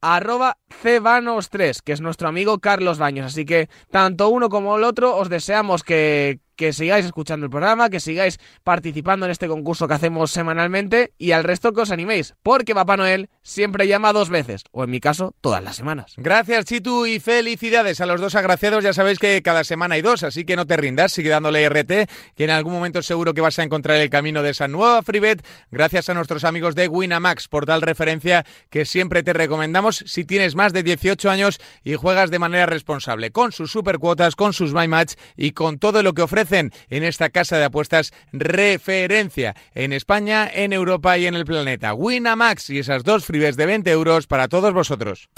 arroba 0.01 0.57
cebanos3, 0.83 1.81
que 1.83 1.91
es 1.91 2.01
nuestro 2.01 2.27
amigo 2.27 2.59
Carlos 2.59 2.99
Baños. 2.99 3.25
Así 3.27 3.45
que 3.45 3.69
tanto 3.89 4.29
uno 4.29 4.49
como 4.49 4.77
el 4.77 4.83
otro 4.83 5.15
os 5.15 5.29
deseamos 5.29 5.83
que, 5.83 6.39
que 6.57 6.73
sigáis 6.73 7.05
escuchando 7.05 7.45
el 7.45 7.49
programa, 7.49 7.89
que 7.89 8.01
sigáis 8.01 8.39
participando 8.63 9.25
en 9.25 9.31
este 9.31 9.47
concurso 9.47 9.87
que 9.87 9.93
hacemos 9.93 10.31
semanalmente 10.31 11.13
y 11.17 11.31
al 11.31 11.45
resto 11.45 11.71
que 11.71 11.81
os 11.81 11.91
animéis, 11.91 12.33
porque 12.43 12.75
Papá 12.75 12.97
Noel 12.97 13.29
siempre 13.43 13.87
llama 13.87 14.11
dos 14.11 14.29
veces, 14.29 14.63
o 14.71 14.83
en 14.83 14.89
mi 14.89 14.99
caso, 14.99 15.33
todas 15.39 15.63
las 15.63 15.77
semanas. 15.77 16.15
Gracias, 16.17 16.65
Chitu, 16.65 17.05
y 17.05 17.19
felicidades 17.19 18.01
a 18.01 18.05
los 18.07 18.19
dos 18.19 18.35
agraciados. 18.35 18.83
Ya 18.83 18.91
sabéis 18.91 19.19
que 19.19 19.41
cada 19.41 19.63
semana 19.63 19.95
hay 19.95 20.01
dos, 20.01 20.23
así 20.23 20.43
que 20.43 20.55
no 20.55 20.65
te 20.65 20.75
rindas, 20.75 21.13
sigue 21.13 21.29
dándole 21.29 21.69
RT, 21.69 22.09
que 22.35 22.43
en 22.43 22.49
algún 22.49 22.73
momento 22.73 23.01
seguro 23.01 23.33
que 23.33 23.41
vas 23.41 23.59
a 23.59 23.63
encontrar 23.63 23.97
el 23.97 24.09
camino 24.09 24.41
de 24.41 24.49
esa 24.49 24.67
nueva 24.67 25.03
FreeBet, 25.03 25.45
gracias 25.69 26.09
a 26.09 26.15
nuestros 26.15 26.43
amigos 26.43 26.73
de 26.73 26.87
Winamax, 26.87 27.47
por 27.47 27.67
tal 27.67 27.83
referencia 27.83 28.45
que 28.71 28.85
siempre 28.85 29.21
te 29.21 29.33
recomendamos 29.33 30.03
si 30.07 30.25
tienes 30.25 30.55
más 30.55 30.73
de 30.73 30.81
18 30.81 31.29
años 31.29 31.59
y 31.83 31.93
juegas 31.93 32.31
de 32.31 32.39
manera 32.39 32.65
responsable, 32.65 33.31
con 33.31 33.51
sus 33.51 33.71
supercuotas, 33.71 34.35
con 34.35 34.53
sus 34.53 34.73
My 34.73 34.87
Match 34.87 35.13
y 35.35 35.51
con 35.51 35.77
todo 35.77 36.01
lo 36.01 36.13
que 36.13 36.23
ofrece 36.23 36.46
en 36.51 37.03
esta 37.03 37.29
casa 37.29 37.57
de 37.57 37.65
apuestas 37.65 38.13
referencia 38.31 39.55
en 39.73 39.93
España, 39.93 40.49
en 40.51 40.73
Europa 40.73 41.17
y 41.17 41.27
en 41.27 41.35
el 41.35 41.45
planeta. 41.45 41.93
Winamax 41.93 42.69
y 42.69 42.79
esas 42.79 43.03
dos 43.03 43.25
freebets 43.25 43.57
de 43.57 43.65
20 43.65 43.91
euros 43.91 44.27
para 44.27 44.47
todos 44.47 44.73
vosotros. 44.73 45.29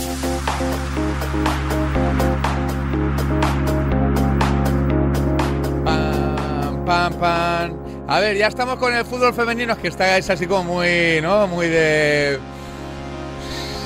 Pam, 6.86 7.14
pam. 7.20 7.78
A 8.08 8.20
ver, 8.20 8.36
ya 8.38 8.48
estamos 8.48 8.78
con 8.78 8.94
el 8.96 9.06
fútbol 9.06 9.34
femenino, 9.34 9.80
que 9.80 9.90
está 9.90 10.18
es 10.18 10.30
así 10.30 10.48
como 10.48 10.76
muy, 10.76 11.22
¿no? 11.22 11.48
Muy 11.48 11.68
de... 11.68 12.40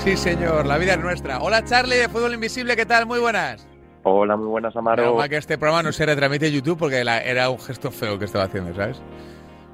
Sí, 0.04 0.16
señor, 0.16 0.66
la 0.66 0.78
vida 0.78 0.94
es 0.94 1.00
nuestra. 1.00 1.40
Hola, 1.40 1.64
Charlie, 1.66 1.98
de 1.98 2.08
Fútbol 2.08 2.34
Invisible, 2.34 2.76
¿qué 2.76 2.86
tal? 2.86 3.06
Muy 3.06 3.20
buenas. 3.20 3.73
Hola, 4.04 4.36
muy 4.36 4.48
buenas, 4.48 4.76
Amaro. 4.76 5.18
que 5.30 5.38
este 5.38 5.58
programa 5.58 5.84
no 5.84 5.92
se 5.92 6.06
retransmite 6.06 6.48
en 6.48 6.54
YouTube 6.54 6.78
porque 6.78 7.00
era 7.00 7.50
un 7.50 7.60
gesto 7.60 7.89
feo 7.89 8.20
que 8.20 8.26
estaba 8.26 8.46
haciendo, 8.46 8.74
¿sabes? 8.74 9.02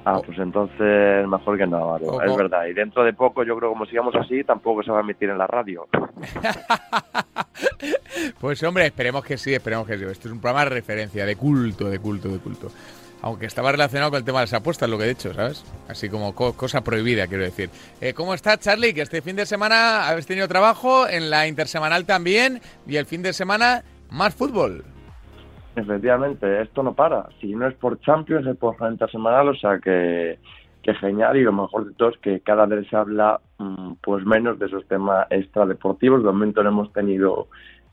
Ah, 0.04 0.20
pues 0.24 0.38
entonces 0.38 1.28
mejor 1.28 1.58
que 1.58 1.66
no, 1.66 1.94
Amaro. 1.94 2.22
Es 2.22 2.36
verdad. 2.36 2.66
Y 2.66 2.72
dentro 2.72 3.04
de 3.04 3.12
poco, 3.12 3.42
yo 3.42 3.56
creo 3.56 3.70
que 3.70 3.74
como 3.74 3.86
sigamos 3.86 4.14
así, 4.14 4.42
tampoco 4.44 4.82
se 4.82 4.90
va 4.90 4.98
a 4.98 5.02
emitir 5.02 5.28
en 5.28 5.38
la 5.38 5.46
radio. 5.46 5.86
pues 8.40 8.62
hombre, 8.62 8.86
esperemos 8.86 9.24
que 9.24 9.36
sí, 9.36 9.52
esperemos 9.52 9.86
que 9.86 9.98
sí. 9.98 10.04
Esto 10.04 10.28
es 10.28 10.32
un 10.32 10.40
programa 10.40 10.64
de 10.64 10.70
referencia, 10.70 11.26
de 11.26 11.36
culto, 11.36 11.90
de 11.90 11.98
culto, 11.98 12.28
de 12.28 12.38
culto. 12.38 12.68
Aunque 13.22 13.44
estaba 13.44 13.70
relacionado 13.70 14.12
con 14.12 14.18
el 14.18 14.24
tema 14.24 14.38
de 14.38 14.44
las 14.44 14.54
apuestas, 14.54 14.88
lo 14.88 14.96
que 14.96 15.04
he 15.04 15.08
dicho, 15.08 15.34
¿sabes? 15.34 15.62
Así 15.88 16.08
como 16.08 16.34
cosa 16.34 16.82
prohibida, 16.82 17.26
quiero 17.26 17.44
decir. 17.44 17.68
Eh, 18.00 18.14
¿Cómo 18.14 18.32
está, 18.32 18.56
Charlie? 18.56 18.94
Que 18.94 19.02
este 19.02 19.20
fin 19.20 19.36
de 19.36 19.44
semana 19.44 20.08
habéis 20.08 20.26
tenido 20.26 20.48
trabajo, 20.48 21.06
en 21.06 21.28
la 21.28 21.46
intersemanal 21.46 22.06
también, 22.06 22.62
y 22.86 22.96
el 22.96 23.04
fin 23.04 23.22
de 23.22 23.34
semana 23.34 23.84
más 24.10 24.34
fútbol. 24.34 24.84
Efectivamente, 25.76 26.62
esto 26.62 26.82
no 26.82 26.94
para. 26.94 27.28
Si 27.40 27.54
no 27.54 27.66
es 27.66 27.74
por 27.74 28.00
Champions, 28.00 28.46
es 28.46 28.56
por 28.56 28.76
frente 28.76 29.06
semanal, 29.08 29.48
o 29.48 29.54
sea 29.54 29.78
que, 29.78 30.38
que 30.82 30.94
genial 30.94 31.36
y 31.36 31.42
lo 31.42 31.52
mejor 31.52 31.86
de 31.86 31.94
todo 31.94 32.10
es 32.10 32.18
que 32.18 32.40
cada 32.40 32.66
vez 32.66 32.88
se 32.88 32.96
habla 32.96 33.40
mm, 33.58 33.92
pues 34.02 34.24
menos 34.24 34.58
de 34.58 34.66
esos 34.66 34.86
temas 34.88 35.26
extradeportivos. 35.30 36.22
De 36.22 36.26
momento 36.26 36.62
no 36.62 36.70
hemos 36.70 36.92
tenido 36.92 37.48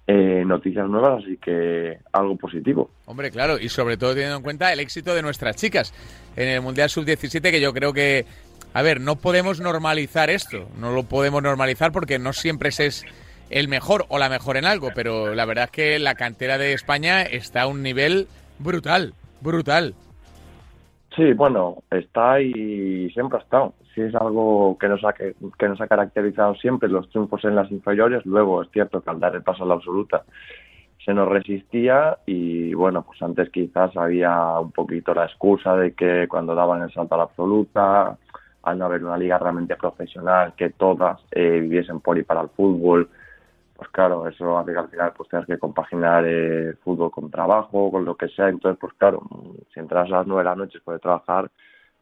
eh, 0.07 0.43
noticias 0.45 0.87
nuevas, 0.89 1.23
así 1.23 1.37
que 1.37 1.99
algo 2.13 2.35
positivo. 2.37 2.89
Hombre, 3.05 3.29
claro, 3.29 3.59
y 3.59 3.69
sobre 3.69 3.97
todo 3.97 4.13
teniendo 4.13 4.37
en 4.37 4.43
cuenta 4.43 4.71
el 4.71 4.79
éxito 4.79 5.13
de 5.13 5.21
nuestras 5.21 5.55
chicas 5.57 5.93
en 6.35 6.47
el 6.47 6.61
Mundial 6.61 6.89
Sub-17, 6.89 7.41
que 7.51 7.61
yo 7.61 7.73
creo 7.73 7.93
que, 7.93 8.25
a 8.73 8.81
ver, 8.81 9.01
no 9.01 9.17
podemos 9.17 9.59
normalizar 9.59 10.29
esto, 10.29 10.67
no 10.79 10.93
lo 10.93 11.03
podemos 11.03 11.43
normalizar 11.43 11.91
porque 11.91 12.19
no 12.19 12.33
siempre 12.33 12.71
se 12.71 12.85
es 12.87 13.05
el 13.49 13.67
mejor 13.67 14.05
o 14.09 14.17
la 14.17 14.29
mejor 14.29 14.57
en 14.57 14.65
algo, 14.65 14.89
pero 14.93 15.33
la 15.33 15.45
verdad 15.45 15.65
es 15.65 15.71
que 15.71 15.99
la 15.99 16.15
cantera 16.15 16.57
de 16.57 16.73
España 16.73 17.21
está 17.21 17.63
a 17.63 17.67
un 17.67 17.83
nivel 17.83 18.27
brutal, 18.59 19.13
brutal. 19.41 19.93
Sí, 21.15 21.33
bueno, 21.33 21.77
está 21.89 22.39
y 22.41 23.09
siempre 23.11 23.39
ha 23.39 23.41
estado. 23.41 23.73
Sí 23.95 24.01
es 24.01 24.13
algo 24.13 24.77
que 24.79 24.87
nos 24.87 25.03
ha, 25.03 25.13
que, 25.13 25.33
nos 25.67 25.81
ha 25.81 25.87
caracterizado 25.87 26.53
siempre, 26.55 26.89
los 26.89 27.09
triunfos 27.09 27.43
en 27.45 27.55
las 27.55 27.71
inferiores. 27.71 28.23
Luego 28.25 28.61
es 28.61 28.69
cierto 28.71 29.01
que 29.01 29.09
al 29.09 29.19
dar 29.19 29.35
el 29.35 29.41
paso 29.41 29.63
a 29.63 29.67
la 29.67 29.73
absoluta 29.73 30.23
se 31.03 31.13
nos 31.13 31.27
resistía 31.29 32.17
y 32.25 32.73
bueno, 32.73 33.01
pues 33.03 33.21
antes 33.21 33.49
quizás 33.49 33.95
había 33.95 34.59
un 34.59 34.71
poquito 34.71 35.13
la 35.13 35.25
excusa 35.25 35.75
de 35.75 35.93
que 35.93 36.27
cuando 36.27 36.53
daban 36.53 36.83
el 36.83 36.91
salto 36.91 37.15
a 37.15 37.19
la 37.19 37.23
absoluta, 37.23 38.17
al 38.63 38.77
no 38.77 38.85
haber 38.85 39.03
una 39.03 39.17
liga 39.17 39.39
realmente 39.39 39.77
profesional, 39.77 40.53
que 40.55 40.71
todas 40.71 41.19
eh, 41.31 41.61
viviesen 41.61 42.01
por 42.01 42.17
y 42.17 42.23
para 42.23 42.41
el 42.41 42.49
fútbol, 42.49 43.09
pues 43.77 43.89
claro, 43.91 44.27
eso 44.27 44.57
hace 44.57 44.73
que 44.73 44.79
al 44.79 44.89
final 44.89 45.13
pues 45.15 45.29
tengas 45.29 45.45
que 45.45 45.59
compaginar 45.59 46.25
el 46.25 46.75
fútbol 46.77 47.11
con 47.11 47.29
trabajo, 47.29 47.91
con 47.91 48.05
lo 48.05 48.15
que 48.15 48.27
sea, 48.29 48.49
entonces 48.49 48.79
pues 48.79 48.93
claro, 48.93 49.21
si 49.73 49.79
entras 49.79 50.07
a 50.07 50.17
las 50.17 50.27
nueve 50.27 50.43
de 50.43 50.49
la 50.49 50.55
noche 50.55 50.73
después 50.79 50.95
de 50.95 51.01
trabajar, 51.01 51.51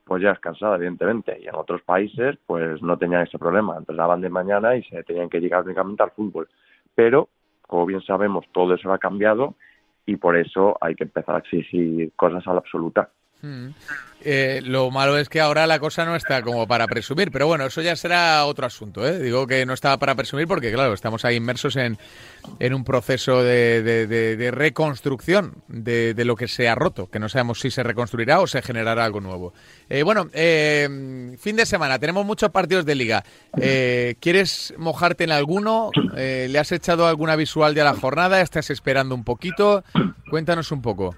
pues 0.06 0.24
ya 0.24 0.32
es 0.32 0.40
cansada, 0.40 0.78
evidentemente, 0.78 1.38
y 1.42 1.48
en 1.48 1.56
otros 1.56 1.82
países 1.82 2.38
pues 2.46 2.82
no 2.82 2.98
tenían 2.98 3.24
ese 3.24 3.38
problema, 3.38 3.78
entraban 3.78 4.22
de 4.22 4.30
mañana 4.30 4.76
y 4.76 4.84
se 4.84 5.04
tenían 5.04 5.30
que 5.30 5.42
llegar 5.42 5.66
únicamente 5.66 6.02
al 6.02 6.12
fútbol, 6.12 6.48
pero 6.96 7.28
como 7.68 7.86
bien 7.86 8.02
sabemos 8.02 8.46
todo 8.54 8.74
eso 8.74 8.94
ha 8.94 8.98
cambiado 8.98 9.56
y 10.06 10.16
por 10.16 10.38
eso 10.38 10.78
hay 10.80 10.96
que 10.96 11.04
empezar 11.04 11.36
a 11.36 11.40
exigir 11.40 12.14
cosas 12.16 12.48
a 12.48 12.54
la 12.54 12.60
absoluta. 12.60 13.10
Eh, 14.28 14.62
lo 14.64 14.90
malo 14.90 15.20
es 15.20 15.30
que 15.30 15.40
ahora 15.40 15.68
la 15.68 15.78
cosa 15.78 16.04
no 16.04 16.16
está 16.16 16.42
como 16.42 16.68
para 16.68 16.88
presumir, 16.88 17.30
pero 17.30 17.46
bueno, 17.46 17.66
eso 17.68 17.82
ya 17.84 17.96
será 17.96 18.46
otro 18.46 18.66
asunto. 18.66 19.06
¿eh? 19.08 19.20
Digo 19.20 19.46
que 19.46 19.66
no 19.68 19.74
estaba 19.74 20.00
para 20.00 20.16
presumir 20.16 20.48
porque, 20.48 20.72
claro, 20.72 20.94
estamos 20.94 21.26
ahí 21.26 21.36
inmersos 21.36 21.76
en, 21.76 22.00
en 22.60 22.74
un 22.74 22.84
proceso 22.84 23.44
de, 23.44 24.52
reconstrucción 24.52 25.54
de, 25.68 26.16
lo 26.26 26.36
que 26.36 26.48
se 26.48 26.68
ha 26.68 26.74
roto, 26.74 27.08
que 27.08 27.20
no 27.20 27.30
sabemos 27.30 27.60
si 27.60 27.70
se 27.70 27.84
reconstruirá 27.84 28.40
o 28.40 28.48
se 28.48 28.64
generará 28.64 29.06
algo 29.06 29.22
nuevo. 29.22 29.54
Eh, 29.90 30.02
bueno, 30.02 30.26
fin 31.38 31.56
de 31.56 31.66
semana, 31.68 32.00
tenemos 32.00 32.26
muchos 32.26 32.50
partidos 32.50 32.86
de 32.86 32.96
liga. 32.96 33.24
¿Quieres 33.54 34.74
mojarte 34.78 35.24
en 35.26 35.32
alguno? 35.32 35.92
¿Le 36.16 36.58
has 36.58 36.72
echado 36.72 37.06
alguna 37.06 37.36
visual 37.36 37.76
de 37.76 37.84
la 37.84 37.94
jornada? 37.94 38.42
¿Estás 38.42 38.72
esperando 38.72 39.14
un 39.14 39.24
poquito? 39.24 39.84
Cuéntanos 40.32 40.72
un 40.72 40.82
poco. 40.82 41.16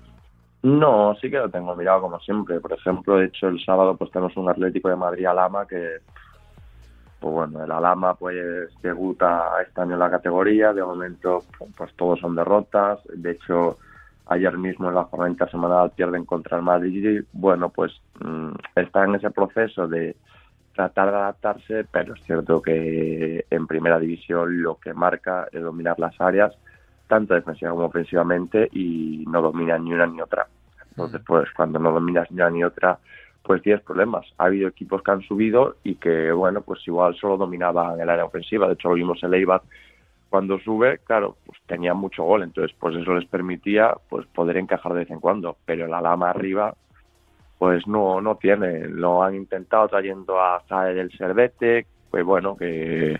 No, 0.67 1.15
sí 1.21 1.31
que 1.31 1.37
lo 1.37 1.49
tengo 1.49 1.73
mirado 1.77 2.01
como 2.01 2.19
siempre. 2.19 2.59
Por 2.59 2.73
ejemplo, 2.73 3.15
de 3.15 3.27
hecho 3.27 3.47
el 3.47 3.63
sábado 3.63 3.95
pues 3.95 4.11
tenemos 4.11 4.35
un 4.35 4.49
Atlético 4.49 4.89
de 4.89 4.97
Madrid 4.97 5.25
Alama 5.25 5.65
que, 5.65 5.99
pues 7.21 7.33
bueno, 7.33 7.63
el 7.63 7.71
Alama 7.71 8.15
pues 8.15 8.35
debuta 8.81 9.61
este 9.65 9.79
año 9.79 9.93
en 9.93 9.99
la 9.99 10.11
categoría. 10.11 10.73
De 10.73 10.83
momento 10.83 11.45
pues 11.77 11.93
todos 11.95 12.19
son 12.19 12.35
derrotas. 12.35 12.99
De 13.13 13.31
hecho 13.31 13.77
ayer 14.25 14.57
mismo 14.57 14.89
en 14.89 14.95
la 14.95 15.05
jornada 15.05 15.49
semanal 15.49 15.91
pierden 15.91 16.25
contra 16.25 16.57
el 16.57 16.63
Madrid. 16.63 17.23
Bueno, 17.31 17.69
pues 17.69 17.93
mm, 18.19 18.51
está 18.75 19.05
en 19.05 19.15
ese 19.15 19.31
proceso 19.31 19.87
de 19.87 20.17
tratar 20.75 21.11
de 21.11 21.17
adaptarse, 21.17 21.85
pero 21.89 22.13
es 22.13 22.21
cierto 22.23 22.61
que 22.61 23.45
en 23.49 23.67
primera 23.67 23.99
división 23.99 24.61
lo 24.61 24.75
que 24.75 24.93
marca 24.93 25.47
es 25.49 25.63
dominar 25.63 25.97
las 25.97 26.19
áreas 26.19 26.53
tanto 27.07 27.33
defensiva 27.35 27.71
como 27.71 27.85
ofensivamente 27.85 28.67
y 28.73 29.23
no 29.27 29.41
domina 29.41 29.77
ni 29.77 29.93
una 29.93 30.05
ni 30.05 30.19
otra. 30.21 30.45
Entonces, 30.97 31.21
pues 31.27 31.47
cuando 31.55 31.77
no 31.77 31.91
dominas 31.91 32.29
ni 32.31 32.37
una 32.37 32.49
ni 32.49 32.63
otra, 32.63 32.97
pues 33.43 33.61
tienes 33.61 33.83
problemas. 33.83 34.25
Ha 34.39 34.45
habido 34.45 34.67
equipos 34.67 35.03
que 35.03 35.11
han 35.11 35.21
subido 35.21 35.75
y 35.83 35.95
que, 35.95 36.31
bueno, 36.31 36.61
pues 36.61 36.85
igual 36.87 37.15
solo 37.15 37.37
dominaban 37.37 38.01
el 38.01 38.09
área 38.09 38.25
ofensiva. 38.25 38.67
De 38.67 38.73
hecho, 38.73 38.89
lo 38.89 38.95
vimos 38.95 39.21
en 39.21 39.33
Eibar 39.35 39.61
cuando 40.29 40.59
sube, 40.59 40.99
claro, 41.05 41.37
pues 41.45 41.57
tenía 41.67 41.93
mucho 41.93 42.23
gol, 42.23 42.43
entonces 42.43 42.75
pues 42.79 42.95
eso 42.95 43.13
les 43.13 43.25
permitía 43.25 43.93
pues 44.09 44.25
poder 44.27 44.57
encajar 44.57 44.93
de 44.93 44.99
vez 44.99 45.09
en 45.09 45.19
cuando, 45.19 45.57
pero 45.65 45.87
la 45.87 46.01
lama 46.01 46.29
arriba 46.29 46.73
pues 47.57 47.87
no 47.87 48.21
no 48.21 48.35
tiene, 48.35 48.87
lo 48.87 49.23
han 49.23 49.35
intentado 49.35 49.87
trayendo 49.87 50.39
a 50.39 50.61
Zaire 50.67 50.95
del 50.95 51.11
Servete, 51.17 51.87
pues 52.11 52.25
bueno, 52.25 52.57
que 52.57 53.19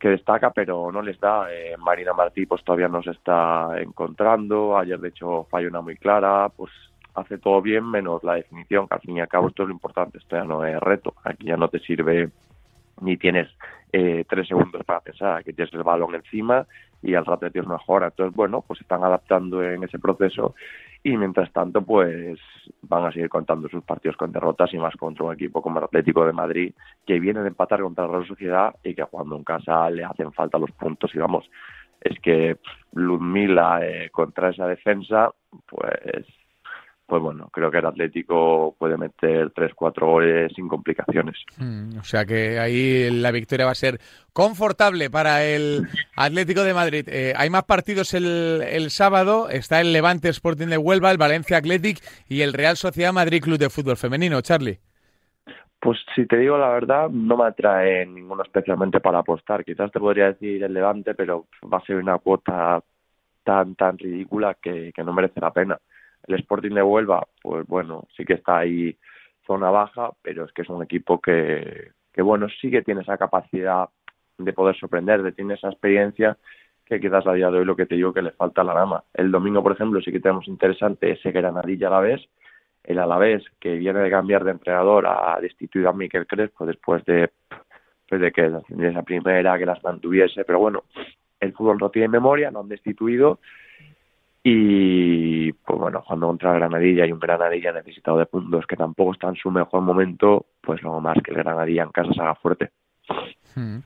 que 0.00 0.08
destaca, 0.08 0.50
pero 0.50 0.90
no 0.90 1.02
les 1.02 1.20
da. 1.20 1.52
Eh, 1.52 1.76
Marina 1.78 2.14
Martí 2.14 2.46
pues 2.46 2.64
todavía 2.64 2.88
no 2.88 3.02
se 3.02 3.10
está 3.10 3.80
encontrando. 3.80 4.76
Ayer, 4.76 4.98
de 4.98 5.08
hecho, 5.10 5.46
falló 5.50 5.68
una 5.68 5.82
muy 5.82 5.96
clara. 5.96 6.48
Pues 6.48 6.72
hace 7.14 7.38
todo 7.38 7.60
bien 7.60 7.88
menos 7.88 8.24
la 8.24 8.34
definición, 8.34 8.88
que 8.88 8.94
al 8.94 9.00
fin 9.00 9.18
y 9.18 9.20
al 9.20 9.28
cabo 9.28 9.48
esto 9.48 9.62
es 9.62 9.68
lo 9.68 9.74
importante. 9.74 10.18
Esto 10.18 10.36
ya 10.36 10.44
no 10.44 10.64
es 10.64 10.80
reto. 10.80 11.14
Aquí 11.22 11.46
ya 11.46 11.56
no 11.56 11.68
te 11.68 11.78
sirve 11.80 12.30
ni 13.02 13.16
tienes 13.18 13.48
eh, 13.92 14.24
tres 14.26 14.48
segundos 14.48 14.82
para 14.84 15.00
pensar. 15.00 15.36
Aquí 15.36 15.52
tienes 15.52 15.72
el 15.74 15.82
balón 15.82 16.14
encima 16.14 16.66
y 17.02 17.14
al 17.14 17.26
rato 17.26 17.50
tienes 17.50 17.68
mejora. 17.68 18.06
Entonces, 18.06 18.34
bueno, 18.34 18.64
pues 18.66 18.80
están 18.80 19.04
adaptando 19.04 19.62
en 19.62 19.84
ese 19.84 19.98
proceso 19.98 20.54
y 21.02 21.16
mientras 21.16 21.52
tanto 21.52 21.82
pues 21.82 22.38
van 22.82 23.06
a 23.06 23.12
seguir 23.12 23.28
contando 23.28 23.68
sus 23.68 23.82
partidos 23.84 24.16
con 24.16 24.32
derrotas 24.32 24.72
y 24.74 24.78
más 24.78 24.94
contra 24.96 25.24
un 25.24 25.34
equipo 25.34 25.62
como 25.62 25.78
el 25.78 25.84
Atlético 25.84 26.26
de 26.26 26.32
Madrid 26.32 26.74
que 27.06 27.18
viene 27.18 27.40
de 27.40 27.48
empatar 27.48 27.80
contra 27.80 28.06
la 28.06 28.12
Real 28.12 28.26
Sociedad 28.26 28.74
y 28.84 28.94
que 28.94 29.02
jugando 29.02 29.36
en 29.36 29.44
casa 29.44 29.88
le 29.90 30.04
hacen 30.04 30.32
falta 30.32 30.58
los 30.58 30.70
puntos. 30.72 31.14
Y 31.14 31.18
vamos 31.18 31.50
es 32.00 32.18
que 32.20 32.58
Ludmila 32.92 33.80
eh, 33.86 34.10
contra 34.10 34.50
esa 34.50 34.66
defensa 34.66 35.30
pues 35.66 36.26
pues 37.10 37.20
bueno, 37.20 37.48
creo 37.52 37.72
que 37.72 37.78
el 37.78 37.86
Atlético 37.86 38.76
puede 38.78 38.96
meter 38.96 39.52
3-4 39.52 40.06
goles 40.06 40.52
sin 40.54 40.68
complicaciones. 40.68 41.34
Mm, 41.58 41.98
o 41.98 42.04
sea 42.04 42.24
que 42.24 42.60
ahí 42.60 43.10
la 43.10 43.32
victoria 43.32 43.66
va 43.66 43.72
a 43.72 43.74
ser 43.74 43.98
confortable 44.32 45.10
para 45.10 45.44
el 45.44 45.88
Atlético 46.16 46.62
de 46.62 46.72
Madrid. 46.72 47.08
Eh, 47.08 47.34
hay 47.36 47.50
más 47.50 47.64
partidos 47.64 48.14
el, 48.14 48.62
el, 48.62 48.90
sábado, 48.90 49.48
está 49.50 49.80
el 49.80 49.92
Levante 49.92 50.28
Sporting 50.28 50.68
de 50.68 50.78
Huelva, 50.78 51.10
el 51.10 51.18
Valencia 51.18 51.56
Athletic 51.56 51.98
y 52.28 52.42
el 52.42 52.52
Real 52.52 52.76
Sociedad 52.76 53.12
Madrid 53.12 53.42
Club 53.42 53.58
de 53.58 53.70
Fútbol 53.70 53.96
Femenino. 53.96 54.40
Charlie. 54.40 54.78
Pues 55.80 55.98
si 56.14 56.26
te 56.26 56.36
digo 56.36 56.58
la 56.58 56.68
verdad, 56.68 57.08
no 57.10 57.36
me 57.38 57.46
atrae 57.46 58.06
ninguno 58.06 58.44
especialmente 58.44 59.00
para 59.00 59.18
apostar. 59.18 59.64
Quizás 59.64 59.90
te 59.90 59.98
podría 59.98 60.26
decir 60.26 60.62
el 60.62 60.72
Levante, 60.72 61.16
pero 61.16 61.46
va 61.72 61.78
a 61.78 61.84
ser 61.84 61.96
una 61.96 62.18
cuota 62.18 62.80
tan, 63.42 63.74
tan 63.74 63.98
ridícula 63.98 64.56
que, 64.62 64.92
que 64.94 65.02
no 65.02 65.12
merece 65.12 65.40
la 65.40 65.50
pena 65.50 65.76
el 66.26 66.34
Sporting 66.36 66.74
de 66.74 66.82
Huelva, 66.82 67.26
pues 67.42 67.66
bueno, 67.66 68.06
sí 68.16 68.24
que 68.24 68.34
está 68.34 68.58
ahí 68.58 68.96
zona 69.46 69.70
baja, 69.70 70.10
pero 70.22 70.44
es 70.44 70.52
que 70.52 70.62
es 70.62 70.68
un 70.68 70.82
equipo 70.82 71.20
que, 71.20 71.92
que 72.12 72.22
bueno, 72.22 72.48
sí 72.60 72.70
que 72.70 72.82
tiene 72.82 73.02
esa 73.02 73.18
capacidad 73.18 73.88
de 74.38 74.52
poder 74.52 74.76
sorprender, 74.76 75.22
de 75.22 75.32
tiene 75.32 75.54
esa 75.54 75.68
experiencia 75.68 76.36
que 76.84 77.00
quizás 77.00 77.26
a 77.26 77.32
día 77.32 77.50
de 77.50 77.58
hoy 77.58 77.64
lo 77.64 77.76
que 77.76 77.86
te 77.86 77.94
digo 77.94 78.12
que 78.12 78.22
le 78.22 78.32
falta 78.32 78.64
la 78.64 78.74
rama. 78.74 79.04
El 79.14 79.30
domingo, 79.30 79.62
por 79.62 79.72
ejemplo, 79.72 80.00
sí 80.00 80.10
que 80.10 80.20
tenemos 80.20 80.48
interesante 80.48 81.12
ese 81.12 81.30
Granadilla 81.30 81.86
Alavés, 81.86 82.20
el 82.82 82.98
Alavés 82.98 83.44
que 83.60 83.76
viene 83.76 84.00
de 84.00 84.10
cambiar 84.10 84.44
de 84.44 84.52
entrenador 84.52 85.06
a 85.06 85.38
destituir 85.40 85.86
a 85.86 85.92
Miquel 85.92 86.26
Crespo 86.26 86.66
después 86.66 87.04
de, 87.04 87.30
pues 88.08 88.20
de 88.20 88.32
que 88.32 88.52
esa 88.80 89.02
primera 89.02 89.58
que 89.58 89.66
las 89.66 89.82
mantuviese, 89.84 90.44
pero 90.44 90.58
bueno, 90.58 90.84
el 91.38 91.52
fútbol 91.52 91.78
no 91.78 91.90
tiene 91.90 92.08
memoria, 92.08 92.50
lo 92.50 92.60
han 92.60 92.68
destituido 92.68 93.38
y 94.42 95.52
pues 95.52 95.78
bueno, 95.78 96.02
cuando 96.06 96.28
contra 96.28 96.54
Granadilla 96.54 97.06
y 97.06 97.12
un 97.12 97.20
Granadilla 97.20 97.72
necesitado 97.72 98.18
de 98.18 98.26
puntos 98.26 98.66
que 98.66 98.76
tampoco 98.76 99.12
está 99.12 99.28
en 99.28 99.36
su 99.36 99.50
mejor 99.50 99.82
momento, 99.82 100.46
pues 100.62 100.82
lo 100.82 100.98
más 101.00 101.18
que 101.22 101.30
el 101.30 101.38
Granadilla 101.38 101.82
en 101.82 101.90
casa 101.90 102.12
se 102.12 102.20
haga 102.20 102.34
fuerte. 102.36 102.70
Hmm. 103.54 103.78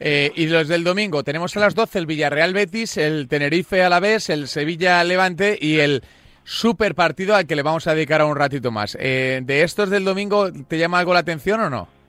Eh, 0.00 0.32
y 0.34 0.46
los 0.48 0.66
del 0.66 0.82
domingo, 0.82 1.22
tenemos 1.22 1.56
a 1.56 1.60
las 1.60 1.74
12 1.74 1.98
el 1.98 2.06
Villarreal 2.06 2.54
Betis, 2.54 2.96
el 2.96 3.28
Tenerife 3.28 3.82
a 3.82 3.88
la 3.88 4.00
vez, 4.00 4.30
el 4.30 4.48
Sevilla 4.48 5.04
Levante 5.04 5.56
y 5.60 5.78
el 5.78 6.02
super 6.42 6.94
partido 6.94 7.36
al 7.36 7.46
que 7.46 7.54
le 7.54 7.62
vamos 7.62 7.86
a 7.86 7.94
dedicar 7.94 8.20
a 8.20 8.26
un 8.26 8.36
ratito 8.36 8.72
más. 8.72 8.96
Eh, 8.98 9.40
¿De 9.44 9.62
estos 9.62 9.90
del 9.90 10.04
domingo 10.04 10.50
te 10.52 10.78
llama 10.78 10.98
algo 10.98 11.14
la 11.14 11.20
atención 11.20 11.60
o 11.60 11.70
no? 11.70 11.99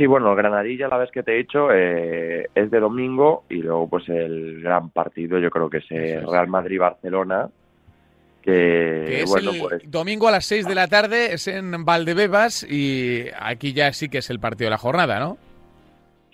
Sí, 0.00 0.06
bueno, 0.06 0.34
Granadilla, 0.34 0.88
la 0.88 0.96
vez 0.96 1.10
que 1.10 1.22
te 1.22 1.34
he 1.34 1.36
dicho, 1.36 1.70
eh, 1.70 2.48
es 2.54 2.70
de 2.70 2.80
domingo 2.80 3.44
y 3.50 3.56
luego 3.56 3.86
pues 3.86 4.08
el 4.08 4.62
gran 4.62 4.88
partido 4.88 5.38
yo 5.38 5.50
creo 5.50 5.68
que 5.68 5.76
es 5.76 5.90
el 5.90 6.26
Real 6.26 6.48
Madrid-Barcelona. 6.48 7.50
Que, 8.40 9.20
es 9.20 9.28
bueno, 9.28 9.50
el 9.50 9.60
pues 9.60 9.90
domingo 9.90 10.26
a 10.26 10.30
las 10.30 10.46
6 10.46 10.66
de 10.66 10.74
la 10.74 10.88
tarde, 10.88 11.34
es 11.34 11.46
en 11.48 11.84
Valdebebas 11.84 12.66
y 12.66 13.26
aquí 13.38 13.74
ya 13.74 13.92
sí 13.92 14.08
que 14.08 14.18
es 14.18 14.30
el 14.30 14.40
partido 14.40 14.68
de 14.68 14.70
la 14.70 14.78
jornada, 14.78 15.20
¿no? 15.20 15.36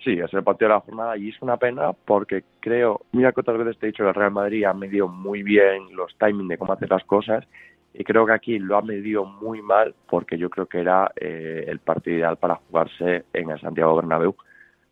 Sí, 0.01 0.13
es 0.13 0.33
el 0.33 0.43
partido 0.45 0.69
de 0.69 0.75
la 0.75 0.79
jornada 0.79 1.17
y 1.17 1.27
es 1.27 1.41
una 1.41 1.57
pena 1.57 1.91
porque 1.91 2.45
creo, 2.61 3.01
mira 3.11 3.33
que 3.33 3.41
otras 3.41 3.57
veces 3.57 3.77
te 3.79 3.87
he 3.87 3.91
dicho 3.91 4.03
que 4.03 4.09
el 4.11 4.15
Real 4.15 4.31
Madrid 4.31 4.63
ha 4.63 4.73
medido 4.73 5.09
muy 5.09 5.43
bien 5.43 5.93
los 5.93 6.17
timings 6.17 6.47
de 6.47 6.57
cómo 6.57 6.71
hacer 6.71 6.89
las 6.89 7.03
cosas 7.03 7.45
y 7.93 8.03
creo 8.03 8.25
que 8.25 8.33
aquí 8.33 8.59
lo 8.59 8.77
ha 8.77 8.81
medido 8.81 9.25
muy 9.25 9.61
mal 9.61 9.95
porque 10.09 10.37
yo 10.37 10.49
creo 10.49 10.67
que 10.67 10.79
era 10.79 11.11
eh, 11.15 11.65
el 11.67 11.79
partido 11.79 12.17
ideal 12.17 12.37
para 12.37 12.55
jugarse 12.55 13.25
en 13.33 13.49
el 13.49 13.59
Santiago 13.59 13.95
Bernabéu. 13.95 14.35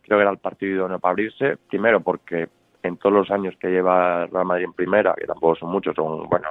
Creo 0.02 0.18
que 0.18 0.22
era 0.22 0.30
el 0.30 0.38
partido 0.38 0.74
idóneo 0.74 0.98
para 0.98 1.12
abrirse, 1.12 1.56
primero 1.68 2.00
porque 2.00 2.48
en 2.82 2.96
todos 2.96 3.14
los 3.14 3.30
años 3.30 3.54
que 3.60 3.68
lleva 3.68 4.26
Real 4.26 4.44
Madrid 4.44 4.64
en 4.64 4.72
primera, 4.72 5.14
que 5.14 5.26
tampoco 5.26 5.56
son 5.56 5.70
muchos, 5.70 5.94
son, 5.94 6.28
bueno, 6.28 6.48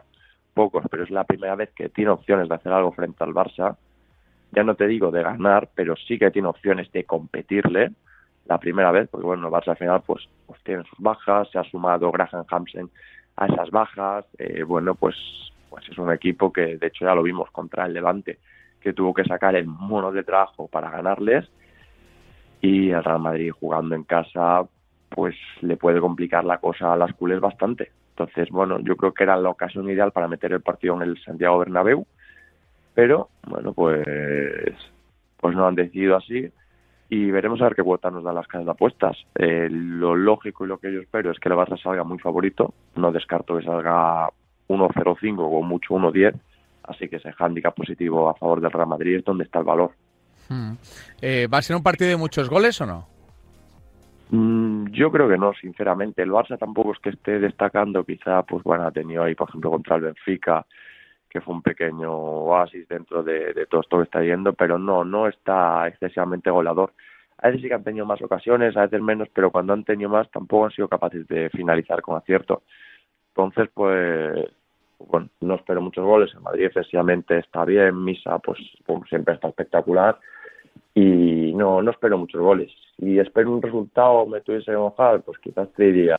pocos, 0.54 0.84
pero 0.89 1.04
es 1.04 1.12
la 1.12 1.24
primera 1.24 1.56
vez 1.56 1.72
que 1.76 1.89
tiene 1.89 2.12
opciones 2.12 2.50
de 2.50 2.56
hacer 2.56 2.72
algo 2.72 2.91
frente 2.91 3.24
al 3.24 3.34
Barça. 3.34 3.76
Ya 4.52 4.64
no 4.64 4.76
te 4.76 4.88
digo 4.88 5.12
de 5.12 5.24
ganar, 5.24 5.70
pero 5.76 5.96
sí 5.96 6.18
que 6.18 6.32
tiene 6.32 6.48
opciones 6.48 6.91
de 6.91 7.04
competirle 7.04 7.91
la 8.46 8.60
primera 8.60 8.91
vez, 8.91 9.10
porque 9.10 9.26
bueno, 9.26 9.48
el 9.48 9.54
Barça 9.54 9.70
al 9.70 9.78
final 9.78 10.02
pues, 10.06 10.28
pues 10.46 10.62
tiene 10.64 10.84
sus 10.84 11.00
bajas, 11.00 11.50
se 11.52 11.60
ha 11.60 11.64
sumado 11.64 12.12
Graham 12.12 12.46
Hansen 12.50 12.89
a 13.38 13.48
esas 13.48 13.70
bajas, 13.72 14.26
eh, 14.38 14.64
bueno, 14.64 14.96
pues 14.96 15.16
pues 15.76 15.89
es 15.89 15.97
un 15.97 16.09
equipo 16.09 16.53
que 16.53 16.78
de 16.78 16.88
hecho 16.88 17.03
ya 17.03 17.13
lo 17.13 17.21
vimos 17.21 17.51
contra 17.51 17.86
el 17.86 17.93
Levante, 17.93 18.39
que 18.80 18.93
tuvo 18.93 19.13
que 19.13 19.26
sacar 19.26 19.57
el 19.57 19.67
mono 19.67 20.09
de 20.13 20.23
trabajo 20.23 20.69
para 20.69 20.89
ganarles 20.89 21.49
y 22.61 22.91
el 22.91 23.03
Real 23.03 23.19
Madrid 23.19 23.51
jugando 23.51 23.93
en 23.93 24.05
casa 24.05 24.63
pues 25.09 25.36
le 25.59 25.76
puede 25.76 25.99
complicar 25.99 26.45
la 26.45 26.59
cosa 26.59 26.93
a 26.93 26.95
las 26.95 27.13
culés 27.13 27.41
bastante. 27.41 27.91
Entonces, 28.11 28.49
bueno, 28.51 28.80
yo 28.80 28.95
creo 28.95 29.13
que 29.13 29.23
era 29.23 29.36
la 29.36 29.49
ocasión 29.49 29.89
ideal 29.89 30.13
para 30.13 30.30
meter 30.30 30.53
el 30.53 30.61
partido 30.61 30.95
en 30.95 31.01
el 31.01 31.21
Santiago 31.21 31.59
Bernabéu, 31.59 32.07
pero 32.93 33.28
bueno, 33.45 33.73
pues 33.73 34.73
pues 35.41 35.57
no 35.57 35.67
han 35.67 35.76
decidido 35.76 36.15
así 36.15 36.49
y 37.09 37.32
veremos 37.32 37.61
a 37.61 37.65
ver 37.65 37.76
qué 37.76 37.84
cuota 37.84 38.09
nos 38.09 38.23
dan 38.23 38.36
las 38.36 38.47
casas 38.47 38.65
de 38.65 38.71
apuestas. 38.71 39.17
Eh, 39.36 39.67
lo 39.69 40.15
lógico 40.15 40.63
y 40.63 40.69
lo 40.69 40.78
que 40.78 40.93
yo 40.93 41.01
espero 41.01 41.32
es 41.32 41.39
que 41.39 41.49
el 41.49 41.55
Barça 41.55 41.78
salga 41.84 42.05
muy 42.05 42.17
favorito. 42.17 42.73
No 42.95 43.11
descarto 43.11 43.57
que 43.57 43.65
salga 43.65 44.30
1-0-5 44.68 45.36
o 45.39 45.61
mucho 45.61 45.93
1-10. 45.93 46.34
Así 46.84 47.07
que 47.07 47.16
ese 47.18 47.34
handicap 47.38 47.76
positivo 47.76 48.30
a 48.30 48.36
favor 48.36 48.61
del 48.61 48.72
Real 48.72 48.88
Madrid 48.88 49.18
es 49.18 49.24
donde 49.24 49.43
está 49.43 49.59
el 49.59 49.66
valor. 49.66 49.91
Hmm. 50.49 50.74
Eh, 51.22 51.47
¿Va 51.51 51.57
a 51.57 51.61
ser 51.61 51.76
un 51.76 51.84
partido 51.84 52.09
de 52.09 52.18
muchos 52.18 52.49
goles 52.49 52.80
o 52.82 52.86
no? 52.86 53.07
Mm, 54.30 54.88
yo 54.91 55.11
creo 55.11 55.30
que 55.30 55.38
no, 55.38 55.53
sinceramente. 55.53 56.22
El 56.22 56.32
Barça 56.32 56.57
tampoco 56.57 56.93
es 56.93 56.99
que 56.99 57.09
esté 57.09 57.39
destacando. 57.39 58.03
Quizá, 58.03 58.43
pues 58.43 58.63
bueno, 58.63 58.86
ha 58.86 58.91
tenido 58.91 59.24
ahí, 59.24 59.36
por 59.36 59.49
ejemplo, 59.49 59.72
contra 59.72 59.95
el 59.95 60.03
Benfica, 60.03 60.66
que 61.30 61.41
fue 61.41 61.53
un 61.53 61.61
pequeño 61.61 62.11
oasis 62.11 62.88
dentro 62.88 63.24
de, 63.24 63.66
todo 63.70 63.82
esto 63.82 63.97
que 63.97 64.03
está 64.03 64.22
yendo, 64.22 64.53
pero 64.53 64.78
no, 64.80 65.03
no 65.03 65.28
está 65.28 65.88
excesivamente 65.88 66.49
goleador. 66.49 66.93
A 67.38 67.47
veces 67.47 67.61
sí 67.61 67.68
que 67.68 67.74
han 67.74 67.84
tenido 67.84 68.05
más 68.05 68.22
ocasiones, 68.22 68.76
a 68.78 68.84
veces 68.84 69.01
menos, 69.01 69.28
pero 69.34 69.51
cuando 69.51 69.74
han 69.74 69.84
tenido 69.84 70.09
más 70.09 70.30
tampoco 70.32 70.66
han 70.66 70.72
sido 70.72 70.88
capaces 70.88 71.28
de 71.28 71.49
finalizar 71.49 72.01
con 72.01 72.16
acierto. 72.18 72.63
Entonces, 73.36 73.69
pues, 73.73 74.47
bueno, 74.99 75.27
no 75.41 75.55
espero 75.55 75.81
muchos 75.81 76.05
goles. 76.05 76.33
En 76.33 76.41
Madrid 76.41 76.67
excesivamente 76.67 77.38
está 77.38 77.65
bien, 77.65 78.01
Misa, 78.01 78.39
pues, 78.39 78.57
como 78.86 79.05
siempre 79.05 79.33
está 79.33 79.49
espectacular. 79.49 80.17
Y 80.93 81.51
no, 81.53 81.81
no 81.81 81.91
espero 81.91 82.17
muchos 82.17 82.39
goles. 82.39 82.71
Si 82.97 83.19
espero 83.19 83.51
un 83.51 83.61
resultado, 83.61 84.25
me 84.25 84.39
tuviese 84.39 84.71
que 84.71 84.77
mojar, 84.77 85.21
pues 85.21 85.38
quizás 85.39 85.67
te 85.73 85.91
diría 85.91 86.17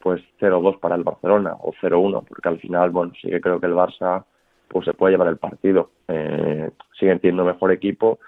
pues 0.00 0.22
0-2 0.38 0.80
para 0.80 0.96
el 0.96 1.02
Barcelona 1.02 1.56
o 1.60 1.72
0-1, 1.80 2.24
porque 2.26 2.48
al 2.48 2.60
final, 2.60 2.90
bueno, 2.90 3.12
sí 3.20 3.28
que 3.28 3.40
creo 3.40 3.58
que 3.58 3.66
el 3.66 3.72
Barça 3.72 4.24
pues 4.68 4.84
se 4.86 4.94
puede 4.94 5.12
llevar 5.12 5.28
el 5.28 5.38
partido. 5.38 5.90
Eh, 6.08 6.70
siguen 6.98 7.20
siendo 7.20 7.44
mejor 7.44 7.72
equipo, 7.72 8.18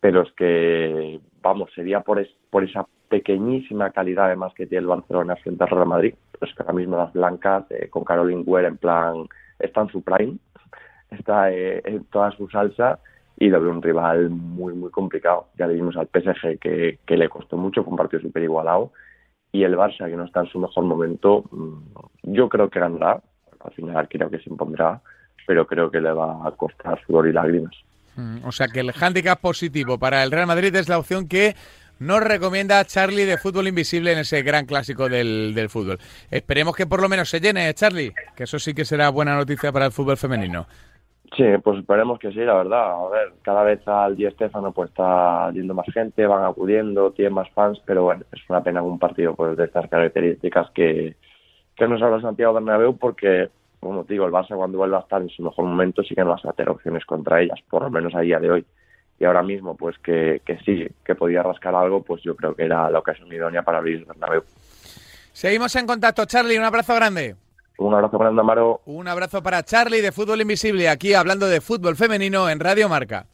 pero 0.00 0.22
es 0.22 0.32
que, 0.32 1.20
vamos, 1.42 1.70
sería 1.74 2.00
por, 2.00 2.24
por 2.50 2.64
esa 2.64 2.86
pequeñísima 3.08 3.90
calidad 3.90 4.26
además 4.26 4.54
que 4.54 4.66
tiene 4.66 4.82
el 4.82 4.86
Barcelona 4.86 5.36
frente 5.36 5.64
al 5.64 5.70
Real 5.70 5.86
Madrid. 5.86 6.14
Pues 6.38 6.54
que 6.54 6.62
ahora 6.62 6.74
mismo 6.74 6.96
las 6.96 7.12
blancas, 7.12 7.64
eh, 7.70 7.88
con 7.88 8.04
Caroline 8.04 8.42
Weir 8.42 8.66
en 8.66 8.76
plan, 8.76 9.26
está 9.58 9.82
en 9.82 9.88
su 9.88 10.02
prime, 10.02 10.38
está 11.10 11.52
eh, 11.52 11.82
en 11.84 12.04
toda 12.04 12.30
su 12.32 12.48
salsa 12.48 12.98
y 13.38 13.48
lo 13.48 13.60
veo 13.60 13.70
un 13.70 13.82
rival 13.82 14.30
muy, 14.30 14.74
muy 14.74 14.90
complicado. 14.90 15.48
Ya 15.58 15.66
le 15.66 15.74
vimos 15.74 15.96
al 15.96 16.08
PSG 16.08 16.58
que, 16.58 16.98
que 17.04 17.16
le 17.16 17.28
costó 17.28 17.56
mucho, 17.56 17.82
fue 17.82 17.90
un 17.90 17.98
partido 17.98 18.22
súper 18.22 18.42
igualado 18.42 18.92
y 19.52 19.64
el 19.64 19.76
Barça, 19.76 20.08
que 20.08 20.16
no 20.16 20.24
está 20.24 20.40
en 20.40 20.46
su 20.46 20.58
mejor 20.58 20.84
momento, 20.84 21.44
mm, 21.50 22.32
yo 22.34 22.48
creo 22.48 22.70
que 22.70 22.80
ganará. 22.80 23.22
Al 23.60 23.72
final 23.72 24.08
creo 24.08 24.30
que 24.30 24.38
se 24.38 24.50
impondrá, 24.50 25.00
pero 25.46 25.66
creo 25.66 25.90
que 25.90 26.00
le 26.00 26.10
va 26.10 26.46
a 26.46 26.50
costar 26.52 27.00
sudor 27.06 27.28
y 27.28 27.32
lágrimas. 27.32 27.74
Mm, 28.16 28.44
o 28.44 28.52
sea 28.52 28.68
que 28.68 28.80
el 28.80 28.92
hándicap 28.92 29.40
positivo 29.40 29.98
para 29.98 30.22
el 30.22 30.30
Real 30.30 30.46
Madrid 30.46 30.74
es 30.74 30.88
la 30.88 30.98
opción 30.98 31.28
que 31.28 31.54
nos 31.98 32.20
recomienda 32.20 32.84
Charlie 32.84 33.24
de 33.24 33.38
Fútbol 33.38 33.68
Invisible 33.68 34.12
en 34.12 34.18
ese 34.18 34.42
gran 34.42 34.66
clásico 34.66 35.08
del, 35.08 35.54
del 35.54 35.68
fútbol. 35.68 35.98
Esperemos 36.30 36.74
que 36.74 36.86
por 36.86 37.00
lo 37.00 37.08
menos 37.08 37.28
se 37.30 37.40
llene, 37.40 37.72
Charlie, 37.74 38.12
que 38.36 38.44
eso 38.44 38.58
sí 38.58 38.74
que 38.74 38.84
será 38.84 39.08
buena 39.10 39.36
noticia 39.36 39.70
para 39.72 39.86
el 39.86 39.92
fútbol 39.92 40.16
femenino. 40.16 40.66
Sí, 41.36 41.44
pues 41.64 41.78
esperemos 41.78 42.18
que 42.18 42.30
sí, 42.30 42.40
la 42.40 42.54
verdad. 42.54 42.92
A 42.92 43.08
ver, 43.08 43.32
cada 43.42 43.62
vez 43.62 43.86
al 43.88 44.16
Di 44.16 44.30
Stefano 44.30 44.72
pues 44.72 44.90
está 44.90 45.50
yendo 45.52 45.72
más 45.72 45.86
gente, 45.92 46.26
van 46.26 46.44
acudiendo, 46.44 47.12
tienen 47.12 47.32
más 47.32 47.48
fans, 47.50 47.80
pero 47.86 48.04
bueno, 48.04 48.24
es 48.30 48.40
una 48.50 48.62
pena 48.62 48.82
un 48.82 48.98
partido 48.98 49.34
pues 49.34 49.56
de 49.56 49.64
estas 49.64 49.88
características 49.88 50.70
que, 50.72 51.16
que 51.74 51.88
no 51.88 51.94
habla 51.94 52.20
Santiago 52.20 52.52
Bernabéu 52.52 52.98
porque, 52.98 53.48
como 53.82 54.04
digo, 54.04 54.24
el 54.26 54.32
Barça 54.32 54.54
cuando 54.54 54.78
vuelva 54.78 54.98
a 54.98 55.00
estar 55.00 55.20
en 55.20 55.28
su 55.28 55.42
mejor 55.42 55.64
momento 55.64 56.04
sí 56.04 56.14
que 56.14 56.22
no 56.22 56.30
vas 56.30 56.44
a 56.44 56.52
tener 56.52 56.70
opciones 56.70 57.04
contra 57.04 57.42
ellas, 57.42 57.58
por 57.68 57.82
lo 57.82 57.90
menos 57.90 58.14
a 58.14 58.20
día 58.20 58.38
de 58.38 58.48
hoy. 58.48 58.64
Y 59.18 59.24
ahora 59.24 59.42
mismo, 59.42 59.76
pues 59.76 59.98
que, 59.98 60.40
que 60.46 60.56
sí, 60.58 60.86
que 61.04 61.16
podía 61.16 61.42
rascar 61.42 61.74
algo, 61.74 62.00
pues 62.00 62.22
yo 62.22 62.36
creo 62.36 62.54
que 62.54 62.62
era 62.62 62.88
la 62.90 63.00
ocasión 63.00 63.32
idónea 63.32 63.62
para 63.62 63.78
abrir 63.78 64.06
Bernabéu. 64.06 64.44
Seguimos 65.32 65.74
en 65.74 65.88
contacto, 65.88 66.24
Charlie, 66.26 66.58
un 66.58 66.64
abrazo 66.64 66.94
grande. 66.94 67.34
Un 67.78 67.92
abrazo 67.92 68.18
para 68.18 68.30
Amaro. 68.30 68.82
Un 68.84 69.08
abrazo 69.08 69.42
para 69.42 69.64
Charlie 69.64 70.00
de 70.00 70.12
Fútbol 70.12 70.42
Invisible, 70.42 70.88
aquí 70.88 71.14
hablando 71.14 71.48
de 71.48 71.60
fútbol 71.60 71.96
femenino 71.96 72.48
en 72.48 72.60
Radio 72.60 72.88
Marca. 72.88 73.26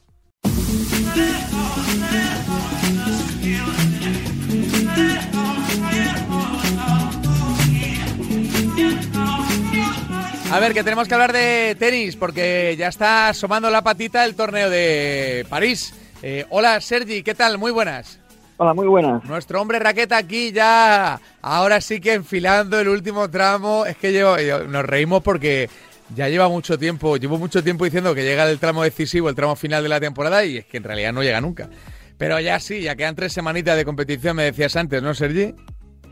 A 10.51 10.59
ver, 10.59 10.73
que 10.73 10.83
tenemos 10.83 11.07
que 11.07 11.13
hablar 11.13 11.31
de 11.31 11.75
tenis, 11.77 12.15
porque 12.15 12.75
ya 12.77 12.87
está 12.87 13.29
asomando 13.29 13.69
la 13.69 13.83
patita 13.83 14.25
el 14.25 14.35
torneo 14.35 14.69
de 14.69 15.45
París. 15.47 15.93
Eh, 16.23 16.45
hola 16.49 16.81
Sergi, 16.81 17.21
¿qué 17.21 17.35
tal? 17.35 17.59
Muy 17.59 17.71
buenas. 17.71 18.19
Hola, 18.57 18.73
muy 18.73 18.87
buenas. 18.87 19.23
Nuestro 19.25 19.61
hombre 19.61 19.77
raqueta 19.77 20.17
aquí 20.17 20.51
ya, 20.51 21.19
ahora 21.41 21.79
sí 21.81 22.01
que 22.01 22.13
enfilando 22.13 22.79
el 22.79 22.87
último 22.87 23.29
tramo. 23.29 23.85
Es 23.85 23.95
que 23.97 24.11
yo, 24.11 24.35
nos 24.67 24.85
reímos 24.85 25.21
porque 25.21 25.69
ya 26.15 26.27
lleva 26.27 26.49
mucho 26.49 26.79
tiempo, 26.79 27.17
llevo 27.17 27.37
mucho 27.37 27.63
tiempo 27.63 27.85
diciendo 27.85 28.15
que 28.15 28.23
llega 28.23 28.49
el 28.49 28.57
tramo 28.57 28.81
decisivo, 28.81 29.29
el 29.29 29.35
tramo 29.35 29.55
final 29.55 29.83
de 29.83 29.89
la 29.89 29.99
temporada, 29.99 30.43
y 30.43 30.57
es 30.57 30.65
que 30.65 30.77
en 30.77 30.83
realidad 30.83 31.13
no 31.13 31.21
llega 31.21 31.39
nunca. 31.39 31.69
Pero 32.17 32.39
ya 32.39 32.59
sí, 32.59 32.81
ya 32.81 32.95
quedan 32.95 33.15
tres 33.15 33.33
semanitas 33.33 33.77
de 33.77 33.85
competición, 33.85 34.35
me 34.35 34.43
decías 34.43 34.75
antes, 34.75 35.01
¿no, 35.03 35.13
Sergi? 35.13 35.53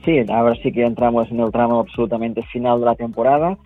Sí, 0.05 0.23
ahora 0.29 0.55
sí 0.61 0.71
que 0.71 0.83
entramos 0.85 1.29
en 1.31 1.39
el 1.39 1.51
tramo 1.51 1.79
absolutamente 1.79 2.43
final 2.43 2.79
de 2.79 2.85
la 2.85 2.95
temporada, 2.95 3.57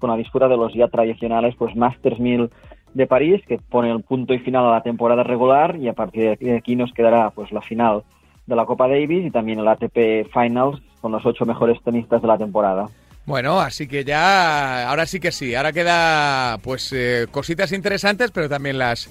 con 0.00 0.10
la 0.10 0.16
disputa 0.16 0.48
de 0.48 0.56
los 0.56 0.74
ya 0.74 0.88
tradicionales, 0.88 1.54
pues 1.56 1.76
Masters 1.76 2.18
1000 2.18 2.50
de 2.94 3.06
París, 3.06 3.40
que 3.46 3.58
pone 3.58 3.90
el 3.90 4.02
punto 4.02 4.34
y 4.34 4.38
final 4.40 4.66
a 4.66 4.72
la 4.72 4.82
temporada 4.82 5.22
regular, 5.22 5.76
y 5.76 5.88
a 5.88 5.92
partir 5.92 6.36
de 6.38 6.56
aquí 6.56 6.74
nos 6.74 6.92
quedará 6.92 7.30
pues 7.30 7.52
la 7.52 7.60
final 7.60 8.02
de 8.46 8.56
la 8.56 8.66
Copa 8.66 8.88
Davis 8.88 9.26
y 9.26 9.30
también 9.30 9.60
el 9.60 9.68
ATP 9.68 10.28
Finals 10.32 10.82
con 11.00 11.12
los 11.12 11.24
ocho 11.24 11.46
mejores 11.46 11.80
tenistas 11.82 12.20
de 12.20 12.28
la 12.28 12.38
temporada. 12.38 12.86
Bueno, 13.26 13.60
así 13.60 13.86
que 13.86 14.04
ya, 14.04 14.88
ahora 14.88 15.06
sí 15.06 15.20
que 15.20 15.30
sí, 15.30 15.54
ahora 15.54 15.72
queda 15.72 16.58
pues 16.58 16.92
eh, 16.92 17.26
cositas 17.30 17.70
interesantes, 17.70 18.32
pero 18.32 18.48
también 18.48 18.78
las, 18.78 19.08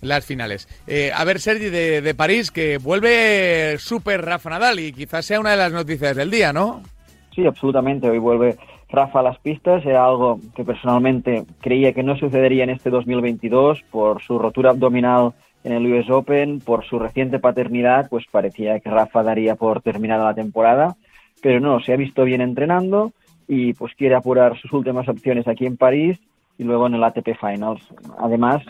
las 0.00 0.24
finales. 0.24 0.66
Eh, 0.86 1.12
a 1.14 1.24
ver, 1.24 1.38
Sergi, 1.38 1.66
de, 1.66 2.00
de, 2.00 2.14
París, 2.14 2.50
que 2.50 2.78
vuelve 2.78 3.76
súper 3.78 4.24
Rafa 4.24 4.50
Nadal 4.50 4.80
y 4.80 4.92
quizás 4.92 5.24
sea 5.24 5.38
una 5.38 5.52
de 5.52 5.56
las 5.56 5.72
noticias 5.72 6.16
del 6.16 6.30
día, 6.30 6.52
¿no? 6.52 6.82
Sí, 7.34 7.46
absolutamente, 7.46 8.10
hoy 8.10 8.18
vuelve 8.18 8.56
Rafa 8.92 9.22
las 9.22 9.38
pistas, 9.38 9.84
era 9.86 10.04
algo 10.04 10.40
que 10.54 10.64
personalmente 10.64 11.44
creía 11.60 11.92
que 11.92 12.02
no 12.02 12.16
sucedería 12.16 12.64
en 12.64 12.70
este 12.70 12.90
2022 12.90 13.82
por 13.90 14.20
su 14.22 14.38
rotura 14.38 14.70
abdominal 14.70 15.32
en 15.62 15.72
el 15.72 15.92
US 15.92 16.10
Open. 16.10 16.60
Por 16.60 16.84
su 16.84 16.98
reciente 16.98 17.38
paternidad, 17.38 18.08
pues 18.08 18.24
parecía 18.30 18.80
que 18.80 18.90
Rafa 18.90 19.22
daría 19.22 19.54
por 19.54 19.80
terminada 19.82 20.24
la 20.24 20.34
temporada, 20.34 20.96
pero 21.42 21.60
no, 21.60 21.80
se 21.80 21.92
ha 21.92 21.96
visto 21.96 22.24
bien 22.24 22.40
entrenando 22.40 23.12
y 23.46 23.74
pues 23.74 23.94
quiere 23.94 24.14
apurar 24.14 24.58
sus 24.58 24.72
últimas 24.72 25.08
opciones 25.08 25.46
aquí 25.46 25.66
en 25.66 25.76
París 25.76 26.18
y 26.58 26.64
luego 26.64 26.86
en 26.86 26.94
el 26.94 27.04
ATP 27.04 27.36
Finals. 27.40 27.82
Además, 28.18 28.62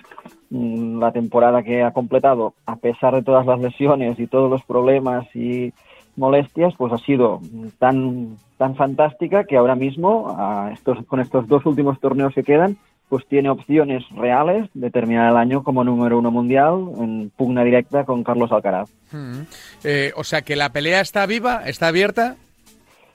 mm, 0.51 0.99
la 1.01 1.12
temporada 1.12 1.62
que 1.62 1.83
ha 1.83 1.93
completado, 1.93 2.55
a 2.66 2.77
pesar 2.77 3.14
de 3.14 3.23
todas 3.23 3.47
las 3.47 3.61
lesiones 3.61 4.18
y 4.21 4.27
todos 4.27 4.51
los 4.51 4.62
problemas 4.64 5.27
y 5.35 5.73
molestias, 6.16 6.74
pues 6.76 6.92
ha 6.92 6.98
sido 6.98 7.40
tan, 7.78 8.36
tan 8.58 8.76
fantástica 8.76 9.44
que 9.44 9.56
ahora 9.56 9.74
mismo, 9.74 10.36
estos, 10.72 11.04
con 11.06 11.20
estos 11.20 11.46
dos 11.48 11.64
últimos 11.66 12.00
torneos 12.00 12.34
que 12.34 12.42
quedan, 12.42 12.76
pues 13.11 13.26
tiene 13.26 13.50
opciones 13.50 14.04
reales 14.11 14.70
de 14.72 14.90
terminar 14.90 15.32
el 15.32 15.36
año 15.36 15.64
como 15.64 15.82
número 15.82 16.18
uno 16.18 16.30
mundial 16.30 16.86
en 17.00 17.30
pugna 17.36 17.64
directa 17.64 18.04
con 18.04 18.22
Carlos 18.22 18.52
Alcaraz. 18.52 18.88
Hmm. 19.11 19.42
Eh, 19.82 20.12
o 20.14 20.22
sea 20.22 20.42
que 20.42 20.54
la 20.54 20.70
pelea 20.70 21.00
está 21.00 21.26
viva, 21.26 21.64
está 21.66 21.88
abierta. 21.88 22.36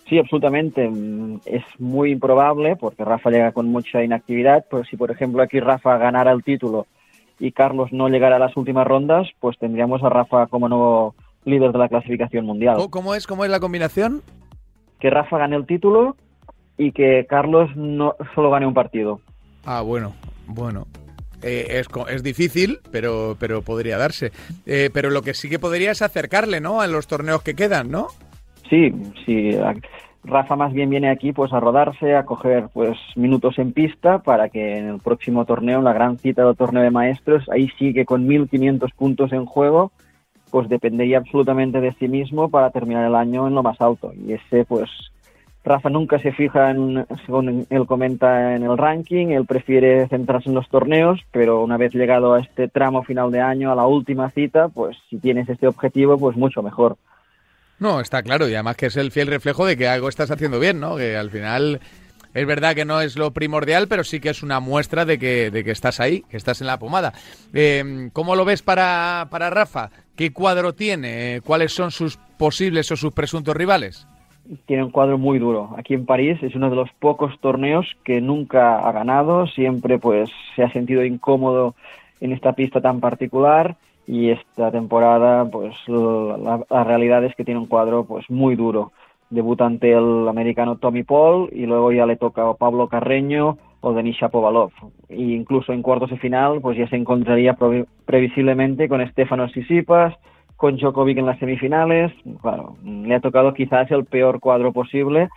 Sí, 0.09 0.19
absolutamente. 0.19 0.91
Es 1.45 1.63
muy 1.79 2.11
improbable 2.11 2.75
porque 2.75 3.05
Rafa 3.05 3.31
llega 3.31 3.53
con 3.53 3.67
mucha 3.69 4.03
inactividad, 4.03 4.65
pero 4.69 4.83
si 4.83 4.97
por 4.97 5.11
ejemplo 5.11 5.41
aquí 5.41 5.59
Rafa 5.59 5.97
ganara 5.97 6.31
el 6.31 6.43
título 6.43 6.87
y 7.39 7.53
Carlos 7.53 7.91
no 7.91 8.09
llegara 8.09 8.35
a 8.35 8.39
las 8.39 8.55
últimas 8.57 8.85
rondas, 8.85 9.27
pues 9.39 9.57
tendríamos 9.57 10.03
a 10.03 10.09
Rafa 10.09 10.47
como 10.47 10.67
nuevo 10.67 11.15
líder 11.45 11.71
de 11.71 11.79
la 11.79 11.89
clasificación 11.89 12.45
mundial. 12.45 12.77
¿Cómo 12.89 13.15
es, 13.15 13.27
cómo 13.27 13.45
es 13.45 13.51
la 13.51 13.59
combinación? 13.59 14.21
Que 14.99 15.09
Rafa 15.09 15.37
gane 15.37 15.55
el 15.55 15.65
título 15.65 16.15
y 16.77 16.91
que 16.91 17.25
Carlos 17.29 17.69
no 17.75 18.15
solo 18.33 18.49
gane 18.49 18.65
un 18.65 18.73
partido. 18.73 19.19
Ah, 19.65 19.81
bueno, 19.81 20.13
bueno. 20.47 20.87
Eh, 21.41 21.79
es, 21.79 21.87
es, 22.09 22.23
difícil, 22.23 22.79
pero, 22.91 23.35
pero 23.39 23.61
podría 23.61 23.97
darse. 23.97 24.31
Eh, 24.65 24.89
pero 24.93 25.09
lo 25.09 25.21
que 25.21 25.33
sí 25.33 25.49
que 25.49 25.59
podría 25.59 25.91
es 25.91 26.01
acercarle, 26.01 26.59
¿no? 26.59 26.81
A 26.81 26.87
los 26.87 27.07
torneos 27.07 27.43
que 27.43 27.53
quedan, 27.53 27.91
¿no? 27.91 28.07
Sí, 28.69 28.91
sí. 29.25 29.51
Rafa 30.23 30.55
más 30.55 30.73
bien 30.73 30.89
viene 30.89 31.09
aquí 31.09 31.31
pues 31.33 31.53
a 31.53 31.59
rodarse, 31.59 32.15
a 32.15 32.25
coger 32.25 32.69
pues 32.73 32.97
minutos 33.15 33.59
en 33.59 33.73
pista 33.73 34.19
para 34.19 34.49
que 34.49 34.77
en 34.77 34.87
el 34.87 34.99
próximo 34.99 35.45
torneo, 35.45 35.79
en 35.79 35.83
la 35.83 35.93
gran 35.93 36.17
cita 36.17 36.43
del 36.43 36.55
torneo 36.55 36.81
de 36.81 36.89
maestros, 36.89 37.47
ahí 37.49 37.69
sí 37.77 37.93
que 37.93 38.05
con 38.05 38.27
1.500 38.27 38.91
puntos 38.95 39.31
en 39.33 39.45
juego, 39.45 39.91
pues 40.51 40.69
dependería 40.69 41.17
absolutamente 41.17 41.81
de 41.81 41.93
sí 41.93 42.07
mismo 42.07 42.49
para 42.49 42.71
terminar 42.71 43.05
el 43.05 43.15
año 43.15 43.47
en 43.47 43.55
lo 43.55 43.63
más 43.63 43.79
alto. 43.81 44.13
Y 44.13 44.33
ese 44.33 44.65
pues 44.65 44.89
Rafa 45.65 45.89
nunca 45.89 46.19
se 46.19 46.31
fija, 46.31 46.69
en, 46.69 47.07
según 47.25 47.65
él 47.69 47.87
comenta, 47.87 48.55
en 48.55 48.63
el 48.63 48.77
ranking, 48.77 49.27
él 49.29 49.45
prefiere 49.45 50.07
centrarse 50.07 50.49
en 50.49 50.55
los 50.55 50.69
torneos, 50.69 51.19
pero 51.31 51.63
una 51.63 51.77
vez 51.77 51.93
llegado 51.93 52.35
a 52.35 52.39
este 52.39 52.67
tramo 52.67 53.03
final 53.03 53.31
de 53.31 53.41
año, 53.41 53.71
a 53.71 53.75
la 53.75 53.87
última 53.87 54.29
cita, 54.29 54.69
pues 54.69 54.95
si 55.09 55.17
tienes 55.17 55.49
este 55.49 55.67
objetivo, 55.67 56.19
pues 56.19 56.37
mucho 56.37 56.61
mejor. 56.61 56.97
No, 57.79 57.99
está 57.99 58.21
claro, 58.21 58.47
y 58.47 58.53
además 58.53 58.77
que 58.77 58.85
es 58.85 58.95
el 58.95 59.11
fiel 59.11 59.27
reflejo 59.27 59.65
de 59.65 59.75
que 59.75 59.87
algo 59.87 60.07
estás 60.07 60.29
haciendo 60.29 60.59
bien, 60.59 60.79
¿no? 60.79 60.95
Que 60.97 61.17
al 61.17 61.31
final 61.31 61.81
es 62.35 62.45
verdad 62.45 62.75
que 62.75 62.85
no 62.85 63.01
es 63.01 63.17
lo 63.17 63.31
primordial, 63.31 63.87
pero 63.87 64.03
sí 64.03 64.19
que 64.19 64.29
es 64.29 64.43
una 64.43 64.59
muestra 64.59 65.05
de 65.05 65.17
que, 65.17 65.49
de 65.49 65.63
que 65.63 65.71
estás 65.71 65.99
ahí, 65.99 66.21
que 66.29 66.37
estás 66.37 66.61
en 66.61 66.67
la 66.67 66.77
pomada. 66.77 67.13
Eh, 67.53 68.09
¿Cómo 68.13 68.35
lo 68.35 68.45
ves 68.45 68.61
para, 68.61 69.27
para 69.31 69.49
Rafa? 69.49 69.89
¿Qué 70.15 70.31
cuadro 70.31 70.73
tiene? 70.73 71.41
¿Cuáles 71.43 71.73
son 71.73 71.89
sus 71.89 72.17
posibles 72.37 72.91
o 72.91 72.95
sus 72.95 73.13
presuntos 73.13 73.55
rivales? 73.55 74.05
tiene 74.65 74.83
un 74.83 74.91
cuadro 74.91 75.17
muy 75.17 75.39
duro. 75.39 75.71
Aquí 75.77 75.93
en 75.93 76.05
París 76.05 76.37
es 76.41 76.55
uno 76.55 76.69
de 76.69 76.75
los 76.75 76.91
pocos 76.93 77.39
torneos 77.39 77.87
que 78.03 78.21
nunca 78.21 78.87
ha 78.87 78.91
ganado, 78.91 79.47
siempre 79.47 79.97
pues 79.97 80.29
se 80.55 80.63
ha 80.63 80.71
sentido 80.71 81.03
incómodo 81.03 81.75
en 82.21 82.31
esta 82.31 82.53
pista 82.53 82.81
tan 82.81 82.99
particular 82.99 83.75
y 84.07 84.29
esta 84.29 84.71
temporada 84.71 85.45
pues 85.45 85.75
la, 85.87 86.83
realidad 86.83 87.23
es 87.23 87.35
que 87.35 87.43
tiene 87.43 87.59
un 87.59 87.65
cuadro 87.65 88.05
pues 88.05 88.29
muy 88.29 88.55
duro. 88.55 88.91
Debuta 89.29 89.65
ante 89.65 89.91
el 89.91 90.27
americano 90.27 90.77
Tommy 90.77 91.03
Paul 91.03 91.49
y 91.51 91.65
luego 91.65 91.91
ya 91.91 92.05
le 92.05 92.15
toca 92.15 92.47
a 92.47 92.53
Pablo 92.53 92.87
Carreño 92.87 93.57
o 93.81 93.93
Denis 93.93 94.17
Shapovalov. 94.17 94.71
E 95.09 95.21
incluso 95.21 95.73
en 95.73 95.81
cuartos 95.81 96.09
de 96.11 96.17
final 96.17 96.61
pues 96.61 96.77
ya 96.77 96.87
se 96.87 96.95
encontraría 96.95 97.57
previsiblemente 98.05 98.87
con 98.87 99.05
Stefano 99.09 99.49
Sisipas, 99.49 100.13
con 100.55 100.77
Djokovic 100.77 101.17
en 101.17 101.25
las 101.25 101.39
semifinales. 101.39 102.11
Claro, 102.41 102.77
le 102.83 103.15
ha 103.15 103.19
tocado 103.19 103.53
quizás 103.53 103.89
el 103.91 104.05
peor 104.05 104.39
cuadro 104.39 104.71
posible, 104.73 105.29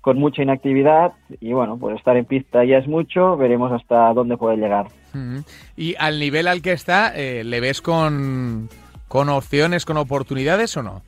con 0.00 0.18
mucha 0.18 0.42
inactividad 0.42 1.12
y 1.40 1.52
bueno, 1.52 1.78
pues 1.78 1.96
estar 1.96 2.16
en 2.16 2.24
pista 2.24 2.64
ya 2.64 2.78
es 2.78 2.88
mucho, 2.88 3.36
veremos 3.36 3.70
hasta 3.72 4.12
dónde 4.12 4.36
puede 4.36 4.56
llegar. 4.56 4.86
¿Y 5.76 5.94
al 5.98 6.18
nivel 6.18 6.48
al 6.48 6.60
que 6.60 6.72
está, 6.72 7.12
eh, 7.16 7.44
le 7.44 7.60
ves 7.60 7.80
con, 7.80 8.68
con 9.08 9.28
opciones, 9.28 9.84
con 9.84 9.96
oportunidades 9.96 10.76
o 10.76 10.82
no? 10.82 11.02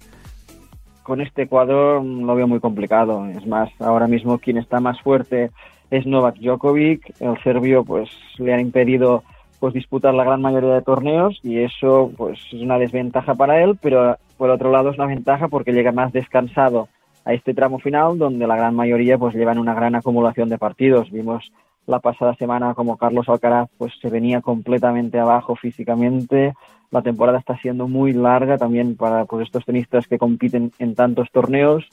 Con 1.05 1.21
este 1.21 1.47
cuadro 1.47 2.03
lo 2.03 2.35
veo 2.35 2.49
muy 2.49 2.61
complicado. 2.61 3.27
Es 3.27 3.47
más, 3.47 3.71
ahora 3.79 4.09
mismo 4.09 4.39
quien 4.39 4.57
está 4.57 4.81
más 4.81 4.99
fuerte 5.03 5.51
es 5.91 6.07
Novak 6.07 6.37
Djokovic. 6.39 7.21
El 7.21 7.41
serbio 7.43 7.85
pues 7.85 8.09
le 8.39 8.55
han 8.55 8.61
impedido 8.61 9.23
pues 9.61 9.75
disputar 9.75 10.15
la 10.15 10.25
gran 10.25 10.41
mayoría 10.41 10.73
de 10.73 10.81
torneos 10.81 11.39
y 11.43 11.59
eso 11.59 12.11
pues 12.17 12.41
es 12.53 12.61
una 12.61 12.79
desventaja 12.79 13.35
para 13.35 13.63
él, 13.63 13.79
pero 13.83 14.17
por 14.39 14.49
otro 14.49 14.73
lado 14.73 14.91
es 14.91 14.97
una 14.97 15.07
ventaja 15.07 15.49
porque 15.49 15.73
llega 15.73 15.93
más 15.93 16.11
descansado 16.11 16.89
a 17.27 17.35
este 17.35 17.53
tramo 17.53 17.79
final 17.79 18.17
donde 18.17 18.47
la 18.47 18.57
gran 18.57 18.75
mayoría 18.75 19.19
pues 19.19 19.35
llevan 19.35 19.59
una 19.59 19.75
gran 19.75 19.95
acumulación 19.95 20.49
de 20.49 20.57
partidos. 20.57 21.11
Vimos 21.11 21.53
la 21.87 22.01
pasada 22.01 22.35
semana 22.35 22.75
como 22.75 22.97
Carlos 22.97 23.29
Alcaraz 23.29 23.69
pues 23.77 23.93
se 24.01 24.09
venía 24.11 24.41
completamente 24.41 25.19
abajo 25.19 25.57
físicamente. 25.57 26.55
La 26.91 27.03
temporada 27.03 27.39
está 27.39 27.57
siendo 27.59 27.89
muy 27.89 28.13
larga 28.13 28.57
también 28.57 28.97
para 28.97 29.25
pues, 29.25 29.47
estos 29.47 29.65
tenistas 29.65 30.07
que 30.07 30.19
compiten 30.19 30.73
en 30.79 30.95
tantos 30.95 31.31
torneos 31.31 31.85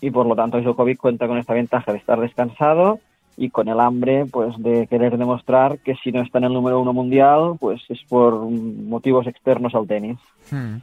y 0.00 0.10
por 0.10 0.26
lo 0.26 0.36
tanto 0.36 0.60
Djokovic 0.60 0.98
cuenta 0.98 1.26
con 1.26 1.38
esta 1.38 1.54
ventaja 1.54 1.92
de 1.92 1.98
estar 1.98 2.20
descansado 2.20 3.00
y 3.36 3.50
con 3.50 3.68
el 3.68 3.80
hambre 3.80 4.24
pues 4.26 4.54
de 4.58 4.86
querer 4.86 5.18
demostrar 5.18 5.78
que 5.78 5.94
si 5.96 6.12
no 6.12 6.22
está 6.22 6.38
en 6.38 6.44
el 6.44 6.52
número 6.52 6.80
uno 6.80 6.92
mundial 6.92 7.56
pues 7.60 7.82
es 7.88 8.00
por 8.08 8.34
motivos 8.34 9.26
externos 9.26 9.74
al 9.74 9.86
tenis. 9.86 10.18
Hmm. 10.50 10.76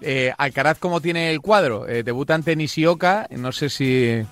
Eh, 0.00 0.32
Alcaraz, 0.38 0.78
¿cómo 0.78 1.00
tiene 1.00 1.30
el 1.30 1.40
cuadro? 1.40 1.88
Eh, 1.88 2.04
debuta 2.04 2.34
ante 2.34 2.54
Nishioka, 2.54 3.26
no 3.36 3.50
sé 3.50 3.68
si 3.68 4.22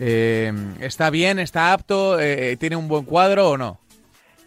eh, 0.00 0.52
está 0.80 1.10
bien, 1.10 1.38
está 1.38 1.72
apto, 1.72 2.18
eh, 2.18 2.56
tiene 2.58 2.76
un 2.76 2.88
buen 2.88 3.04
cuadro 3.04 3.50
o 3.50 3.58
no. 3.58 3.78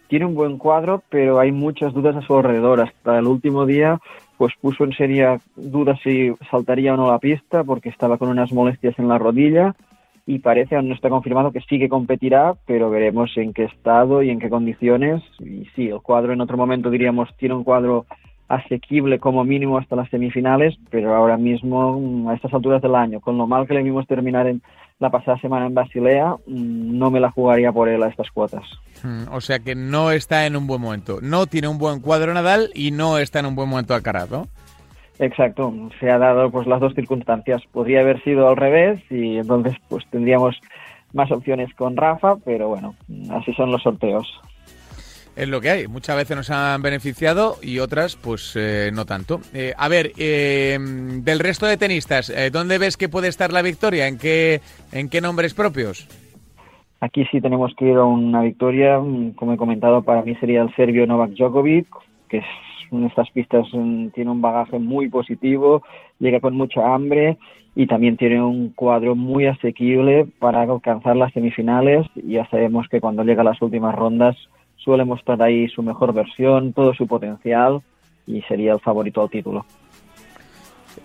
Tiene 0.08 0.26
un 0.26 0.36
buen 0.36 0.58
cuadro, 0.58 1.04
pero 1.10 1.39
hay 1.39 1.51
muchas 1.51 1.93
dudas 1.93 2.16
a 2.16 2.22
su 2.22 2.36
alrededor. 2.36 2.82
Hasta 2.82 3.20
el 3.20 3.28
último 3.28 3.66
día 3.66 3.99
pues 4.38 4.54
puso 4.60 4.84
en 4.84 4.93
seria 4.93 5.39
dudas 5.56 5.99
si 6.04 6.34
saltaría 6.51 6.93
o 6.93 6.97
no 6.97 7.10
la 7.10 7.20
pista 7.20 7.64
porque 7.64 7.89
estaba 7.89 8.18
con 8.18 8.30
unas 8.30 8.51
molestias 8.51 8.97
en 8.99 9.08
la 9.08 9.18
rodilla 9.18 9.76
y 10.26 10.39
parece, 10.39 10.76
aún 10.76 10.89
no 10.89 10.95
está 10.95 11.10
confirmado, 11.10 11.51
que 11.51 11.62
sí 11.62 11.80
que 11.80 11.89
competirá, 11.89 12.56
pero 12.66 12.89
veremos 12.89 13.32
en 13.36 13.54
qué 13.54 13.66
estado 13.66 14.24
y 14.24 14.30
en 14.30 14.39
qué 14.39 14.49
condiciones. 14.49 15.22
Y 15.39 15.66
sí, 15.76 15.89
el 15.89 16.01
cuadro 16.01 16.34
en 16.34 16.41
otro 16.41 16.58
momento 16.58 16.89
diríamos 16.89 17.30
tiene 17.38 17.56
un 17.56 17.64
cuadro 17.64 18.06
asequible 18.47 19.20
como 19.20 19.43
mínimo 19.43 19.78
hasta 19.78 19.95
las 19.95 20.10
semifinales, 20.10 20.76
pero 20.89 21.14
ahora 21.16 21.38
mismo 21.38 22.30
a 22.30 22.36
estas 22.36 22.54
alturas 22.54 22.82
del 22.82 22.95
año, 22.95 23.20
con 23.20 23.38
lo 23.38 23.47
mal 23.47 23.68
que 23.68 23.74
le 23.74 23.84
vimos 23.84 24.08
terminar 24.08 24.47
en 24.47 24.62
la 25.00 25.10
pasada 25.10 25.38
semana 25.39 25.66
en 25.66 25.74
Basilea, 25.74 26.36
mm, 26.46 26.98
no 26.98 27.12
me 27.12 27.20
la 27.20 27.32
jugaría 27.32 27.72
por 27.72 27.89
él 27.89 28.04
a 28.04 28.08
estas 28.08 28.30
cuotas. 28.32 28.64
Hmm, 29.04 29.24
o 29.32 29.41
sea 29.41 29.60
que 29.60 29.76
no 29.76 30.12
está 30.12 30.46
en 30.46 30.56
un 30.56 30.68
buen 30.68 30.82
momento. 30.82 31.20
No 31.22 31.46
tiene 31.48 31.68
un 31.68 31.78
buen 31.78 32.00
cuadro 32.00 32.34
Nadal 32.34 32.70
y 32.74 32.91
no 32.91 33.18
está 33.18 33.39
en 33.39 33.48
un 33.48 33.56
buen 33.56 33.70
momento 33.70 33.94
Alcaraz, 33.94 34.30
¿no? 34.30 34.48
Exacto, 35.20 35.74
se 36.00 36.10
ha 36.10 36.18
dado 36.18 36.50
pues 36.52 36.68
las 36.68 36.80
dos 36.80 36.94
circunstancias. 36.96 37.62
Podría 37.72 38.02
haber 38.02 38.24
sido 38.24 38.48
al 38.48 38.58
revés 38.58 39.00
y 39.10 39.38
entonces 39.38 39.76
pues 39.88 40.06
tendríamos 40.10 40.60
más 41.14 41.32
opciones 41.32 41.74
con 41.76 41.96
Rafa, 41.96 42.38
pero 42.44 42.70
bueno, 42.70 42.96
así 43.32 43.54
son 43.54 43.72
los 43.72 43.84
sorteos. 43.84 44.28
Es 45.36 45.50
lo 45.50 45.62
que 45.62 45.70
hay. 45.70 45.88
Muchas 45.88 46.16
veces 46.16 46.38
nos 46.38 46.50
han 46.52 46.82
beneficiado 46.82 47.56
y 47.62 47.80
otras, 47.80 48.16
pues 48.16 48.56
eh, 48.56 48.92
no 48.94 49.06
tanto. 49.06 49.40
Eh, 49.54 49.74
a 49.78 49.88
ver, 49.88 50.12
eh, 50.18 50.78
del 50.80 51.40
resto 51.40 51.66
de 51.66 51.78
tenistas, 51.78 52.32
¿dónde 52.52 52.78
ves 52.78 52.98
que 52.98 53.10
puede 53.10 53.28
estar 53.28 53.52
la 53.52 53.62
victoria? 53.62 54.08
¿En 54.08 54.18
qué, 54.18 54.62
¿En 54.92 55.10
qué 55.10 55.22
nombres 55.22 55.54
propios? 55.54 56.08
Aquí 57.00 57.26
sí 57.32 57.42
tenemos 57.42 57.74
que 57.76 57.86
ir 57.86 57.98
a 57.98 58.06
una 58.06 58.42
victoria. 58.42 58.98
Como 59.36 59.54
he 59.54 59.58
comentado, 59.58 60.04
para 60.04 60.22
mí 60.22 60.36
sería 60.36 60.62
el 60.62 60.74
serbio 60.76 61.06
Novak 61.08 61.32
Djokovic, 61.32 61.88
que 62.30 62.38
es 62.38 62.46
en 62.94 63.06
estas 63.06 63.30
pistas 63.32 63.68
mm, 63.74 64.10
tiene 64.10 64.32
un 64.32 64.42
bagaje 64.42 64.80
muy 64.80 65.10
positivo, 65.10 65.82
llega 66.20 66.40
con 66.40 66.56
mucha 66.56 66.94
hambre 66.94 67.38
y 67.76 67.88
también 67.88 68.18
tiene 68.18 68.42
un 68.42 68.70
cuadro 68.70 69.16
muy 69.16 69.48
asequible 69.48 70.28
para 70.40 70.62
alcanzar 70.62 71.16
las 71.16 71.34
semifinales. 71.34 72.06
Ya 72.16 72.48
sabemos 72.50 72.88
que 72.88 73.02
cuando 73.02 73.24
llega 73.24 73.42
a 73.42 73.46
las 73.46 73.62
últimas 73.62 73.96
rondas 73.96 74.38
suele 74.84 75.06
mostrar 75.06 75.42
ahí 75.42 75.68
su 75.70 75.82
mejor 75.82 76.14
versión, 76.14 76.74
todo 76.74 76.94
su 76.94 77.08
potencial 77.08 77.82
y 78.28 78.42
sería 78.44 78.74
el 78.74 78.80
favorito 78.80 79.22
al 79.22 79.30
título. 79.30 79.66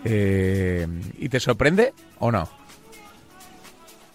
Eh, 0.05 0.87
¿Y 1.19 1.29
te 1.29 1.41
sorprende 1.41 1.93
o 2.19 2.31
no? 2.31 2.49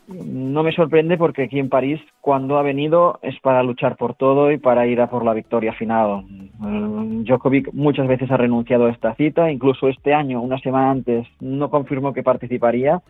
no 0.07 0.63
me 0.63 0.73
sorprende 0.73 1.17
porque 1.17 1.43
aquí 1.43 1.59
en 1.59 1.69
París, 1.69 1.99
cuando 2.19 2.57
ha 2.57 2.61
venido, 2.61 3.19
es 3.21 3.39
para 3.39 3.63
luchar 3.63 3.95
por 3.95 4.15
todo 4.15 4.51
y 4.51 4.57
para 4.57 4.85
ir 4.85 4.99
a 5.01 5.09
por 5.09 5.23
la 5.23 5.33
victoria 5.33 5.73
final. 5.73 6.25
Eh, 6.29 7.23
Djokovic 7.25 7.73
muchas 7.73 8.07
veces 8.07 8.29
ha 8.31 8.37
renunciado 8.37 8.85
a 8.85 8.91
esta 8.91 9.15
cita, 9.15 9.51
incluso 9.51 9.87
este 9.87 10.13
año, 10.13 10.41
una 10.41 10.59
semana 10.59 10.91
antes, 10.91 11.27
no 11.39 11.69
confirmó 11.69 12.13
que 12.13 12.23
participaría, 12.23 13.01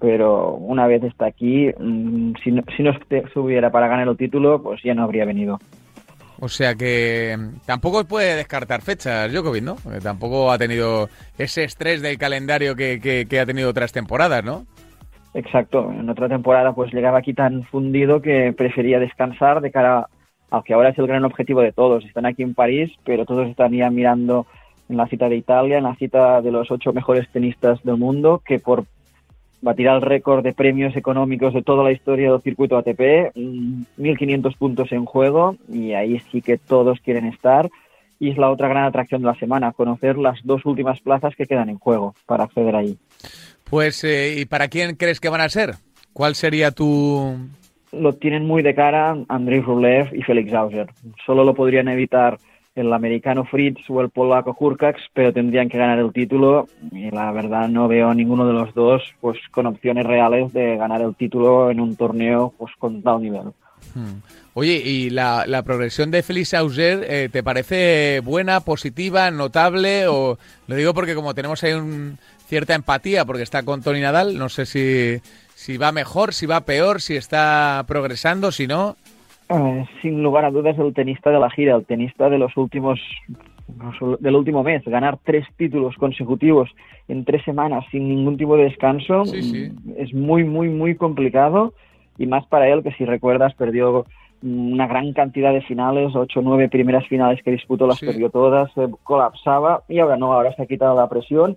pero 0.00 0.54
una 0.54 0.86
vez 0.86 1.02
está 1.04 1.26
aquí, 1.26 1.68
mm, 1.78 2.32
si 2.42 2.50
no, 2.52 2.62
si 2.76 2.82
no 2.82 2.92
estuviera 3.10 3.70
para 3.70 3.88
ganar 3.88 4.08
el 4.08 4.16
título, 4.16 4.62
pues 4.62 4.82
ya 4.82 4.94
no 4.94 5.04
habría 5.04 5.24
venido. 5.24 5.58
O 6.40 6.48
sea 6.48 6.74
que 6.74 7.36
tampoco 7.66 8.04
puede 8.04 8.36
descartar 8.36 8.80
fechas 8.80 9.30
Djokovic, 9.30 9.62
¿no? 9.62 9.76
tampoco 10.02 10.50
ha 10.50 10.58
tenido 10.58 11.08
ese 11.36 11.64
estrés 11.64 12.00
del 12.00 12.16
calendario 12.18 12.74
que, 12.74 13.26
que 13.28 13.40
ha 13.40 13.46
tenido 13.46 13.68
otras 13.68 13.92
temporadas, 13.92 14.42
¿no? 14.42 14.64
Exacto, 15.32 15.92
en 15.92 16.08
otra 16.08 16.28
temporada 16.28 16.72
pues 16.74 16.92
llegaba 16.92 17.18
aquí 17.18 17.34
tan 17.34 17.62
fundido 17.64 18.20
que 18.20 18.52
prefería 18.56 18.98
descansar 18.98 19.60
de 19.60 19.70
cara 19.70 20.08
a 20.50 20.62
que 20.62 20.74
ahora 20.74 20.88
es 20.88 20.98
el 20.98 21.06
gran 21.06 21.24
objetivo 21.24 21.60
de 21.60 21.72
todos. 21.72 22.04
Están 22.04 22.26
aquí 22.26 22.42
en 22.42 22.54
París, 22.54 22.90
pero 23.04 23.24
todos 23.24 23.48
están 23.48 23.72
ya 23.72 23.90
mirando 23.90 24.46
en 24.88 24.96
la 24.96 25.06
cita 25.06 25.28
de 25.28 25.36
Italia, 25.36 25.78
en 25.78 25.84
la 25.84 25.94
cita 25.94 26.42
de 26.42 26.50
los 26.50 26.70
ocho 26.70 26.92
mejores 26.92 27.28
tenistas 27.30 27.80
del 27.84 27.96
mundo, 27.96 28.42
que 28.44 28.58
por 28.58 28.86
batir 29.62 29.86
el 29.86 30.00
récord 30.00 30.42
de 30.42 30.52
premios 30.52 30.96
económicos 30.96 31.54
de 31.54 31.62
toda 31.62 31.84
la 31.84 31.92
historia 31.92 32.30
del 32.30 32.40
circuito 32.40 32.76
ATP, 32.76 33.34
1.500 33.34 34.56
puntos 34.56 34.92
en 34.92 35.04
juego, 35.04 35.56
y 35.68 35.92
ahí 35.92 36.20
sí 36.30 36.42
que 36.42 36.58
todos 36.58 37.00
quieren 37.00 37.26
estar. 37.26 37.70
Y 38.18 38.30
es 38.30 38.36
la 38.36 38.50
otra 38.50 38.68
gran 38.68 38.84
atracción 38.84 39.22
de 39.22 39.28
la 39.28 39.34
semana, 39.34 39.72
conocer 39.72 40.18
las 40.18 40.38
dos 40.44 40.66
últimas 40.66 41.00
plazas 41.00 41.34
que 41.36 41.46
quedan 41.46 41.70
en 41.70 41.78
juego 41.78 42.14
para 42.26 42.44
acceder 42.44 42.76
ahí. 42.76 42.98
Pues, 43.64 44.04
eh, 44.04 44.36
¿y 44.40 44.44
para 44.44 44.68
quién 44.68 44.96
crees 44.96 45.20
que 45.20 45.30
van 45.30 45.40
a 45.40 45.48
ser? 45.48 45.76
¿Cuál 46.12 46.34
sería 46.34 46.70
tu...? 46.70 47.36
Lo 47.92 48.12
tienen 48.14 48.46
muy 48.46 48.62
de 48.62 48.74
cara 48.74 49.16
Andrei 49.28 49.60
Rublev 49.60 50.14
y 50.14 50.22
Felix 50.22 50.52
Auger. 50.52 50.88
Solo 51.24 51.44
lo 51.44 51.54
podrían 51.54 51.88
evitar 51.88 52.38
el 52.74 52.92
americano 52.92 53.44
Fritz 53.44 53.80
o 53.88 54.00
el 54.00 54.10
polaco 54.10 54.56
Hurkacz, 54.58 55.00
pero 55.12 55.32
tendrían 55.32 55.68
que 55.68 55.78
ganar 55.78 55.98
el 55.98 56.12
título 56.12 56.68
y 56.92 57.10
la 57.10 57.32
verdad 57.32 57.68
no 57.68 57.88
veo 57.88 58.08
a 58.08 58.14
ninguno 58.14 58.46
de 58.46 58.52
los 58.52 58.74
dos 58.74 59.02
pues 59.20 59.38
con 59.50 59.66
opciones 59.66 60.06
reales 60.06 60.52
de 60.52 60.76
ganar 60.76 61.02
el 61.02 61.14
título 61.14 61.70
en 61.70 61.80
un 61.80 61.96
torneo 61.96 62.54
pues 62.56 62.72
con 62.78 63.02
tal 63.02 63.22
nivel. 63.22 63.52
Hmm. 63.94 64.20
Oye, 64.54 64.82
¿y 64.84 65.10
la, 65.10 65.62
progresión 65.64 66.10
de 66.10 66.22
Felix 66.22 66.54
Auger 66.54 67.06
eh, 67.08 67.28
te 67.30 67.42
parece 67.42 68.20
buena, 68.20 68.60
positiva, 68.60 69.30
notable? 69.30 70.06
O 70.08 70.38
lo 70.66 70.74
digo 70.74 70.92
porque 70.92 71.14
como 71.14 71.34
tenemos 71.34 71.62
ahí 71.62 71.72
un 71.72 72.18
cierta 72.48 72.74
empatía 72.74 73.24
porque 73.24 73.44
está 73.44 73.62
con 73.62 73.80
Tony 73.80 74.00
Nadal. 74.00 74.36
No 74.36 74.48
sé 74.48 74.66
si, 74.66 75.20
si 75.54 75.76
va 75.76 75.92
mejor, 75.92 76.34
si 76.34 76.46
va 76.46 76.62
peor, 76.62 77.00
si 77.00 77.16
está 77.16 77.84
progresando, 77.86 78.50
si 78.50 78.66
no. 78.66 78.96
Eh, 79.50 79.84
sin 80.00 80.22
lugar 80.22 80.44
a 80.44 80.50
dudas, 80.50 80.78
el 80.78 80.94
tenista 80.94 81.30
de 81.30 81.40
la 81.40 81.50
gira, 81.50 81.74
el 81.74 81.84
tenista 81.84 82.30
de 82.30 82.38
los 82.38 82.56
últimos 82.56 83.00
del 84.20 84.34
último 84.34 84.62
mes, 84.62 84.82
ganar 84.84 85.18
tres 85.24 85.46
títulos 85.56 85.94
consecutivos 85.96 86.68
en 87.08 87.24
tres 87.24 87.44
semanas 87.44 87.84
sin 87.90 88.08
ningún 88.08 88.36
tipo 88.36 88.56
de 88.56 88.64
descanso 88.64 89.22
es 89.22 90.12
muy, 90.12 90.44
muy, 90.44 90.68
muy 90.68 90.96
complicado. 90.96 91.72
Y 92.18 92.26
más 92.26 92.46
para 92.46 92.68
él 92.68 92.82
que 92.82 92.92
si 92.92 93.04
recuerdas 93.04 93.54
perdió 93.54 94.04
una 94.42 94.86
gran 94.86 95.12
cantidad 95.12 95.52
de 95.52 95.62
finales, 95.62 96.14
ocho 96.14 96.40
o 96.40 96.42
nueve 96.42 96.68
primeras 96.68 97.06
finales 97.06 97.42
que 97.42 97.50
disputó 97.50 97.86
las 97.86 98.00
perdió 98.00 98.30
todas, 98.30 98.72
se 98.72 98.88
colapsaba 99.02 99.82
y 99.88 99.98
ahora 99.98 100.16
no, 100.16 100.32
ahora 100.32 100.54
se 100.54 100.62
ha 100.62 100.66
quitado 100.66 100.96
la 100.96 101.08
presión, 101.08 101.56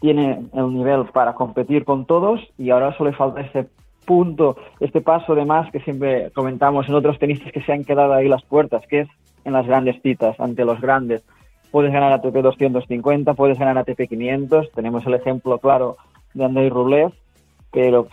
tiene 0.00 0.40
el 0.54 0.72
nivel 0.72 1.04
para 1.12 1.34
competir 1.34 1.84
con 1.84 2.06
todos 2.06 2.40
y 2.58 2.70
ahora 2.70 2.96
solo 2.96 3.10
le 3.10 3.16
falta 3.16 3.40
este 3.40 3.68
punto, 4.04 4.56
este 4.80 5.00
paso 5.00 5.34
de 5.34 5.44
más 5.44 5.70
que 5.70 5.80
siempre 5.80 6.30
comentamos 6.32 6.88
en 6.88 6.94
otros 6.94 7.18
tenistas 7.18 7.52
que 7.52 7.62
se 7.62 7.72
han 7.72 7.84
quedado 7.84 8.14
ahí 8.14 8.28
las 8.28 8.42
puertas, 8.42 8.86
que 8.86 9.00
es 9.00 9.08
en 9.44 9.52
las 9.52 9.66
grandes 9.66 10.00
citas, 10.02 10.38
ante 10.38 10.64
los 10.64 10.80
grandes. 10.80 11.24
Puedes 11.70 11.92
ganar 11.92 12.12
ATP 12.12 12.36
250, 12.36 13.34
puedes 13.34 13.58
ganar 13.58 13.78
ATP 13.78 14.08
500, 14.08 14.72
tenemos 14.72 15.06
el 15.06 15.14
ejemplo 15.14 15.58
claro 15.58 15.96
de 16.34 16.44
Andrei 16.44 16.68
Rublev, 16.68 17.12
pero 17.72 18.08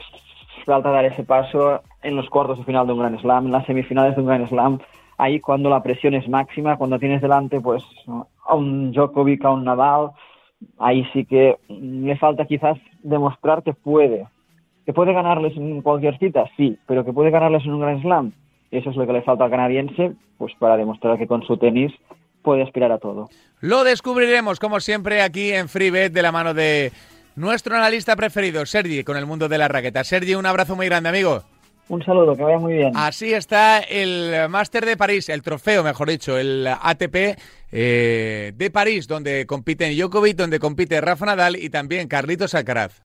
falta 0.66 0.92
dar 0.92 1.06
ese 1.06 1.24
paso 1.24 1.82
en 2.04 2.16
los 2.16 2.30
cuartos 2.30 2.60
de 2.60 2.64
final 2.64 2.88
de 2.88 2.94
un 2.94 3.00
Grand 3.00 3.20
Slam, 3.20 3.48
en 3.48 3.52
las 3.52 3.66
semifinales 3.66 4.16
de 4.16 4.22
un 4.22 4.28
Grand 4.28 4.48
Slam, 4.48 4.80
ahí 5.18 5.40
cuando 5.40 5.70
la 5.70 5.84
presión 5.84 6.14
es 6.14 6.28
máxima, 6.30 6.78
cuando 6.78 7.00
tienes 7.00 7.22
delante 7.22 7.60
pues 7.60 7.84
a 8.46 8.56
un 8.56 8.92
Djokovic, 8.92 9.44
a 9.46 9.52
un 9.52 9.66
Nadal, 9.66 10.12
ahí 10.78 11.06
sí 11.12 11.26
que 11.26 11.58
le 11.68 12.16
falta 12.18 12.46
quizás 12.46 12.78
demostrar 13.04 13.64
que 13.64 13.74
puede, 13.74 14.28
que 14.90 14.94
puede 14.94 15.14
ganarles 15.14 15.56
en 15.56 15.84
cualquier 15.84 16.18
cita, 16.18 16.46
sí, 16.58 16.76
pero 16.88 17.06
que 17.06 17.14
puede 17.14 17.30
ganarles 17.30 17.64
en 17.64 17.74
un 17.74 17.80
Grand 17.80 18.02
Slam, 18.02 18.34
eso 18.72 18.90
es 18.90 18.96
lo 18.96 19.06
que 19.06 19.14
le 19.14 19.22
falta 19.22 19.44
al 19.44 19.52
canadiense, 19.52 20.14
pues 20.40 20.52
para 20.58 20.78
demostrar 20.78 21.20
que 21.20 21.28
con 21.28 21.44
su 21.44 21.58
tenis 21.58 21.92
puede 22.42 22.64
aspirar 22.64 22.92
a 22.92 22.98
todo. 22.98 23.30
Lo 23.62 23.84
descubriremos, 23.84 24.60
como 24.60 24.80
siempre, 24.80 25.22
aquí 25.22 25.52
en 25.52 25.70
FreeBet 25.70 26.12
de 26.12 26.24
la 26.24 26.32
mano 26.32 26.56
de 26.56 26.92
nuestro 27.36 27.76
analista 27.76 28.16
preferido, 28.16 28.66
Sergi, 28.66 29.04
con 29.04 29.16
el 29.16 29.28
mundo 29.28 29.48
de 29.48 29.60
la 29.60 29.68
raqueta. 29.68 30.04
Sergi, 30.04 30.34
un 30.34 30.48
abrazo 30.48 30.76
muy 30.76 30.88
grande, 30.88 31.10
amigo. 31.10 31.44
Un 31.88 32.04
saludo, 32.04 32.36
que 32.36 32.42
vaya 32.42 32.58
muy 32.58 32.74
bien. 32.74 32.92
Así 32.96 33.32
está 33.32 33.82
el 33.82 34.50
Máster 34.50 34.88
de 34.88 34.98
París, 34.98 35.30
el 35.30 35.44
trofeo, 35.44 35.84
mejor 35.84 36.10
dicho, 36.10 36.36
el 36.36 36.66
ATP 36.66 37.38
eh, 37.72 38.54
de 38.56 38.72
París, 38.72 39.08
donde 39.08 39.46
compiten 39.46 39.96
Djokovic, 39.96 40.36
donde 40.36 40.58
compite 40.58 41.00
Rafa 41.00 41.28
Nadal 41.28 41.58
y 41.58 41.70
también 41.70 42.08
Carlitos 42.08 42.56
Alcaraz. 42.56 43.04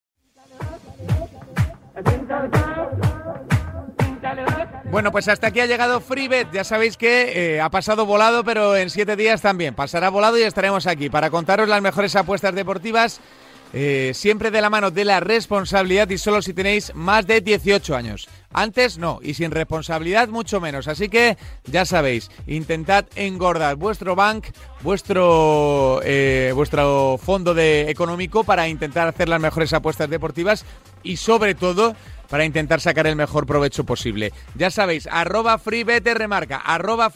Bueno, 4.95 5.11
pues 5.11 5.27
hasta 5.27 5.49
aquí 5.49 5.59
ha 5.59 5.67
llegado 5.67 6.01
FreeBet. 6.01 6.53
Ya 6.53 6.63
sabéis 6.63 6.97
que 6.97 7.57
eh, 7.57 7.61
ha 7.61 7.69
pasado 7.69 8.07
volado, 8.07 8.45
pero 8.45 8.77
en 8.77 8.91
siete 8.91 9.17
días 9.17 9.43
también. 9.43 9.75
Pasará 9.75 10.09
volado 10.09 10.39
y 10.39 10.43
estaremos 10.43 10.87
aquí 10.87 11.11
para 11.11 11.31
contaros 11.31 11.69
las 11.69 11.83
mejores 11.83 12.15
apuestas 12.15 12.55
deportivas 12.55 13.21
eh, 13.77 14.13
siempre 14.15 14.53
de 14.53 14.61
la 14.61 14.71
mano 14.71 14.93
de 14.93 15.05
la 15.05 15.19
responsabilidad 15.19 16.09
y 16.09 16.17
solo 16.17 16.41
si 16.43 16.55
tenéis 16.55 16.95
más 16.95 17.27
de 17.27 17.41
18 17.41 17.97
años. 17.97 18.29
Antes 18.53 18.99
no, 18.99 19.19
y 19.21 19.35
sin 19.35 19.51
responsabilidad 19.51 20.29
mucho 20.29 20.61
menos. 20.61 20.87
Así 20.87 21.09
que 21.09 21.37
ya 21.65 21.85
sabéis, 21.85 22.31
intentad 22.47 23.05
engordar 23.17 23.75
vuestro 23.75 24.15
bank, 24.15 24.45
vuestro, 24.83 26.01
eh, 26.05 26.53
vuestro 26.55 27.19
fondo 27.21 27.53
de 27.53 27.91
económico 27.91 28.45
para 28.45 28.69
intentar 28.69 29.09
hacer 29.09 29.29
las 29.29 29.41
mejores 29.41 29.73
apuestas 29.73 30.09
deportivas 30.09 30.65
y 31.03 31.17
sobre 31.17 31.57
todo 31.57 31.97
para 32.29 32.45
intentar 32.45 32.81
sacar 32.81 33.07
el 33.07 33.17
mejor 33.17 33.47
provecho 33.47 33.85
posible. 33.85 34.33
Ya 34.55 34.71
sabéis, 34.71 35.09
arroba 35.11 35.61
remarca, 35.65 36.57
arroba. 36.57 37.13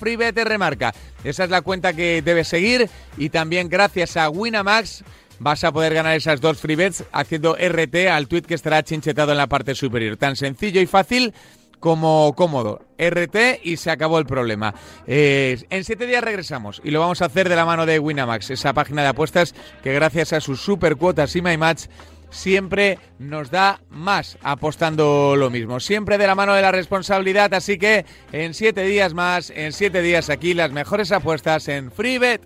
Esa 1.24 1.44
es 1.44 1.50
la 1.50 1.62
cuenta 1.62 1.92
que 1.92 2.22
debes 2.22 2.48
seguir 2.48 2.88
y 3.16 3.30
también 3.30 3.68
gracias 3.68 4.16
a 4.16 4.30
Winamax 4.30 5.04
vas 5.40 5.64
a 5.64 5.72
poder 5.72 5.94
ganar 5.94 6.16
esas 6.16 6.40
dos 6.40 6.58
free 6.58 6.74
bets 6.74 7.04
haciendo 7.12 7.56
RT 7.56 8.08
al 8.10 8.28
tweet 8.28 8.42
que 8.42 8.54
estará 8.54 8.82
chinchetado 8.82 9.32
en 9.32 9.38
la 9.38 9.46
parte 9.46 9.74
superior. 9.74 10.16
Tan 10.16 10.36
sencillo 10.36 10.80
y 10.80 10.86
fácil 10.86 11.32
como 11.80 12.34
cómodo. 12.36 12.80
RT 12.98 13.60
y 13.62 13.76
se 13.76 13.90
acabó 13.90 14.18
el 14.18 14.26
problema. 14.26 14.74
Eh, 15.06 15.64
en 15.70 15.84
siete 15.84 16.06
días 16.06 16.24
regresamos 16.24 16.80
y 16.84 16.90
lo 16.90 17.00
vamos 17.00 17.22
a 17.22 17.26
hacer 17.26 17.48
de 17.48 17.56
la 17.56 17.64
mano 17.64 17.86
de 17.86 17.98
Winamax, 17.98 18.50
esa 18.50 18.72
página 18.72 19.02
de 19.02 19.08
apuestas 19.08 19.54
que 19.82 19.92
gracias 19.92 20.32
a 20.32 20.40
sus 20.40 20.60
super 20.60 20.96
cuotas 20.96 21.34
y 21.36 21.42
My 21.42 21.56
Match 21.56 21.86
siempre 22.30 22.98
nos 23.18 23.50
da 23.50 23.80
más 23.90 24.38
apostando 24.42 25.34
lo 25.36 25.50
mismo, 25.50 25.80
siempre 25.80 26.18
de 26.18 26.26
la 26.26 26.34
mano 26.34 26.54
de 26.54 26.62
la 26.62 26.72
responsabilidad, 26.72 27.52
así 27.54 27.78
que 27.78 28.04
en 28.32 28.54
siete 28.54 28.82
días 28.82 29.14
más, 29.14 29.50
en 29.50 29.72
siete 29.72 30.02
días 30.02 30.30
aquí 30.30 30.54
las 30.54 30.72
mejores 30.72 31.12
apuestas 31.12 31.68
en 31.68 31.90
FreeBet. 31.90 32.42